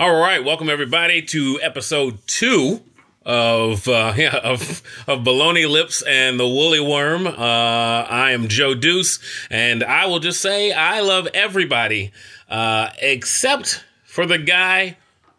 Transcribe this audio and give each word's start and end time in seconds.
All 0.00 0.14
right, 0.14 0.44
welcome 0.44 0.70
everybody 0.70 1.22
to 1.22 1.58
episode 1.60 2.20
two 2.28 2.84
of 3.26 3.88
uh, 3.88 4.12
yeah 4.16 4.36
of 4.36 4.80
of 5.08 5.24
baloney 5.24 5.68
lips 5.68 6.02
and 6.02 6.38
the 6.38 6.46
woolly 6.46 6.78
worm. 6.78 7.26
Uh, 7.26 7.32
I 7.32 8.30
am 8.30 8.46
Joe 8.46 8.74
Deuce, 8.74 9.18
and 9.50 9.82
I 9.82 10.06
will 10.06 10.20
just 10.20 10.40
say 10.40 10.70
I 10.70 11.00
love 11.00 11.26
everybody 11.34 12.12
uh, 12.48 12.90
except 13.00 13.84
for 14.04 14.24
the 14.24 14.38
guy 14.38 14.98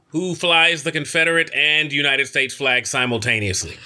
who 0.10 0.36
flies 0.36 0.84
the 0.84 0.92
Confederate 0.92 1.50
and 1.56 1.94
United 1.94 2.28
States 2.28 2.54
flag 2.54 2.86
simultaneously. 2.86 3.78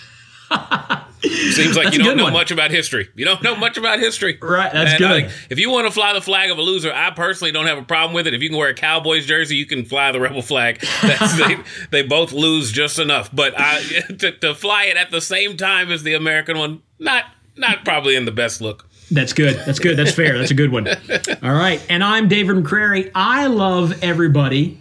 Seems 1.23 1.75
like 1.77 1.85
That's 1.85 1.97
you 1.97 2.03
don't 2.03 2.17
know 2.17 2.25
one. 2.25 2.33
much 2.33 2.51
about 2.51 2.69
history. 2.71 3.07
You 3.15 3.23
don't 3.23 3.41
know 3.41 3.55
much 3.55 3.77
about 3.77 3.99
history. 3.99 4.37
Right, 4.41 4.71
that's 4.73 4.93
And, 4.93 5.03
uh, 5.03 5.07
good. 5.07 5.23
like, 5.23 5.31
if 5.49 5.57
you 5.59 5.69
want 5.69 5.87
to 5.87 5.91
fly 5.91 6.11
the 6.13 6.21
flag 6.21 6.51
of 6.51 6.57
a 6.57 6.61
loser, 6.61 6.91
I 6.93 7.11
personally 7.11 7.51
don't 7.53 7.65
have 7.65 7.77
a 7.77 7.83
problem 7.83 8.13
with 8.13 8.27
it. 8.27 8.33
If 8.33 8.41
you 8.41 8.49
can 8.49 8.57
wear 8.57 8.69
a 8.69 8.73
Cowboys 8.73 9.25
jersey, 9.25 9.55
you 9.55 9.65
can 9.65 9.85
fly 9.85 10.11
the 10.11 10.19
rebel 10.19 10.41
flag. 10.41 10.81
That's, 11.01 11.37
they, 11.47 11.57
they 11.91 12.03
both 12.03 12.33
lose 12.33 12.71
just 12.73 12.99
enough. 12.99 13.29
But 13.33 13.53
I, 13.57 13.81
to, 14.19 14.31
to 14.39 14.53
fly 14.53 14.85
it 14.85 14.97
at 14.97 15.11
the 15.11 15.21
same 15.21 15.55
time 15.55 15.91
as 15.91 16.03
the 16.03 16.13
American 16.13 16.57
one, 16.57 16.81
not 16.99 17.25
not 17.55 17.85
probably 17.85 18.15
in 18.15 18.25
the 18.25 18.31
best 18.31 18.59
look. 18.61 18.89
That's 19.11 19.31
good. 19.31 19.55
That's 19.65 19.77
good. 19.79 19.95
That's 19.97 20.11
fair. 20.13 20.37
That's 20.39 20.49
a 20.51 20.55
good 20.55 20.71
one. 20.71 20.87
All 21.43 21.53
right. 21.53 21.79
And 21.87 22.03
I'm 22.03 22.27
David 22.27 22.55
McCrary. 22.57 23.11
I 23.13 23.45
love 23.47 24.03
everybody 24.03 24.79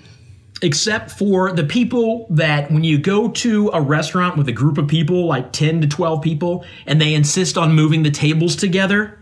except 0.62 1.10
for 1.10 1.52
the 1.52 1.64
people 1.64 2.26
that 2.30 2.70
when 2.70 2.84
you 2.84 2.96
go 2.96 3.28
to 3.28 3.70
a 3.74 3.80
restaurant 3.80 4.36
with 4.36 4.48
a 4.48 4.52
group 4.52 4.78
of 4.78 4.88
people, 4.88 5.26
like 5.26 5.52
10 5.52 5.80
to 5.82 5.88
12 5.88 6.22
people, 6.22 6.64
and 6.86 7.00
they 7.00 7.14
insist 7.14 7.58
on 7.58 7.74
moving 7.74 8.04
the 8.04 8.10
tables 8.10 8.56
together, 8.56 9.18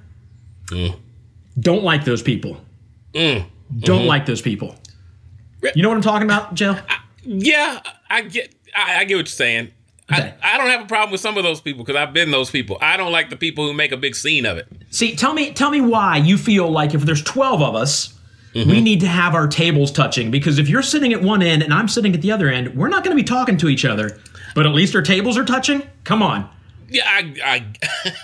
mm. 0.66 0.94
don't 1.58 1.82
like 1.82 2.04
those 2.04 2.22
people. 2.22 2.60
Mm. 3.14 3.46
Don't 3.78 4.00
mm-hmm. 4.00 4.08
like 4.08 4.26
those 4.26 4.42
people. 4.42 4.76
You 5.74 5.82
know 5.82 5.88
what 5.88 5.96
I'm 5.96 6.02
talking 6.02 6.26
about, 6.26 6.54
Joe? 6.54 6.78
Yeah, 7.22 7.80
I 8.08 8.22
get 8.22 8.54
I, 8.74 9.00
I 9.00 9.04
get 9.04 9.16
what 9.16 9.18
you're 9.18 9.26
saying. 9.26 9.70
Okay. 10.10 10.34
I, 10.42 10.54
I 10.54 10.58
don't 10.58 10.68
have 10.68 10.82
a 10.82 10.86
problem 10.86 11.12
with 11.12 11.20
some 11.20 11.36
of 11.36 11.44
those 11.44 11.60
people 11.60 11.84
because 11.84 12.00
I've 12.00 12.12
been 12.12 12.30
those 12.30 12.50
people. 12.50 12.78
I 12.80 12.96
don't 12.96 13.12
like 13.12 13.30
the 13.30 13.36
people 13.36 13.66
who 13.66 13.74
make 13.74 13.92
a 13.92 13.96
big 13.96 14.16
scene 14.16 14.46
of 14.46 14.58
it. 14.58 14.66
See, 14.90 15.14
tell 15.14 15.34
me, 15.34 15.52
tell 15.52 15.70
me 15.70 15.80
why 15.80 16.16
you 16.16 16.36
feel 16.36 16.68
like 16.68 16.94
if 16.94 17.02
there's 17.02 17.22
12 17.22 17.62
of 17.62 17.74
us, 17.76 18.18
we 18.54 18.80
need 18.80 19.00
to 19.00 19.06
have 19.06 19.34
our 19.34 19.46
tables 19.46 19.92
touching 19.92 20.30
because 20.30 20.58
if 20.58 20.68
you're 20.68 20.82
sitting 20.82 21.12
at 21.12 21.22
one 21.22 21.42
end 21.42 21.62
and 21.62 21.72
I'm 21.72 21.88
sitting 21.88 22.14
at 22.14 22.22
the 22.22 22.32
other 22.32 22.48
end, 22.48 22.76
we're 22.76 22.88
not 22.88 23.04
going 23.04 23.16
to 23.16 23.22
be 23.22 23.26
talking 23.26 23.56
to 23.58 23.68
each 23.68 23.84
other. 23.84 24.18
But 24.54 24.66
at 24.66 24.72
least 24.72 24.94
our 24.96 25.02
tables 25.02 25.38
are 25.38 25.44
touching. 25.44 25.82
Come 26.04 26.22
on. 26.22 26.48
Yeah, 26.88 27.04
I 27.06 27.34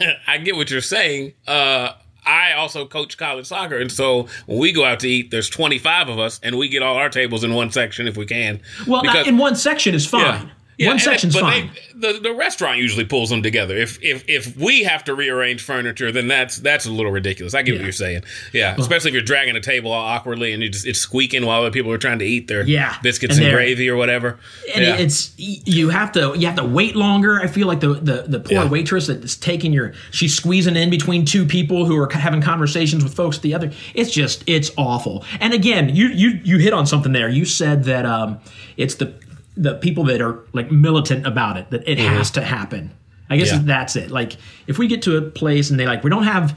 I, 0.00 0.16
I 0.26 0.38
get 0.38 0.56
what 0.56 0.70
you're 0.70 0.80
saying. 0.80 1.34
Uh, 1.46 1.92
I 2.24 2.54
also 2.54 2.84
coach 2.86 3.16
college 3.16 3.46
soccer, 3.46 3.78
and 3.78 3.92
so 3.92 4.26
when 4.46 4.58
we 4.58 4.72
go 4.72 4.84
out 4.84 4.98
to 5.00 5.08
eat, 5.08 5.30
there's 5.30 5.48
25 5.48 6.08
of 6.08 6.18
us, 6.18 6.40
and 6.42 6.58
we 6.58 6.68
get 6.68 6.82
all 6.82 6.96
our 6.96 7.08
tables 7.08 7.44
in 7.44 7.54
one 7.54 7.70
section 7.70 8.08
if 8.08 8.16
we 8.16 8.26
can. 8.26 8.60
Well, 8.88 9.02
Because- 9.02 9.28
in 9.28 9.38
one 9.38 9.54
section 9.54 9.94
is 9.94 10.04
fine. 10.04 10.20
Yeah, 10.22 10.48
one 10.78 10.90
and 10.92 11.00
section's 11.00 11.34
but 11.34 11.40
fine. 11.40 11.70
They, 11.94 12.12
the 12.12 12.20
the 12.20 12.34
restaurant 12.34 12.78
usually 12.78 13.04
pulls 13.06 13.30
them 13.30 13.42
together. 13.42 13.74
If 13.76 13.98
if 14.02 14.24
if 14.28 14.56
we 14.56 14.82
have 14.84 15.04
to 15.04 15.14
rearrange 15.14 15.62
furniture, 15.62 16.12
then 16.12 16.28
that's 16.28 16.58
that's 16.58 16.84
a 16.84 16.90
little 16.90 17.10
ridiculous. 17.10 17.54
I 17.54 17.62
get 17.62 17.72
what 17.76 17.82
you're 17.82 17.92
saying. 17.92 18.24
Yeah, 18.52 18.74
especially 18.78 19.08
if 19.08 19.14
you're 19.14 19.22
dragging 19.22 19.56
a 19.56 19.60
table 19.60 19.90
all 19.90 20.04
awkwardly 20.04 20.52
and 20.52 20.62
you 20.62 20.68
just 20.68 20.86
it's 20.86 20.98
squeaking 20.98 21.46
while 21.46 21.60
other 21.60 21.70
people 21.70 21.90
are 21.92 21.98
trying 21.98 22.18
to 22.18 22.26
eat 22.26 22.48
their 22.48 22.62
Yeah, 22.66 22.96
biscuits 23.02 23.36
and 23.36 23.46
and, 23.46 23.54
gravy 23.54 23.88
or 23.88 23.96
whatever. 23.96 24.38
and 24.74 24.84
yeah. 24.84 24.96
it's 24.96 25.32
you 25.38 25.88
have 25.88 26.12
to 26.12 26.34
you 26.36 26.46
have 26.46 26.56
to 26.56 26.64
wait 26.64 26.94
longer. 26.94 27.40
I 27.40 27.46
feel 27.46 27.66
like 27.66 27.80
the 27.80 27.94
the, 27.94 28.24
the 28.28 28.40
poor 28.40 28.52
Yeah. 28.64 28.68
waitress 28.68 29.06
that 29.06 29.24
is 29.24 29.36
taking 29.36 29.72
your 29.72 29.94
she's 30.10 30.34
squeezing 30.34 30.76
in 30.76 30.90
between 30.90 31.24
two 31.24 31.46
people 31.46 31.86
who 31.86 31.96
are 31.96 32.10
having 32.12 32.42
conversations 32.42 33.02
with 33.02 33.14
folks 33.14 33.36
at 33.38 33.42
the 33.42 33.54
other. 33.54 33.72
It's 33.94 34.10
just 34.10 34.44
it's 34.46 34.70
awful. 34.76 35.24
And 35.40 35.54
again, 35.54 35.94
you 35.94 36.08
you 36.08 36.40
you 36.44 36.58
hit 36.58 36.74
on 36.74 36.86
something 36.86 37.12
there. 37.12 37.28
You 37.30 37.46
said 37.46 37.84
that 37.84 38.04
um, 38.04 38.38
it's 38.76 38.96
the 38.96 39.14
the 39.56 39.74
people 39.74 40.04
that 40.04 40.20
are 40.20 40.44
like 40.52 40.70
militant 40.70 41.26
about 41.26 41.56
it 41.56 41.70
that 41.70 41.88
it 41.88 41.98
has 41.98 42.30
mm-hmm. 42.30 42.40
to 42.40 42.46
happen. 42.46 42.94
I 43.28 43.36
guess 43.36 43.52
Yeah. 43.52 43.60
that's 43.64 43.96
it. 43.96 44.10
Like 44.10 44.36
if 44.66 44.78
we 44.78 44.86
get 44.86 45.02
to 45.02 45.16
a 45.16 45.22
place 45.22 45.70
and 45.70 45.80
they 45.80 45.86
like 45.86 46.04
we 46.04 46.10
don't 46.10 46.24
have 46.24 46.56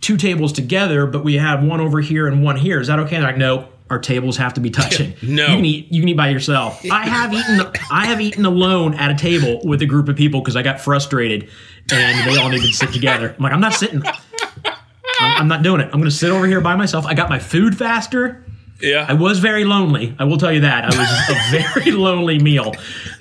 two 0.00 0.16
tables 0.16 0.52
together, 0.52 1.06
but 1.06 1.24
we 1.24 1.34
have 1.34 1.62
one 1.62 1.80
over 1.80 2.00
here 2.00 2.26
and 2.26 2.42
one 2.42 2.56
here. 2.56 2.80
Is 2.80 2.86
that 2.88 2.98
okay? 3.00 3.16
They're 3.16 3.26
like, 3.26 3.36
no, 3.36 3.68
our 3.90 3.98
tables 3.98 4.36
have 4.36 4.54
to 4.54 4.60
be 4.60 4.70
touching. 4.70 5.14
No. 5.22 5.46
you 5.46 5.56
can 5.56 5.64
eat. 5.64 5.92
You 5.92 6.02
can 6.02 6.08
eat 6.08 6.16
by 6.16 6.28
yourself. 6.28 6.84
I 6.90 7.06
have 7.06 7.32
eaten. 7.32 7.60
I 7.90 8.06
have 8.06 8.20
eaten 8.20 8.44
alone 8.44 8.94
at 8.94 9.10
a 9.10 9.14
table 9.14 9.60
with 9.64 9.82
a 9.82 9.86
group 9.86 10.08
of 10.08 10.16
people 10.16 10.40
because 10.40 10.56
I 10.56 10.62
got 10.62 10.80
frustrated, 10.80 11.48
and 11.92 12.30
they 12.30 12.40
all 12.40 12.48
needed 12.48 12.66
to 12.66 12.72
sit 12.72 12.92
together. 12.92 13.34
I'm 13.36 13.42
like, 13.42 13.52
I'm 13.52 13.60
not 13.60 13.74
sitting. 13.74 14.02
I'm, 14.64 15.42
I'm 15.42 15.48
not 15.48 15.62
doing 15.62 15.80
it. 15.80 15.86
I'm 15.86 15.92
going 16.00 16.04
to 16.04 16.10
sit 16.10 16.30
over 16.30 16.46
here 16.46 16.60
by 16.60 16.76
myself. 16.76 17.06
I 17.06 17.14
got 17.14 17.28
my 17.28 17.38
food 17.38 17.76
faster. 17.76 18.44
Yeah. 18.80 19.06
I 19.08 19.14
was 19.14 19.38
very 19.38 19.64
lonely. 19.64 20.14
I 20.18 20.24
will 20.24 20.38
tell 20.38 20.52
you 20.52 20.60
that. 20.60 20.84
I 20.84 20.88
was 20.98 21.30
a 21.30 21.72
very 21.74 21.90
lonely 21.92 22.38
meal. 22.38 22.74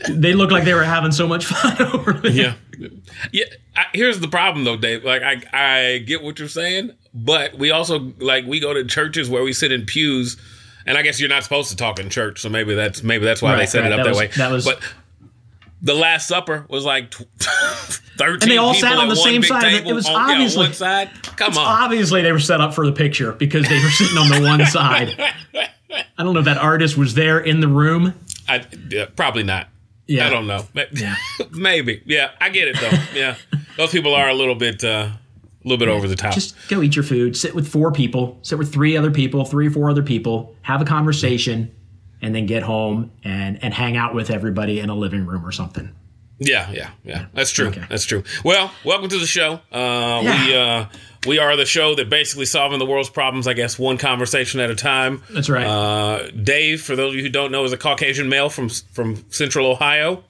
They 0.10 0.34
looked 0.34 0.52
like 0.52 0.64
they 0.66 0.74
were 0.74 0.84
having 0.84 1.12
so 1.12 1.28
much 1.28 1.46
fun 1.46 1.82
over 1.94 2.14
there. 2.14 2.32
yeah 2.32 2.54
yeah 3.32 3.46
I, 3.78 3.86
here's 3.94 4.20
the 4.20 4.28
problem 4.28 4.66
though 4.66 4.76
dave 4.76 5.06
like 5.06 5.22
i 5.24 5.42
i 5.54 5.98
get 6.00 6.22
what 6.22 6.38
you're 6.40 6.50
saying 6.50 6.92
but 7.14 7.58
we 7.58 7.72
also 7.72 8.12
like 8.20 8.46
we 8.46 8.60
go 8.60 8.74
to 8.74 8.84
churches 8.84 9.30
where 9.30 9.44
we 9.44 9.54
sit 9.54 9.72
in 9.72 9.86
pews 9.86 10.36
and 10.86 10.98
i 10.98 11.02
guess 11.02 11.18
you're 11.18 11.30
not 11.30 11.44
supposed 11.46 11.70
to 11.70 11.78
talk 11.78 12.00
in 12.00 12.10
church 12.10 12.42
so 12.42 12.50
maybe 12.50 12.76
that's 12.76 13.02
maybe 13.02 13.24
that's 13.24 13.42
why 13.42 13.54
they 13.54 13.60
Right, 13.60 13.70
set 13.70 13.84
right. 13.84 13.94
it 13.94 13.98
up 13.98 14.00
That 14.00 14.04
that, 14.04 14.10
was- 14.10 14.20
way 14.20 14.28
that 14.36 14.52
was- 14.52 14.66
but 14.66 14.80
the 15.82 15.94
last 15.94 16.28
supper 16.28 16.66
was 16.70 16.84
like 16.86 17.14
13 18.18 18.42
And 18.44 18.52
they 18.52 18.58
all 18.58 18.74
sat 18.74 18.98
on 18.98 19.08
the 19.10 19.16
same 19.16 19.44
side. 19.44 19.86
It 19.88 19.94
was 19.94 20.06
on, 20.08 20.14
yeah, 20.14 20.34
obviously- 20.34 20.64
one 20.64 20.74
side 20.74 21.10
come 21.36 21.58
on 21.58 21.84
Obviously, 21.84 22.22
they 22.22 22.32
were 22.32 22.40
set 22.40 22.62
up 22.62 22.74
for 22.74 22.86
the 22.86 22.92
picture 22.94 23.34
because 23.34 23.68
they 23.68 23.76
were 23.84 23.90
sitting 23.90 24.18
on 24.18 24.30
the 24.30 24.48
one 24.48 24.66
side. 24.68 25.20
I 26.18 26.24
don't 26.24 26.34
know 26.34 26.40
if 26.40 26.46
that 26.46 26.58
artist 26.58 26.98
was 26.98 27.14
there 27.14 27.40
in 27.40 27.60
the 27.60 27.68
room. 27.68 28.14
I, 28.48 28.66
yeah, 28.90 29.06
probably 29.16 29.42
not 29.44 29.70
Yeah. 30.08 30.28
i 30.28 30.30
don't 30.30 30.46
know 30.46 30.68
Yeah. 30.94 31.16
maybe 31.52 32.04
yeah 32.06 32.30
i 32.40 32.50
get 32.50 32.68
it 32.68 32.78
though 32.80 32.92
yeah 33.20 33.38
those 33.76 33.90
people 33.92 34.14
are 34.14 34.30
a 34.30 34.36
little 34.36 34.54
bit 34.54 34.84
uh 34.84 35.10
a 35.10 35.68
little 35.68 35.80
bit 35.80 35.88
over 35.92 36.08
the 36.08 36.16
top 36.16 36.36
Just 36.36 36.56
go 36.70 36.84
eat 36.84 36.96
your 36.96 37.02
food. 37.02 37.36
Sit 37.36 37.56
with 37.56 37.68
four 37.68 37.92
people. 37.92 38.38
Sit 38.44 38.60
with 38.60 38.72
three 38.72 38.96
other 38.96 39.10
people, 39.10 39.46
three 39.46 39.66
or 39.68 39.72
four 39.72 39.90
other 39.90 40.04
people. 40.04 40.56
Have 40.62 40.80
a 40.80 40.86
conversation, 40.86 41.74
and 42.22 42.34
then 42.36 42.46
get 42.46 42.64
home 42.64 43.12
and 43.24 43.64
and 43.64 43.74
hang 43.74 43.98
out 43.98 44.14
with 44.16 44.30
everybody 44.30 44.80
in 44.80 44.90
a 44.90 44.96
living 44.96 45.26
room 45.26 45.46
or 45.46 45.52
something. 45.52 45.94
Yeah, 46.38 46.70
yeah, 46.72 46.90
yeah. 47.06 47.26
That's 47.34 47.52
true. 47.52 47.68
Okay. 47.68 47.84
That's 47.90 48.04
true. 48.04 48.24
Well, 48.44 48.70
welcome 48.84 49.08
to 49.10 49.18
the 49.20 49.26
show. 49.26 49.62
Uh, 49.72 50.22
Yeah. 50.24 50.46
We 50.48 50.56
uh, 50.56 50.86
we 51.28 51.40
are 51.40 51.56
the 51.56 51.66
show 51.66 51.96
that 51.96 52.10
basically 52.10 52.46
solving 52.46 52.78
the 52.78 52.86
world's 52.86 53.10
problems. 53.10 53.48
I 53.48 53.54
guess 53.54 53.80
one 53.80 53.98
conversation 53.98 54.60
at 54.60 54.70
a 54.70 54.76
time. 54.76 55.24
That's 55.30 55.50
right. 55.50 55.66
Uh, 55.66 56.30
Dave, 56.32 56.82
for 56.82 56.96
those 56.96 57.14
of 57.14 57.16
you 57.16 57.24
who 57.24 57.30
don't 57.30 57.52
know, 57.52 57.64
is 57.64 57.72
a 57.74 57.78
Caucasian 57.78 58.28
male 58.30 58.50
from 58.50 58.68
from 58.70 59.24
Central 59.32 59.66
Ohio, 59.66 60.24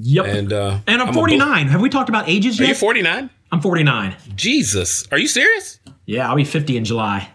Yep. 0.00 0.26
and 0.26 0.52
uh, 0.52 0.78
And 0.86 1.02
I'm 1.02 1.10
a 1.10 1.12
49. 1.12 1.68
Have 1.68 1.80
we 1.82 1.88
talked 1.90 2.08
about 2.08 2.28
ages 2.28 2.58
Are 2.58 2.62
you 2.64 2.68
yet? 2.70 2.78
forty 2.78 3.02
nine? 3.02 3.28
I'm 3.52 3.60
49. 3.60 4.16
Jesus, 4.34 5.06
are 5.12 5.18
you 5.18 5.28
serious? 5.28 5.78
Yeah, 6.06 6.28
I'll 6.28 6.34
be 6.34 6.44
50 6.44 6.76
in 6.76 6.84
July. 6.84 7.30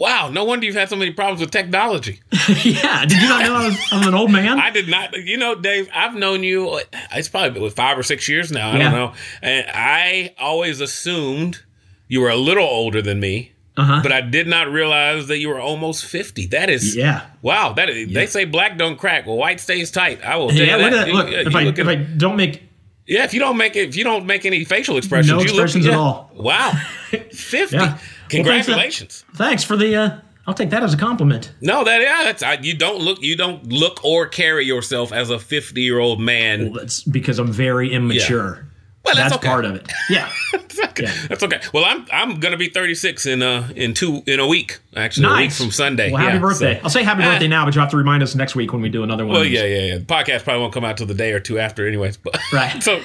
Wow, 0.00 0.30
no 0.30 0.44
wonder 0.44 0.64
you've 0.64 0.74
had 0.76 0.88
so 0.88 0.96
many 0.96 1.12
problems 1.12 1.42
with 1.42 1.50
technology. 1.50 2.20
yeah, 2.64 3.04
did 3.04 3.20
you 3.20 3.28
not 3.28 3.44
know 3.44 3.54
I 3.54 3.66
was, 3.68 3.78
I'm 3.92 4.08
an 4.08 4.14
old 4.14 4.32
man? 4.32 4.58
I 4.68 4.70
did 4.70 4.88
not. 4.88 5.12
You 5.14 5.36
know, 5.36 5.54
Dave, 5.54 5.90
I've 5.94 6.14
known 6.14 6.42
you. 6.42 6.80
It's 7.12 7.28
probably 7.28 7.60
been 7.60 7.70
five 7.70 7.98
or 7.98 8.02
six 8.02 8.26
years 8.26 8.50
now. 8.50 8.70
I 8.70 8.78
Yeah. 8.78 8.82
don't 8.84 8.92
know, 8.92 9.12
and 9.42 9.66
I 9.74 10.34
always 10.38 10.80
assumed 10.80 11.62
you 12.08 12.22
were 12.22 12.30
a 12.30 12.36
little 12.36 12.64
older 12.64 13.02
than 13.02 13.20
me. 13.20 13.52
uh-huh. 13.76 14.00
but 14.02 14.10
I 14.10 14.20
did 14.22 14.46
not 14.48 14.68
realize 14.70 15.28
that 15.28 15.38
you 15.38 15.48
were 15.50 15.60
almost 15.60 16.04
50. 16.06 16.46
That 16.46 16.68
is 16.70 16.96
yeah. 16.96 17.26
wow. 17.42 17.72
That 17.74 17.88
is, 17.90 18.12
they 18.12 18.26
say 18.26 18.44
black 18.46 18.78
don't 18.78 18.98
crack. 18.98 19.26
Well, 19.26 19.36
white 19.36 19.60
stays 19.60 19.90
tight. 19.90 20.22
I 20.24 20.36
will 20.36 20.48
tell 20.48 20.56
Yeah, 20.58 20.76
you 20.76 20.82
look 20.82 20.90
that. 20.92 20.92
at 20.92 21.04
that. 21.04 21.06
You- 21.08 21.14
Look, 21.14 21.28
you 21.30 21.36
if 21.38 21.54
I 21.54 21.62
look 21.64 21.78
if 21.78 21.86
I 21.86 21.94
don't 21.94 22.36
make 22.36 22.62
yeah, 23.06 23.24
if 23.24 23.32
you 23.34 23.40
don't 23.40 23.56
make 23.56 23.76
it, 23.76 23.88
if 23.90 23.96
you 23.96 24.04
don't 24.04 24.24
make 24.26 24.44
any 24.46 24.64
facial 24.64 24.96
expressions, 24.96 25.30
No 25.32 25.38
you 25.38 25.44
expressions 25.44 25.84
look, 25.84 25.94
at 25.94 25.98
yeah. 25.98 26.02
all. 26.02 26.30
Wow, 26.34 26.72
50. 27.32 27.76
Yeah. 27.76 27.98
Well, 28.32 28.44
Congratulations. 28.44 29.24
thanks 29.34 29.64
for 29.64 29.76
the 29.76 29.96
uh 29.96 30.18
I'll 30.46 30.54
take 30.54 30.70
that 30.70 30.82
as 30.82 30.92
a 30.94 30.96
compliment. 30.96 31.52
no, 31.60 31.84
that 31.84 32.00
yeah, 32.00 32.22
that's 32.24 32.42
I, 32.42 32.54
you 32.54 32.74
don't 32.76 33.00
look 33.00 33.20
you 33.22 33.36
don't 33.36 33.68
look 33.68 34.04
or 34.04 34.26
carry 34.26 34.64
yourself 34.64 35.12
as 35.12 35.30
a 35.30 35.38
50 35.38 35.80
year 35.80 35.98
old 35.98 36.20
man. 36.20 36.70
Well, 36.70 36.80
that's 36.80 37.02
because 37.04 37.38
I'm 37.38 37.52
very 37.52 37.92
immature. 37.92 38.66
Well, 39.04 39.14
that's, 39.14 39.30
That's 39.30 39.36
okay. 39.36 39.48
part 39.48 39.64
of 39.64 39.76
it. 39.76 39.90
Yeah. 40.10 40.28
That's 40.52 40.78
okay. 40.78 41.04
Yeah. 41.04 41.26
That's 41.28 41.42
okay. 41.42 41.60
Well, 41.72 41.84
I'm 41.86 42.06
I'm 42.12 42.38
gonna 42.40 42.56
be 42.58 42.68
36 42.68 43.24
in 43.26 43.42
uh 43.42 43.70
in 43.76 43.94
two 43.94 44.22
in 44.26 44.40
a 44.40 44.46
week 44.46 44.78
actually 44.96 45.26
a 45.26 45.30
week 45.30 45.36
nice. 45.38 45.58
from 45.58 45.70
Sunday. 45.70 46.10
Well, 46.12 46.20
happy 46.20 46.34
Yeah, 46.34 46.40
birthday. 46.40 46.74
so- 46.76 46.80
I'll 46.84 46.90
say 46.90 47.02
happy 47.02 47.22
Ah. 47.22 47.32
birthday 47.32 47.48
now, 47.48 47.64
but 47.64 47.74
you 47.74 47.80
have 47.80 47.90
to 47.90 47.96
remind 47.96 48.22
us 48.22 48.34
next 48.34 48.54
week 48.56 48.72
when 48.72 48.82
we 48.82 48.88
do 48.90 49.02
another 49.02 49.24
one. 49.24 49.34
Well, 49.36 49.44
yeah, 49.44 49.64
yeah, 49.64 49.78
yeah. 49.84 49.98
The 49.98 50.04
podcast 50.04 50.44
probably 50.44 50.60
won't 50.62 50.74
come 50.74 50.84
out 50.84 50.96
till 50.98 51.06
the 51.06 51.14
day 51.14 51.32
or 51.32 51.40
two 51.40 51.58
after, 51.58 51.86
anyways. 51.86 52.16
But 52.18 52.38
Right. 52.52 52.82
so 52.82 53.00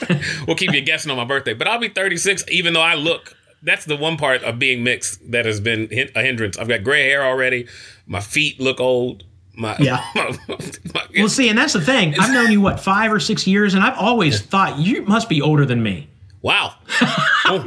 we'll 0.48 0.58
keep 0.58 0.74
you 0.74 0.82
guessing 0.82 1.12
on 1.12 1.18
my 1.18 1.26
birthday. 1.26 1.54
But 1.54 1.68
I'll 1.68 1.80
be 1.80 1.90
36, 1.90 2.44
even 2.50 2.74
though 2.74 2.82
I 2.82 2.96
look. 2.96 3.36
That's 3.66 3.84
the 3.86 3.96
one 3.98 4.16
part 4.18 4.44
of 4.44 4.60
being 4.60 4.84
mixed 4.84 5.32
that 5.32 5.46
has 5.46 5.60
been 5.60 5.90
a 6.16 6.22
hindrance. 6.22 6.58
I've 6.58 6.68
got 6.70 6.84
gray 6.84 7.04
hair 7.10 7.24
already. 7.24 7.68
My 8.06 8.20
feet 8.22 8.60
look 8.60 8.80
old. 8.80 9.24
My 9.58 9.76
Yeah. 9.80 10.04
my- 10.16 10.38
my- 10.48 11.06
Well, 11.18 11.30
see, 11.30 11.50
and 11.50 11.58
that's 11.58 11.74
the 11.74 11.82
thing. 11.82 12.14
I've 12.20 12.32
known 12.34 12.52
you 12.52 12.62
what 12.62 12.80
five 12.80 13.12
or 13.12 13.20
six 13.20 13.48
years, 13.48 13.74
and 13.74 13.84
I've 13.84 13.98
always 13.98 14.42
thought 14.42 14.78
you 14.80 15.02
must 15.04 15.28
be 15.30 15.42
older 15.42 15.66
than 15.66 15.82
me. 15.84 16.08
wow. 16.42 16.76
Oh, 17.48 17.64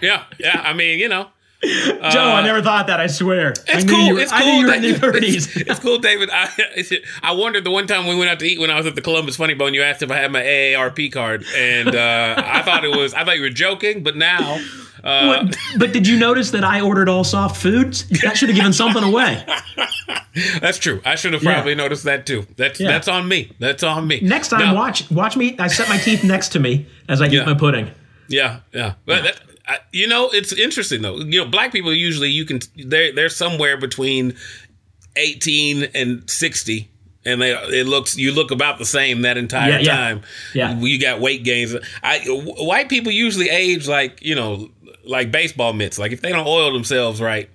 yeah, 0.00 0.24
yeah. 0.38 0.62
I 0.64 0.72
mean, 0.72 0.98
you 0.98 1.06
know, 1.06 1.28
Joe, 1.62 1.68
I 2.32 2.42
never 2.42 2.62
thought 2.62 2.86
that. 2.86 3.00
I 3.00 3.06
swear. 3.06 3.48
I 3.68 3.76
It's 3.76 3.84
knew 3.84 3.92
cool. 3.92 4.06
You 4.06 4.14
were, 4.14 4.20
it's 4.20 4.32
I 4.32 4.40
cool. 4.40 4.52
knew 4.52 4.60
you 4.60 4.66
were 4.66 4.72
in 4.72 4.82
your 4.82 4.94
thirties. 4.96 5.54
It's, 5.56 5.70
it's 5.72 5.78
cool, 5.78 5.98
David. 5.98 6.30
I 6.32 6.48
I 7.22 7.32
wondered 7.32 7.64
the 7.64 7.70
one 7.70 7.86
time 7.86 8.06
we 8.06 8.16
went 8.16 8.30
out 8.30 8.38
to 8.38 8.46
eat 8.46 8.58
when 8.58 8.70
I 8.70 8.78
was 8.78 8.86
at 8.86 8.94
the 8.94 9.02
Columbus 9.02 9.36
Funny 9.36 9.52
Bone. 9.52 9.74
You 9.74 9.82
asked 9.82 10.00
if 10.02 10.10
I 10.10 10.16
had 10.16 10.32
my 10.32 10.40
AARP 10.40 11.12
card, 11.12 11.44
and 11.54 11.94
uh, 11.94 12.42
I 12.46 12.62
thought 12.62 12.82
it 12.86 12.96
was. 12.96 13.12
I 13.12 13.24
thought 13.26 13.36
you 13.36 13.42
were 13.42 13.50
joking, 13.50 14.02
but 14.02 14.16
now. 14.16 14.58
Uh, 15.04 15.48
but 15.78 15.92
did 15.92 16.06
you 16.06 16.18
notice 16.18 16.50
that 16.52 16.64
I 16.64 16.80
ordered 16.80 17.08
all 17.08 17.24
soft 17.24 17.60
foods? 17.60 18.06
That 18.22 18.36
should 18.36 18.48
have 18.48 18.56
given 18.56 18.72
something 18.72 19.02
away. 19.02 19.44
that's 20.60 20.78
true. 20.78 21.00
I 21.04 21.14
should 21.14 21.32
have 21.32 21.42
Yeah. 21.42 21.54
probably 21.54 21.74
noticed 21.74 22.04
that 22.04 22.26
too. 22.26 22.46
That's 22.56 22.78
Yeah. 22.80 22.88
that's 22.88 23.08
on 23.08 23.28
me. 23.28 23.52
That's 23.58 23.82
on 23.82 24.06
me. 24.06 24.20
Next 24.22 24.48
time, 24.48 24.60
Now- 24.60 24.74
watch 24.74 25.10
watch 25.10 25.36
me. 25.36 25.56
I 25.58 25.68
set 25.68 25.88
my 25.88 25.98
teeth 25.98 26.24
next 26.24 26.50
to 26.50 26.60
me 26.60 26.86
as 27.08 27.20
I 27.22 27.26
eat 27.28 27.44
my 27.46 27.54
pudding. 27.54 27.90
Yeah, 28.28 28.60
yeah. 28.72 28.94
But 29.06 29.22
that, 29.24 29.40
I, 29.66 29.78
you 29.92 30.06
know, 30.06 30.30
it's 30.32 30.52
interesting 30.52 31.02
though. 31.02 31.18
You 31.18 31.44
know, 31.44 31.46
black 31.50 31.72
people 31.72 31.92
usually 31.92 32.30
you 32.30 32.44
can 32.44 32.60
they're 32.76 33.12
they're 33.12 33.28
somewhere 33.28 33.76
between 33.76 34.34
eighteen 35.16 35.84
and 35.94 36.28
sixty. 36.28 36.88
And 37.22 37.42
they, 37.42 37.50
it 37.52 37.86
looks, 37.86 38.16
you 38.16 38.32
look 38.32 38.50
about 38.50 38.78
the 38.78 38.86
same 38.86 39.20
that 39.22 39.36
entire 39.36 39.72
Yeah, 39.72 39.78
yeah. 39.80 39.94
time. 39.94 40.22
Yeah. 40.54 40.78
you 40.80 40.98
got 40.98 41.20
weight 41.20 41.44
gains. 41.44 41.76
I 42.02 42.20
w- 42.20 42.54
white 42.64 42.88
people 42.88 43.12
usually 43.12 43.50
age 43.50 43.86
like 43.86 44.22
you 44.22 44.34
know, 44.34 44.70
like 45.10 45.30
baseball 45.30 45.72
mitts. 45.72 45.98
Like 45.98 46.12
if 46.12 46.20
they 46.20 46.30
don't 46.30 46.46
oil 46.46 46.72
themselves 46.72 47.20
right, 47.20 47.48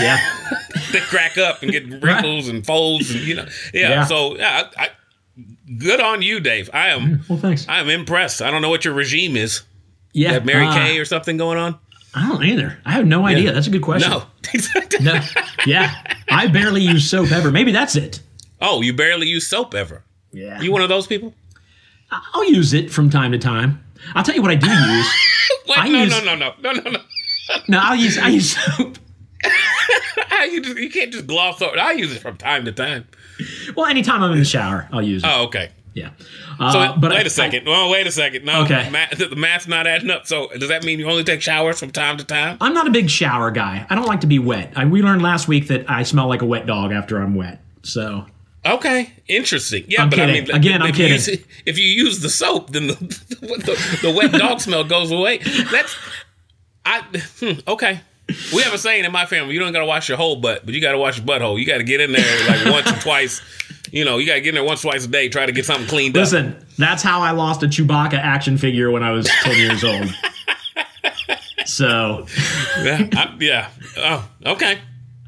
Yeah, 0.00 0.18
they 0.92 1.00
crack 1.00 1.38
up 1.38 1.62
and 1.62 1.72
get 1.72 1.88
wrinkles 2.02 2.48
and 2.48 2.64
folds 2.64 3.10
and 3.10 3.20
you 3.20 3.34
know, 3.34 3.46
yeah. 3.74 3.88
Yeah. 3.88 4.04
So 4.04 4.36
yeah, 4.36 4.68
I, 4.76 4.84
I, 4.84 4.88
good 5.78 6.00
on 6.00 6.22
you, 6.22 6.38
Dave. 6.40 6.70
I 6.72 6.88
am, 6.88 7.24
well, 7.28 7.38
thanks. 7.38 7.66
I 7.68 7.80
am 7.80 7.88
impressed. 7.88 8.42
I 8.42 8.50
don't 8.50 8.62
know 8.62 8.70
what 8.70 8.84
your 8.84 8.94
regime 8.94 9.36
is. 9.36 9.62
Yeah, 10.12 10.32
Have 10.32 10.44
Mary 10.44 10.66
uh, 10.66 10.74
Kay 10.74 10.98
or 10.98 11.04
something 11.06 11.36
going 11.38 11.58
on? 11.58 11.78
I 12.14 12.28
don't 12.28 12.44
either. 12.44 12.78
I 12.84 12.92
have 12.92 13.06
no 13.06 13.26
idea. 13.26 13.52
That's 13.52 13.66
a 13.66 13.70
good 13.70 13.82
question. 13.82 14.10
No. 14.10 14.24
No. 15.00 15.18
Yeah, 15.66 15.90
I 16.28 16.46
barely 16.48 16.82
use 16.82 17.08
soap 17.10 17.32
ever. 17.32 17.50
Maybe 17.50 17.72
that's 17.72 17.96
it. 17.96 18.20
oh, 18.60 18.82
you 18.82 18.92
barely 18.92 19.26
use 19.26 19.48
soap 19.48 19.74
ever. 19.74 20.04
Yeah, 20.32 20.60
You 20.60 20.70
one 20.70 20.82
of 20.82 20.90
those 20.90 21.06
people? 21.06 21.32
I'll 22.10 22.48
use 22.50 22.74
it 22.74 22.90
from 22.92 23.08
time 23.08 23.32
to 23.32 23.38
time. 23.38 23.82
I'll 24.14 24.22
tell 24.22 24.34
you 24.34 24.42
what 24.42 24.50
I 24.50 24.56
do 24.56 24.68
use. 24.70 25.08
Wait, 25.68 25.78
I 25.78 25.88
no, 25.88 26.02
use- 26.02 26.10
no, 26.24 26.34
no, 26.34 26.36
no, 26.36 26.72
no, 26.72 26.72
no, 26.80 26.90
no. 26.90 27.00
No, 27.68 27.78
I'll 27.82 27.96
use 27.96 28.18
I 28.18 28.28
use 28.28 28.56
soap. 28.56 28.98
You, 30.44 30.60
just, 30.60 30.76
you 30.76 30.90
can't 30.90 31.12
just 31.12 31.26
gloss 31.28 31.62
over. 31.62 31.78
I 31.78 31.92
use 31.92 32.12
it 32.14 32.18
from 32.18 32.36
time 32.36 32.64
to 32.64 32.72
time. 32.72 33.06
Well, 33.76 33.86
anytime 33.86 34.22
I'm 34.24 34.32
in 34.32 34.38
the 34.40 34.44
shower, 34.44 34.88
I'll 34.92 35.00
use 35.02 35.22
it. 35.22 35.30
Oh, 35.32 35.44
okay. 35.44 35.70
Yeah. 35.94 36.10
So 36.58 36.64
Uh, 36.80 36.96
but 36.98 37.12
wait 37.12 37.22
a 37.22 37.26
a 37.26 37.30
second. 37.30 37.64
well, 37.66 37.88
wait 37.90 38.06
a 38.08 38.10
second. 38.10 38.44
No, 38.44 38.62
Okay. 38.64 38.90
math, 38.90 39.16
the 39.18 39.36
math's 39.36 39.68
not 39.68 39.86
adding 39.86 40.10
up. 40.10 40.26
So 40.26 40.48
does 40.58 40.68
that 40.68 40.82
mean 40.84 40.98
you 40.98 41.08
only 41.08 41.22
take 41.22 41.40
showers 41.42 41.78
from 41.78 41.92
time 41.92 42.16
to 42.16 42.24
time? 42.24 42.56
I'm 42.60 42.74
not 42.74 42.88
a 42.88 42.90
big 42.90 43.08
shower 43.08 43.52
guy. 43.52 43.86
I 43.88 43.94
don't 43.94 44.06
like 44.06 44.20
to 44.22 44.26
be 44.26 44.40
wet. 44.40 44.72
I, 44.74 44.84
we 44.84 45.00
learned 45.00 45.22
last 45.22 45.46
week 45.46 45.68
that 45.68 45.88
I 45.88 46.02
smell 46.02 46.26
like 46.26 46.42
a 46.42 46.46
wet 46.46 46.66
dog 46.66 46.90
after 46.92 47.18
I'm 47.22 47.36
wet. 47.36 47.60
So 47.84 48.26
Okay, 48.64 49.12
interesting. 49.26 49.84
Yeah, 49.88 50.02
I'm 50.04 50.10
but 50.10 50.20
I 50.20 50.26
mean, 50.26 50.50
Again, 50.50 50.82
I'm 50.82 50.90
if 50.90 50.98
you 50.98 51.04
kidding. 51.08 51.12
use- 51.34 51.46
if 51.66 51.78
you 51.78 51.84
use 51.86 52.20
the 52.20 52.28
soap, 52.30 52.70
then 52.70 52.86
the, 52.88 52.94
the, 53.40 53.98
the 54.02 54.10
wet 54.12 54.32
dog 54.32 54.60
smell 54.60 54.84
goes 54.84 55.10
away. 55.10 55.38
That's 55.70 55.96
I 56.84 57.00
hmm, 57.40 57.58
okay. 57.66 58.00
We 58.54 58.62
have 58.62 58.72
a 58.72 58.78
saying 58.78 59.04
in 59.04 59.10
my 59.12 59.26
family: 59.26 59.54
you 59.54 59.60
don't 59.60 59.72
got 59.72 59.80
to 59.80 59.86
wash 59.86 60.08
your 60.08 60.16
whole 60.16 60.36
butt, 60.36 60.64
but 60.64 60.74
you 60.74 60.80
got 60.80 60.92
to 60.92 60.98
wash 60.98 61.18
your 61.18 61.26
butthole. 61.26 61.58
You 61.58 61.66
got 61.66 61.78
to 61.78 61.84
get 61.84 62.00
in 62.00 62.12
there 62.12 62.48
like 62.48 62.64
once 62.72 62.90
or 62.90 63.00
twice. 63.00 63.42
You 63.90 64.04
know, 64.04 64.18
you 64.18 64.26
got 64.26 64.34
to 64.34 64.40
get 64.40 64.50
in 64.50 64.54
there 64.54 64.64
once, 64.64 64.80
or 64.84 64.90
twice 64.90 65.04
a 65.04 65.08
day. 65.08 65.28
Try 65.28 65.44
to 65.44 65.52
get 65.52 65.66
something 65.66 65.86
cleaned 65.88 66.16
up. 66.16 66.20
listen, 66.20 66.64
that's 66.78 67.02
how 67.02 67.20
I 67.20 67.32
lost 67.32 67.62
a 67.62 67.66
Chewbacca 67.66 68.14
action 68.14 68.56
figure 68.56 68.90
when 68.90 69.02
I 69.02 69.10
was 69.10 69.28
10 69.42 69.56
years 69.56 69.82
old. 69.84 70.08
So 71.64 72.26
Yeah, 72.82 73.08
I, 73.12 73.36
yeah. 73.38 73.70
Oh, 73.96 74.28
okay. 74.46 74.78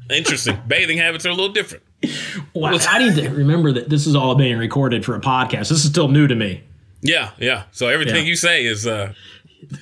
Interesting. 0.09 0.59
Bathing 0.67 0.97
habits 0.97 1.25
are 1.25 1.29
a 1.29 1.33
little 1.33 1.53
different. 1.53 1.83
well, 2.53 2.77
I 2.89 2.99
need 2.99 3.15
to 3.15 3.29
remember 3.29 3.71
that 3.73 3.89
this 3.89 4.05
is 4.07 4.15
all 4.15 4.35
being 4.35 4.57
recorded 4.57 5.03
for 5.05 5.15
a 5.15 5.19
podcast. 5.21 5.69
This 5.69 5.83
is 5.83 5.85
still 5.89 6.07
new 6.07 6.27
to 6.27 6.35
me. 6.35 6.63
Yeah, 7.01 7.31
yeah. 7.39 7.63
So 7.71 7.87
everything 7.87 8.15
Yeah. 8.23 8.29
you 8.29 8.35
say 8.35 8.65
is 8.65 8.85
uh 8.87 9.13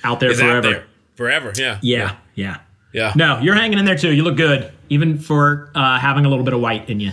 Out 0.02 0.20
there 0.20 0.30
is 0.30 0.40
forever. 0.40 0.56
out 0.56 0.62
there 0.62 0.84
forever. 1.16 1.52
Yeah, 1.56 1.78
Yeah, 1.82 2.16
yeah. 2.34 2.58
yeah. 2.92 3.12
No, 3.16 3.38
you're 3.40 3.54
hanging 3.54 3.78
in 3.78 3.84
there 3.84 3.96
too. 3.96 4.12
You 4.12 4.22
look 4.24 4.36
good, 4.36 4.70
even 4.88 5.18
for 5.18 5.70
uh, 5.74 5.98
having 5.98 6.24
a 6.24 6.28
little 6.28 6.44
bit 6.44 6.54
of 6.54 6.60
white 6.60 6.88
in 6.88 7.00
you. 7.00 7.12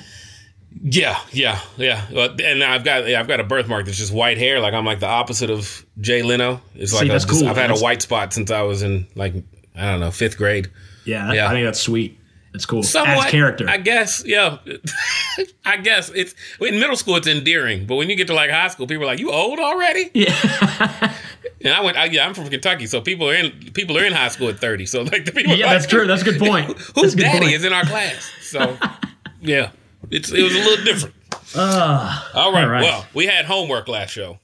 Yeah, 0.84 1.20
yeah, 1.34 1.60
yeah. 1.78 2.06
Well, 2.12 2.30
and 2.44 2.64
I've 2.64 2.84
got 2.84 3.08
yeah, 3.08 3.20
I've 3.20 3.28
got 3.28 3.40
a 3.40 3.44
birthmark 3.44 3.86
that's 3.86 3.98
just 3.98 4.14
white 4.14 4.38
hair. 4.38 4.60
Like 4.62 4.74
I'm 4.74 4.86
like 4.86 5.00
the 5.02 5.08
opposite 5.08 5.50
of 5.50 5.86
Jay 6.00 6.24
Leno. 6.24 6.62
It's 6.76 6.94
like 6.94 7.02
See, 7.02 7.08
a- 7.10 7.12
that's 7.12 7.26
cool. 7.26 7.40
I've 7.42 7.56
had 7.58 7.64
That's- 7.66 7.82
a 7.82 7.84
white 7.84 8.02
spot 8.02 8.34
since 8.34 8.50
I 8.52 8.62
was 8.62 8.82
in 8.82 9.06
like 9.16 9.34
I 9.76 9.92
don't 9.92 10.00
know 10.00 10.12
fifth 10.12 10.38
grade. 10.38 10.70
Yeah, 11.06 11.32
Yeah. 11.34 11.48
I 11.48 11.52
think 11.52 11.66
that's 11.66 11.80
sweet. 11.82 12.18
That's 12.54 12.66
cool. 12.66 12.84
Somewhat 12.84 13.18
Adds 13.26 13.32
character. 13.32 13.70
I 13.70 13.78
guess. 13.78 14.24
Yeah, 14.26 14.58
I 15.66 15.78
guess 15.78 16.10
it's 16.14 16.36
in 16.60 16.80
middle 16.80 16.96
school 16.98 17.16
it's 17.16 17.28
endearing, 17.28 17.86
but 17.86 17.96
when 17.96 18.10
you 18.10 18.16
get 18.18 18.28
to 18.28 18.34
like 18.34 18.50
high 18.50 18.68
school, 18.68 18.88
people 18.88 19.04
are 19.04 19.08
like, 19.08 19.20
"You 19.20 19.32
old 19.32 19.58
already?" 19.60 20.12
yeah, 20.14 21.16
And 21.64 21.74
I 21.74 21.82
went. 21.82 21.96
I, 21.96 22.06
yeah, 22.06 22.26
I'm 22.28 22.34
from 22.34 22.50
Kentucky, 22.50 22.88
so 22.88 23.00
people 23.02 23.30
are 23.30 23.34
in 23.36 23.52
people 23.74 23.98
are 23.98 24.04
in 24.04 24.12
high 24.14 24.28
school 24.30 24.50
at 24.50 24.60
30. 24.60 24.86
So 24.86 25.04
like 25.04 25.24
the 25.26 25.32
people. 25.32 25.54
yeah, 25.56 25.68
like, 25.68 25.76
that's 25.80 25.88
true. 25.88 26.08
That's 26.08 26.24
a 26.24 26.26
good 26.26 26.40
point. 26.40 26.66
Whose 26.78 26.94
That's 26.94 27.16
good 27.16 27.22
daddy 27.24 27.40
point. 27.40 27.54
is 27.54 27.64
in 27.66 27.72
our 27.74 27.84
class? 27.86 28.30
So 28.42 28.78
yeah, 29.42 29.72
it's 30.10 30.32
it 30.32 30.44
was 30.44 30.54
a 30.56 30.60
little 30.60 30.84
different. 30.84 31.16
Uh, 31.56 32.30
All 32.34 32.52
right. 32.54 32.64
all 32.64 32.70
right. 32.70 32.82
Well, 32.84 33.06
we 33.14 33.28
had 33.28 33.46
homework 33.46 33.88
last 33.88 34.12
show. 34.12 34.40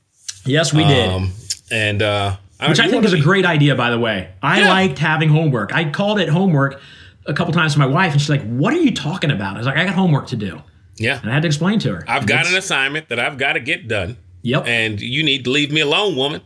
yes, 0.45 0.74
we 0.74 0.83
did. 0.86 1.09
Um, 1.09 1.31
and 1.71 2.01
uh, 2.01 2.36
Which 2.68 2.80
I 2.80 2.86
you 2.86 2.92
think 2.92 3.06
is 3.06 3.13
a 3.13 3.19
great 3.19 3.45
idea, 3.45 3.75
by 3.75 3.89
the 3.92 4.00
way. 4.00 4.30
I 4.42 4.59
Yeah. 4.62 4.69
liked 4.69 5.00
having 5.00 5.30
homework. 5.30 5.74
I 5.74 5.89
called 5.89 6.19
it 6.19 6.30
homework 6.30 6.80
a 7.27 7.33
couple 7.33 7.53
times 7.53 7.74
to 7.74 7.79
my 7.79 7.85
wife, 7.85 8.12
and 8.13 8.21
she's 8.21 8.29
like, 8.29 8.44
"What 8.44 8.74
are 8.74 8.81
you 8.81 8.91
talking 8.94 9.31
about?" 9.31 9.56
I 9.56 9.57
was 9.59 9.68
like, 9.68 9.77
"I 9.77 9.85
got 9.85 9.95
homework 9.95 10.27
to 10.27 10.35
do," 10.35 10.62
Yeah, 10.97 11.19
and 11.21 11.29
I 11.29 11.33
had 11.33 11.44
to 11.44 11.47
explain 11.47 11.79
to 11.79 11.94
her. 11.95 12.03
I've 12.07 12.21
And 12.21 12.27
got 12.27 12.47
an 12.47 12.56
assignment 12.56 13.09
that 13.09 13.19
I've 13.19 13.38
got 13.38 13.53
to 13.53 13.59
get 13.59 13.88
done, 13.88 14.18
Yep. 14.44 14.63
and 14.68 15.00
you 15.01 15.24
need 15.24 15.44
to 15.45 15.50
leave 15.51 15.71
me 15.71 15.81
alone, 15.81 16.15
woman. 16.15 16.41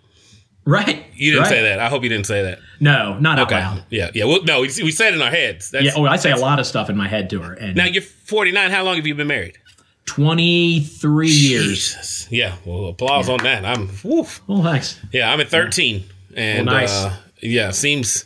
right. 0.66 1.06
You 1.16 1.32
didn't 1.32 1.44
right. 1.44 1.50
say 1.50 1.62
that. 1.64 1.80
I 1.80 1.88
hope 1.90 2.04
you 2.04 2.10
didn't 2.10 2.26
say 2.28 2.44
that. 2.44 2.60
No, 2.80 3.18
not 3.20 3.40
out 3.40 3.48
Okay. 3.48 3.60
loud. 3.60 3.84
Yeah, 3.90 4.10
yeah. 4.14 4.26
Well, 4.26 4.44
no, 4.44 4.62
we, 4.62 4.68
we 4.84 4.92
said 4.92 5.14
it 5.14 5.16
in 5.16 5.22
our 5.22 5.30
heads. 5.32 5.72
That's, 5.72 5.86
Yeah. 5.86 5.92
Oh, 5.96 6.06
I 6.06 6.18
say 6.18 6.32
a 6.32 6.36
lot 6.38 6.60
of 6.60 6.66
stuff 6.68 6.90
in 6.90 6.96
my 6.98 7.08
head 7.08 7.30
to 7.32 7.42
her. 7.42 7.54
And 7.54 7.76
Now 7.76 7.86
you're 7.86 8.02
49. 8.04 8.70
How 8.72 8.84
long 8.84 8.96
have 8.96 9.06
you 9.08 9.16
been 9.16 9.28
married? 9.28 9.58
23 10.06 11.30
years. 11.30 12.28
Yeah. 12.30 12.56
Well, 12.66 12.88
applause 12.88 13.30
on 13.30 13.38
that. 13.44 13.66
I'm. 13.66 13.90
Woof. 14.04 14.42
Oh, 14.48 14.64
thanks. 14.64 15.00
Yeah, 15.12 15.32
I'm 15.32 15.40
at 15.42 15.50
13, 15.50 16.04
and 16.36 16.68
Well, 16.68 16.76
nice. 16.76 16.92
uh, 17.06 17.14
yeah, 17.42 17.72
seems 17.72 18.26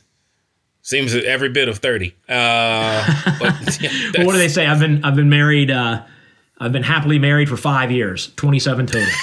seems 0.85 1.15
every 1.15 1.49
bit 1.49 1.67
of 1.67 1.79
30. 1.79 2.15
Uh, 2.29 3.33
but 3.39 3.81
yeah, 3.81 4.23
what 4.23 4.33
do 4.33 4.37
they 4.37 4.47
say? 4.47 4.65
I've 4.67 4.79
been 4.79 5.03
I've 5.03 5.15
been 5.15 5.29
married. 5.29 5.71
Uh, 5.71 6.03
I've 6.59 6.71
been 6.71 6.83
happily 6.83 7.19
married 7.19 7.49
for 7.49 7.57
five 7.57 7.91
years. 7.91 8.31
27 8.37 8.87
total. 8.87 9.07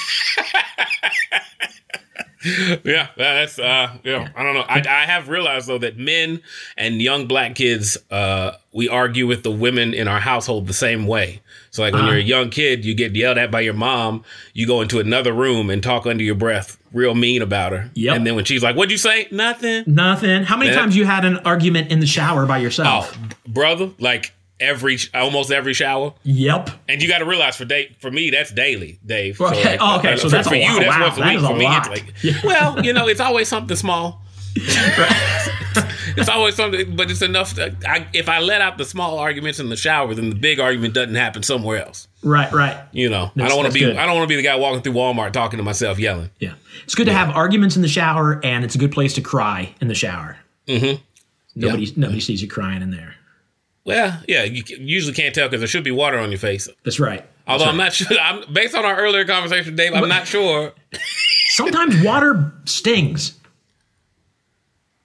Yeah, 2.85 3.07
that's 3.17 3.61
uh, 3.61 3.99
yeah. 4.03 4.29
I 4.35 4.43
don't 4.43 4.55
know. 4.55 4.65
I, 4.69 4.81
I 4.81 5.07
have 5.07 5.29
realized 5.29 5.69
though 5.69 5.79
that 5.79 5.97
men 5.97 6.43
and 6.77 7.01
young 7.01 7.29
black 7.29 7.55
kids, 7.55 7.97
uh, 8.11 8.57
we 8.73 8.89
argue 8.89 9.29
with 9.29 9.45
the 9.45 9.53
women 9.53 9.95
in 9.95 10.09
our 10.09 10.19
household 10.19 10.67
the 10.67 10.75
same 10.75 11.07
way. 11.07 11.41
So 11.73 11.83
like 11.83 11.95
when 11.95 12.03
Uh-huh. 12.03 12.13
you're 12.13 12.21
a 12.21 12.25
young 12.25 12.51
kid, 12.51 12.85
you 12.85 12.95
get 12.95 13.17
yelled 13.17 13.39
at 13.39 13.51
by 13.51 13.61
your 13.63 13.73
mom. 13.73 14.25
You 14.53 14.67
go 14.67 14.83
into 14.83 15.01
another 15.01 15.33
room 15.33 15.71
and 15.71 15.83
talk 15.83 16.07
under 16.07 16.23
your 16.23 16.35
breath, 16.35 16.77
real 16.93 17.15
mean 17.15 17.41
about 17.41 17.73
her. 17.73 17.91
Yep. 17.95 18.15
And 18.17 18.27
then 18.27 18.35
when 18.35 18.45
she's 18.45 18.63
like, 18.63 18.77
"What'd 18.77 18.93
you 18.93 18.99
say?" 18.99 19.27
Nothing. 19.31 19.85
Nothing. 19.87 20.45
How 20.45 20.59
many 20.59 20.71
times 20.75 20.95
you 20.97 21.07
had 21.07 21.25
an 21.25 21.39
argument 21.39 21.91
in 21.91 22.01
the 22.01 22.07
shower 22.07 22.45
by 22.45 22.59
yourself? 22.59 23.17
Oh, 23.19 23.29
brother, 23.49 23.91
like 23.99 24.33
every 24.61 24.99
almost 25.15 25.51
every 25.51 25.73
shower. 25.73 26.13
Yep. 26.25 26.69
And 26.91 27.01
you 27.03 27.09
got 27.09 27.19
to 27.21 27.25
realize 27.25 27.57
for 27.57 27.65
day 27.65 27.97
for 28.01 28.11
me 28.11 28.29
that's 28.29 28.53
daily, 28.53 28.99
Dave. 29.07 29.39
So 29.39 29.47
Okay. 29.47 29.65
like, 29.65 29.79
Oh, 29.81 29.99
okay. 29.99 30.17
So 30.17 30.25
for, 30.25 30.29
that's 30.29 30.47
a 30.49 30.51
for 30.51 30.57
you 30.57 30.79
that's 30.79 30.87
Wow, 30.89 31.01
once 31.05 31.17
a 31.17 31.21
that 31.21 31.35
week. 31.37 31.41
For 31.47 31.57
me, 31.57 31.65
lot. 31.65 31.79
it's 31.79 31.89
like 31.89 32.15
Yeah. 32.23 32.41
well, 32.45 32.85
you 32.85 32.93
know, 32.93 33.09
it's 33.09 33.21
always 33.21 33.49
something 33.49 33.77
small. 33.79 34.23
it's 36.17 36.29
always 36.29 36.55
something, 36.55 36.97
but 36.97 37.11
it's 37.11 37.23
enough. 37.23 37.55
To, 37.55 37.75
I, 37.87 38.07
if 38.13 38.29
I 38.29 38.41
let 38.41 38.61
out 38.61 38.79
the 38.79 38.85
small 38.85 39.19
arguments 39.19 39.59
in 39.59 39.69
the 39.69 39.77
shower, 39.77 40.15
then 40.15 40.31
the 40.31 40.37
big 40.37 40.61
argument 40.61 40.95
doesn't 40.95 41.15
happen 41.15 41.43
somewhere 41.43 41.85
else. 41.85 42.09
Right. 42.23 42.53
Right. 42.53 42.77
You 42.93 43.09
know, 43.09 43.31
I 43.37 43.49
don't 43.49 43.57
want 43.57 43.69
to 43.69 43.75
be. 43.75 43.81
good. 43.81 43.97
I 43.97 44.07
don't 44.07 44.17
want 44.17 44.25
to 44.25 44.33
be 44.33 44.37
the 44.37 44.43
guy 44.43 44.57
walking 44.57 44.83
through 44.83 44.95
Walmart 44.95 45.33
talking 45.33 45.59
to 45.59 45.63
myself, 45.63 45.99
yelling. 45.99 46.31
Yeah. 46.39 46.55
It's 46.85 46.95
good 46.95 47.07
to 47.07 47.13
have 47.13 47.35
arguments 47.35 47.77
in 47.77 47.83
the 47.83 47.89
shower, 47.89 48.41
and 48.45 48.65
it's 48.65 48.75
a 48.75 48.79
good 48.79 48.93
place 48.93 49.15
to 49.15 49.21
cry 49.21 49.75
in 49.81 49.89
the 49.89 49.95
shower. 49.95 50.39
Mm-hmm. 50.67 51.03
Nobody 51.55 51.93
nobody 51.97 52.21
sees 52.21 52.43
you 52.43 52.49
crying 52.49 52.83
in 52.83 52.91
there. 52.91 53.15
Well, 53.85 54.23
yeah, 54.29 54.45
you 54.45 54.63
usually 54.79 55.13
can't 55.13 55.35
tell 55.35 55.49
because 55.49 55.61
there 55.61 55.69
should 55.69 55.85
be 55.85 55.91
water 55.91 56.19
on 56.19 56.31
your 56.31 56.39
face. 56.39 56.69
That's 56.85 57.01
right. 57.01 57.25
Although 57.47 57.65
That's 57.65 57.73
I'm 57.73 57.77
not 57.79 57.93
sure. 57.93 58.19
I'm 58.19 58.53
based 58.53 58.75
on 58.75 58.85
our 58.85 58.97
earlier 58.97 59.25
conversation, 59.25 59.75
Dave. 59.75 59.93
I'm 59.93 60.09
not 60.09 60.27
sure. 60.27 60.73
Sometimes 61.49 62.03
water 62.03 62.53
stings. 62.65 63.39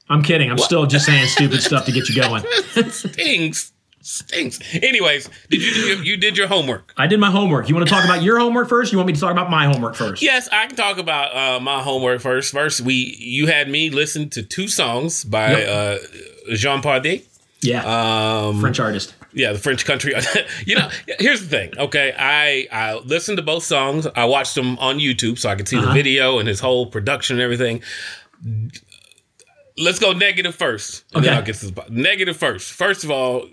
I'm 0.10 0.24
kidding. 0.24 0.50
I'm 0.50 0.58
still 0.58 0.86
just 0.86 1.06
saying 1.06 1.28
stupid 1.28 1.62
stuff 1.62 1.86
to 1.86 1.92
get 1.92 2.08
you 2.10 2.16
going. 2.16 2.44
Stings, 2.92 3.74
stings. 4.02 4.60
Anyways, 4.74 5.30
did 5.50 5.62
you 5.62 5.74
do 5.74 5.80
your, 5.82 6.04
you 6.04 6.18
did 6.18 6.38
your 6.38 6.48
homework? 6.48 6.94
I 6.96 7.08
did 7.08 7.20
my 7.20 7.30
homework. 7.30 7.68
You 7.68 7.76
want 7.76 7.88
to 7.88 7.94
talk 7.94 8.06
about 8.06 8.22
your 8.22 8.40
homework 8.40 8.70
first? 8.70 8.92
You 8.94 8.98
want 8.98 9.08
me 9.08 9.14
to 9.14 9.20
talk 9.20 9.32
about 9.32 9.50
my 9.50 9.66
homework 9.66 9.96
first? 9.96 10.22
Yes, 10.22 10.48
I 10.52 10.66
can 10.68 10.78
talk 10.78 10.98
about 10.98 11.36
uh, 11.36 11.60
my 11.60 11.82
homework 11.82 12.22
first. 12.22 12.54
First, 12.54 12.80
we 12.82 12.94
you 13.20 13.48
had 13.48 13.70
me 13.70 13.90
listen 13.90 14.30
to 14.30 14.44
two 14.44 14.68
songs 14.70 15.24
by 15.26 15.52
Yep. 15.52 15.68
uh, 16.02 16.54
Jean 16.56 16.82
Pardier. 16.82 17.24
Yeah. 17.62 17.84
Um, 17.84 18.62
French 18.62 18.80
artist. 18.80 19.14
yeah, 19.34 19.52
the 19.52 19.60
French 19.60 19.84
country. 19.84 20.14
you 20.66 20.76
know, 20.76 20.90
here's 21.20 21.42
the 21.42 21.48
thing. 21.50 21.74
Okay, 21.78 22.14
I 22.18 22.68
I 22.72 22.94
listened 23.00 23.38
to 23.40 23.44
both 23.44 23.64
songs. 23.64 24.08
I 24.16 24.24
watched 24.26 24.56
them 24.56 24.78
on 24.80 25.00
YouTube 25.00 25.38
so 25.38 25.50
I 25.50 25.56
could 25.56 25.68
see 25.68 25.76
Uh-huh. 25.78 25.88
the 25.88 25.94
video 25.94 26.40
and 26.40 26.48
his 26.48 26.60
whole 26.62 26.86
production 26.86 27.36
and 27.38 27.44
everything. 27.44 27.82
Let's 29.78 30.00
go 30.00 30.12
negative 30.14 30.56
first. 30.56 31.04
Okay. 31.16 31.30
I'll 31.30 31.42
get 31.44 31.56
the 31.58 31.86
negative 31.90 32.36
first. 32.38 32.72
First 32.74 33.04
of 33.04 33.12
all, 33.12 33.48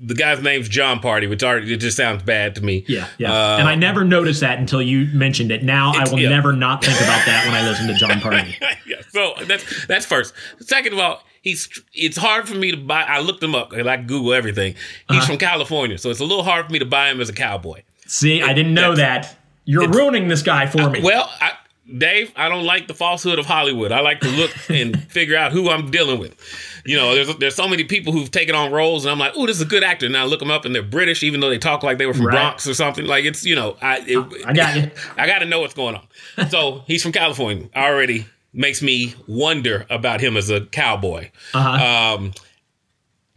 the 0.00 0.14
guy's 0.14 0.42
name's 0.42 0.68
Jon 0.68 0.98
Pardi, 0.98 1.28
which 1.28 1.44
already 1.44 1.72
it 1.72 1.76
just 1.76 1.96
sounds 1.96 2.22
bad 2.24 2.56
to 2.56 2.60
me. 2.64 2.84
Yeah, 2.88 3.06
yeah. 3.18 3.32
Uh, 3.32 3.58
and 3.60 3.68
I 3.68 3.76
never 3.76 4.04
noticed 4.04 4.40
that 4.40 4.58
until 4.58 4.82
you 4.82 5.06
mentioned 5.16 5.52
it. 5.52 5.62
Now 5.62 5.92
I 5.94 6.10
will 6.10 6.18
yeah. 6.18 6.28
never 6.28 6.52
not 6.52 6.84
think 6.84 6.98
about 7.00 7.24
that 7.26 7.46
when 7.46 7.54
I 7.54 7.68
listen 7.68 7.86
to 7.86 7.94
Jon 7.94 8.10
Pardi. 8.20 8.54
yeah, 8.86 8.96
so 9.10 9.34
that's 9.44 9.86
that's 9.86 10.04
first. 10.04 10.34
Second 10.58 10.94
of 10.94 10.98
all, 10.98 11.22
he's 11.42 11.68
it's 11.94 12.16
hard 12.16 12.48
for 12.48 12.56
me 12.56 12.72
to 12.72 12.76
buy. 12.76 13.02
I 13.02 13.20
looked 13.20 13.42
him 13.42 13.54
up. 13.54 13.72
I 13.72 13.96
Google 13.98 14.34
everything. 14.34 14.74
He's 15.08 15.18
Uh-huh. 15.18 15.26
from 15.26 15.38
California, 15.38 15.96
so 15.98 16.10
it's 16.10 16.20
a 16.20 16.24
little 16.24 16.44
hard 16.44 16.66
for 16.66 16.72
me 16.72 16.80
to 16.80 16.86
buy 16.86 17.08
him 17.08 17.20
as 17.20 17.28
a 17.28 17.32
cowboy. 17.32 17.82
See, 18.06 18.42
I 18.42 18.52
didn't 18.52 18.74
know 18.74 18.96
that. 18.96 19.36
You're 19.64 19.88
ruining 19.88 20.26
this 20.26 20.42
guy 20.42 20.66
for 20.66 20.90
me. 20.90 21.00
Well, 21.00 21.30
I, 21.40 21.52
Dave, 21.98 22.32
I 22.36 22.48
don't 22.48 22.64
like 22.64 22.86
the 22.86 22.94
falsehood 22.94 23.40
of 23.40 23.46
Hollywood. 23.46 23.90
I 23.90 24.00
like 24.00 24.20
to 24.20 24.28
look 24.28 24.50
and 24.70 25.02
figure 25.10 25.36
out 25.36 25.50
who 25.52 25.68
I'm 25.68 25.90
dealing 25.90 26.20
with. 26.20 26.36
You 26.84 26.96
know, 26.96 27.14
there's 27.14 27.36
there's 27.36 27.54
so 27.56 27.66
many 27.68 27.84
people 27.84 28.12
who've 28.12 28.30
taken 28.30 28.54
on 28.54 28.70
roles, 28.70 29.04
and 29.04 29.10
I'm 29.12 29.18
like, 29.18 29.32
oh, 29.36 29.46
this 29.46 29.56
is 29.56 29.62
a 29.62 29.66
good 29.66 29.82
actor. 29.82 30.06
And 30.06 30.16
I 30.16 30.24
look 30.24 30.38
them 30.40 30.50
up, 30.50 30.64
and 30.64 30.74
they're 30.74 30.82
British, 30.82 31.22
even 31.22 31.40
though 31.40 31.50
they 31.50 31.58
talk 31.58 31.82
like 31.82 31.98
they 31.98 32.06
were 32.06 32.14
from 32.14 32.26
Right. 32.26 32.34
Bronx 32.34 32.68
or 32.68 32.74
something. 32.74 33.04
Like 33.04 33.24
it's 33.24 33.44
you 33.44 33.54
know, 33.56 33.76
I 33.82 33.98
it, 34.06 34.46
I 34.46 34.52
got 34.52 34.76
you. 34.76 34.90
I 35.16 35.26
got 35.26 35.40
to 35.40 35.44
know 35.46 35.60
what's 35.60 35.74
going 35.74 35.96
on. 35.96 36.48
So 36.50 36.82
he's 36.86 37.02
from 37.02 37.12
California. 37.12 37.68
Already 37.74 38.26
makes 38.52 38.82
me 38.82 39.14
wonder 39.26 39.86
about 39.90 40.20
him 40.20 40.36
as 40.36 40.50
a 40.50 40.66
cowboy. 40.66 41.30
Uh-huh. 41.54 42.14
Um, 42.16 42.32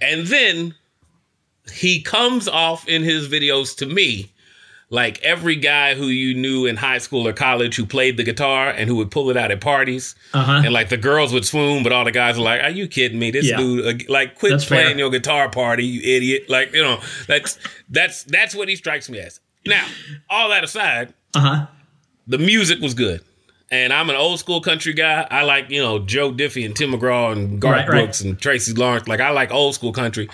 and 0.01 0.27
then 0.27 0.75
he 1.71 2.01
comes 2.01 2.47
off 2.47 2.87
in 2.87 3.01
his 3.01 3.27
videos 3.27 3.75
to 3.77 3.85
me 3.85 4.31
like 4.89 5.21
every 5.23 5.55
guy 5.55 5.95
who 5.95 6.07
you 6.07 6.35
knew 6.35 6.65
in 6.67 6.75
high 6.77 6.99
school 6.99 7.27
or 7.27 7.33
college 7.33 7.75
who 7.75 7.85
played 7.85 8.17
the 8.17 8.23
guitar 8.23 8.69
and 8.69 8.87
who 8.87 8.95
would 8.97 9.09
pull 9.11 9.29
it 9.31 9.37
out 9.37 9.51
at 9.51 9.59
parties. 9.61 10.15
Uh-huh. 10.33 10.61
And 10.63 10.71
like 10.73 10.89
the 10.89 10.97
girls 10.97 11.33
would 11.33 11.45
swoon, 11.45 11.81
but 11.83 11.91
all 11.91 12.05
the 12.05 12.11
guys 12.11 12.37
are 12.37 12.41
like, 12.41 12.61
"Are 12.61 12.69
you 12.69 12.87
kidding 12.87 13.17
me? 13.19 13.31
This 13.31 13.45
Yeah. 13.49 13.57
dude, 13.57 13.85
uh, 14.01 14.03
like, 14.13 14.35
quit 14.35 14.51
That's 14.51 14.63
fair. 14.63 14.83
playing 14.83 14.99
your 14.99 15.09
guitar 15.09 15.49
party, 15.49 15.85
you 15.85 16.01
idiot!" 16.15 16.49
Like, 16.49 16.73
you 16.73 16.83
know, 16.83 16.99
that's 17.27 17.57
that's 17.89 18.23
that's 18.25 18.53
what 18.55 18.69
he 18.69 18.75
strikes 18.75 19.09
me 19.09 19.19
as. 19.19 19.39
Now, 19.65 19.85
all 20.29 20.49
that 20.49 20.63
aside, 20.63 21.13
Uh 21.33 21.39
huh. 21.39 21.65
the 22.27 22.37
music 22.37 22.79
was 22.79 22.93
good. 22.93 23.21
And 23.71 23.91
I'm 23.91 24.11
an 24.11 24.15
old 24.15 24.37
school 24.39 24.61
country 24.61 24.93
guy. 24.93 25.27
I 25.31 25.41
like, 25.41 25.71
you 25.71 25.81
know, 25.81 25.97
Joe 25.97 26.31
Diffie 26.31 26.63
and 26.65 26.75
Tim 26.75 26.91
McGraw 26.91 27.31
and 27.31 27.59
Garth 27.59 27.73
Right, 27.73 27.89
right. 27.89 28.01
Brooks 28.03 28.21
and 28.21 28.39
Tracy 28.39 28.73
Lawrence. 28.73 29.07
Like, 29.07 29.19
I 29.19 29.31
like 29.31 29.51
old 29.51 29.73
school 29.73 29.91
country. 29.91 30.29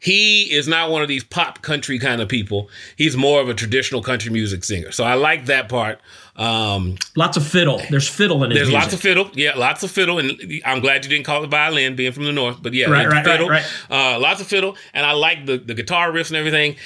He 0.00 0.52
is 0.52 0.68
not 0.68 0.90
one 0.90 1.02
of 1.02 1.08
these 1.08 1.24
pop 1.24 1.60
country 1.62 1.98
kind 1.98 2.20
of 2.20 2.28
people. 2.28 2.70
He's 2.96 3.16
more 3.16 3.40
of 3.40 3.48
a 3.48 3.54
traditional 3.54 4.00
country 4.02 4.30
music 4.30 4.62
singer. 4.64 4.92
So 4.92 5.02
I 5.04 5.14
like 5.14 5.46
that 5.46 5.68
part. 5.68 6.00
Um, 6.36 6.96
Lots 7.16 7.36
of 7.36 7.44
fiddle. 7.44 7.80
There's 7.90 8.08
fiddle 8.08 8.44
in 8.44 8.50
his 8.50 8.58
there's 8.58 8.68
music. 8.68 8.82
lots 8.82 8.94
of 8.94 9.00
fiddle. 9.00 9.30
Yeah, 9.34 9.54
lots 9.56 9.82
of 9.82 9.90
fiddle. 9.90 10.20
And 10.20 10.40
I'm 10.64 10.80
glad 10.80 11.04
you 11.04 11.10
didn't 11.10 11.26
call 11.26 11.42
it 11.42 11.48
violin, 11.50 11.96
being 11.96 12.12
from 12.12 12.24
the 12.24 12.32
north. 12.32 12.62
But 12.62 12.74
yeah, 12.74 12.88
Right, 12.88 13.08
right, 13.08 13.26
right, 13.26 13.48
right. 13.48 13.64
Uh, 13.90 14.20
lots 14.20 14.40
of 14.40 14.46
fiddle. 14.46 14.76
And 14.94 15.04
I 15.04 15.12
like 15.12 15.46
the, 15.46 15.58
the 15.58 15.74
guitar 15.74 16.12
riffs 16.12 16.28
and 16.28 16.36
everything. 16.36 16.76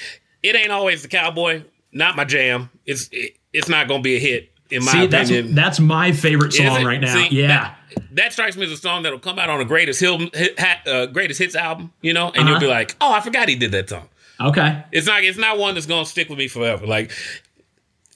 It 0.41 0.55
ain't 0.55 0.71
always 0.71 1.03
the 1.03 1.07
cowboy. 1.07 1.63
Not 1.91 2.15
my 2.15 2.25
jam. 2.25 2.71
It's 2.87 3.09
it, 3.11 3.37
it's 3.53 3.69
not 3.69 3.87
going 3.87 3.99
to 4.01 4.03
be 4.03 4.15
a 4.15 4.19
hit 4.19 4.51
in 4.73 4.83
my 4.85 4.91
See, 4.91 5.07
that's 5.07 5.29
opinion. 5.29 5.55
that's 5.55 5.79
my 5.79 6.11
favorite 6.11 6.53
song 6.53 6.83
right 6.83 6.99
now. 6.99 7.13
See, 7.13 7.29
yeah. 7.35 7.47
That, 7.47 8.03
that 8.11 8.33
strikes 8.33 8.57
me 8.57 8.63
as 8.65 8.71
a 8.71 8.77
song 8.77 9.03
that'll 9.03 9.19
come 9.19 9.37
out 9.39 9.49
on 9.49 9.61
a 9.61 9.65
greatest 9.65 9.99
Hill, 9.99 10.17
hit, 10.33 10.59
uh, 10.87 11.05
greatest 11.07 11.39
hits 11.39 11.55
album, 11.55 11.91
you 12.01 12.13
know, 12.13 12.27
and 12.29 12.37
Uh-huh. 12.39 12.49
you'll 12.51 12.59
be 12.59 12.67
like, 12.67 12.95
"Oh, 12.99 13.13
I 13.13 13.19
forgot 13.21 13.47
he 13.49 13.55
did 13.55 13.71
that 13.71 13.89
song." 13.89 14.09
Okay. 14.41 14.83
It's 14.91 15.05
not 15.07 15.23
it's 15.23 15.37
not 15.37 15.57
one 15.59 15.75
that's 15.75 15.85
gonna 15.85 16.05
stick 16.05 16.27
with 16.27 16.37
me 16.39 16.47
forever. 16.47 16.87
Like 16.87 17.11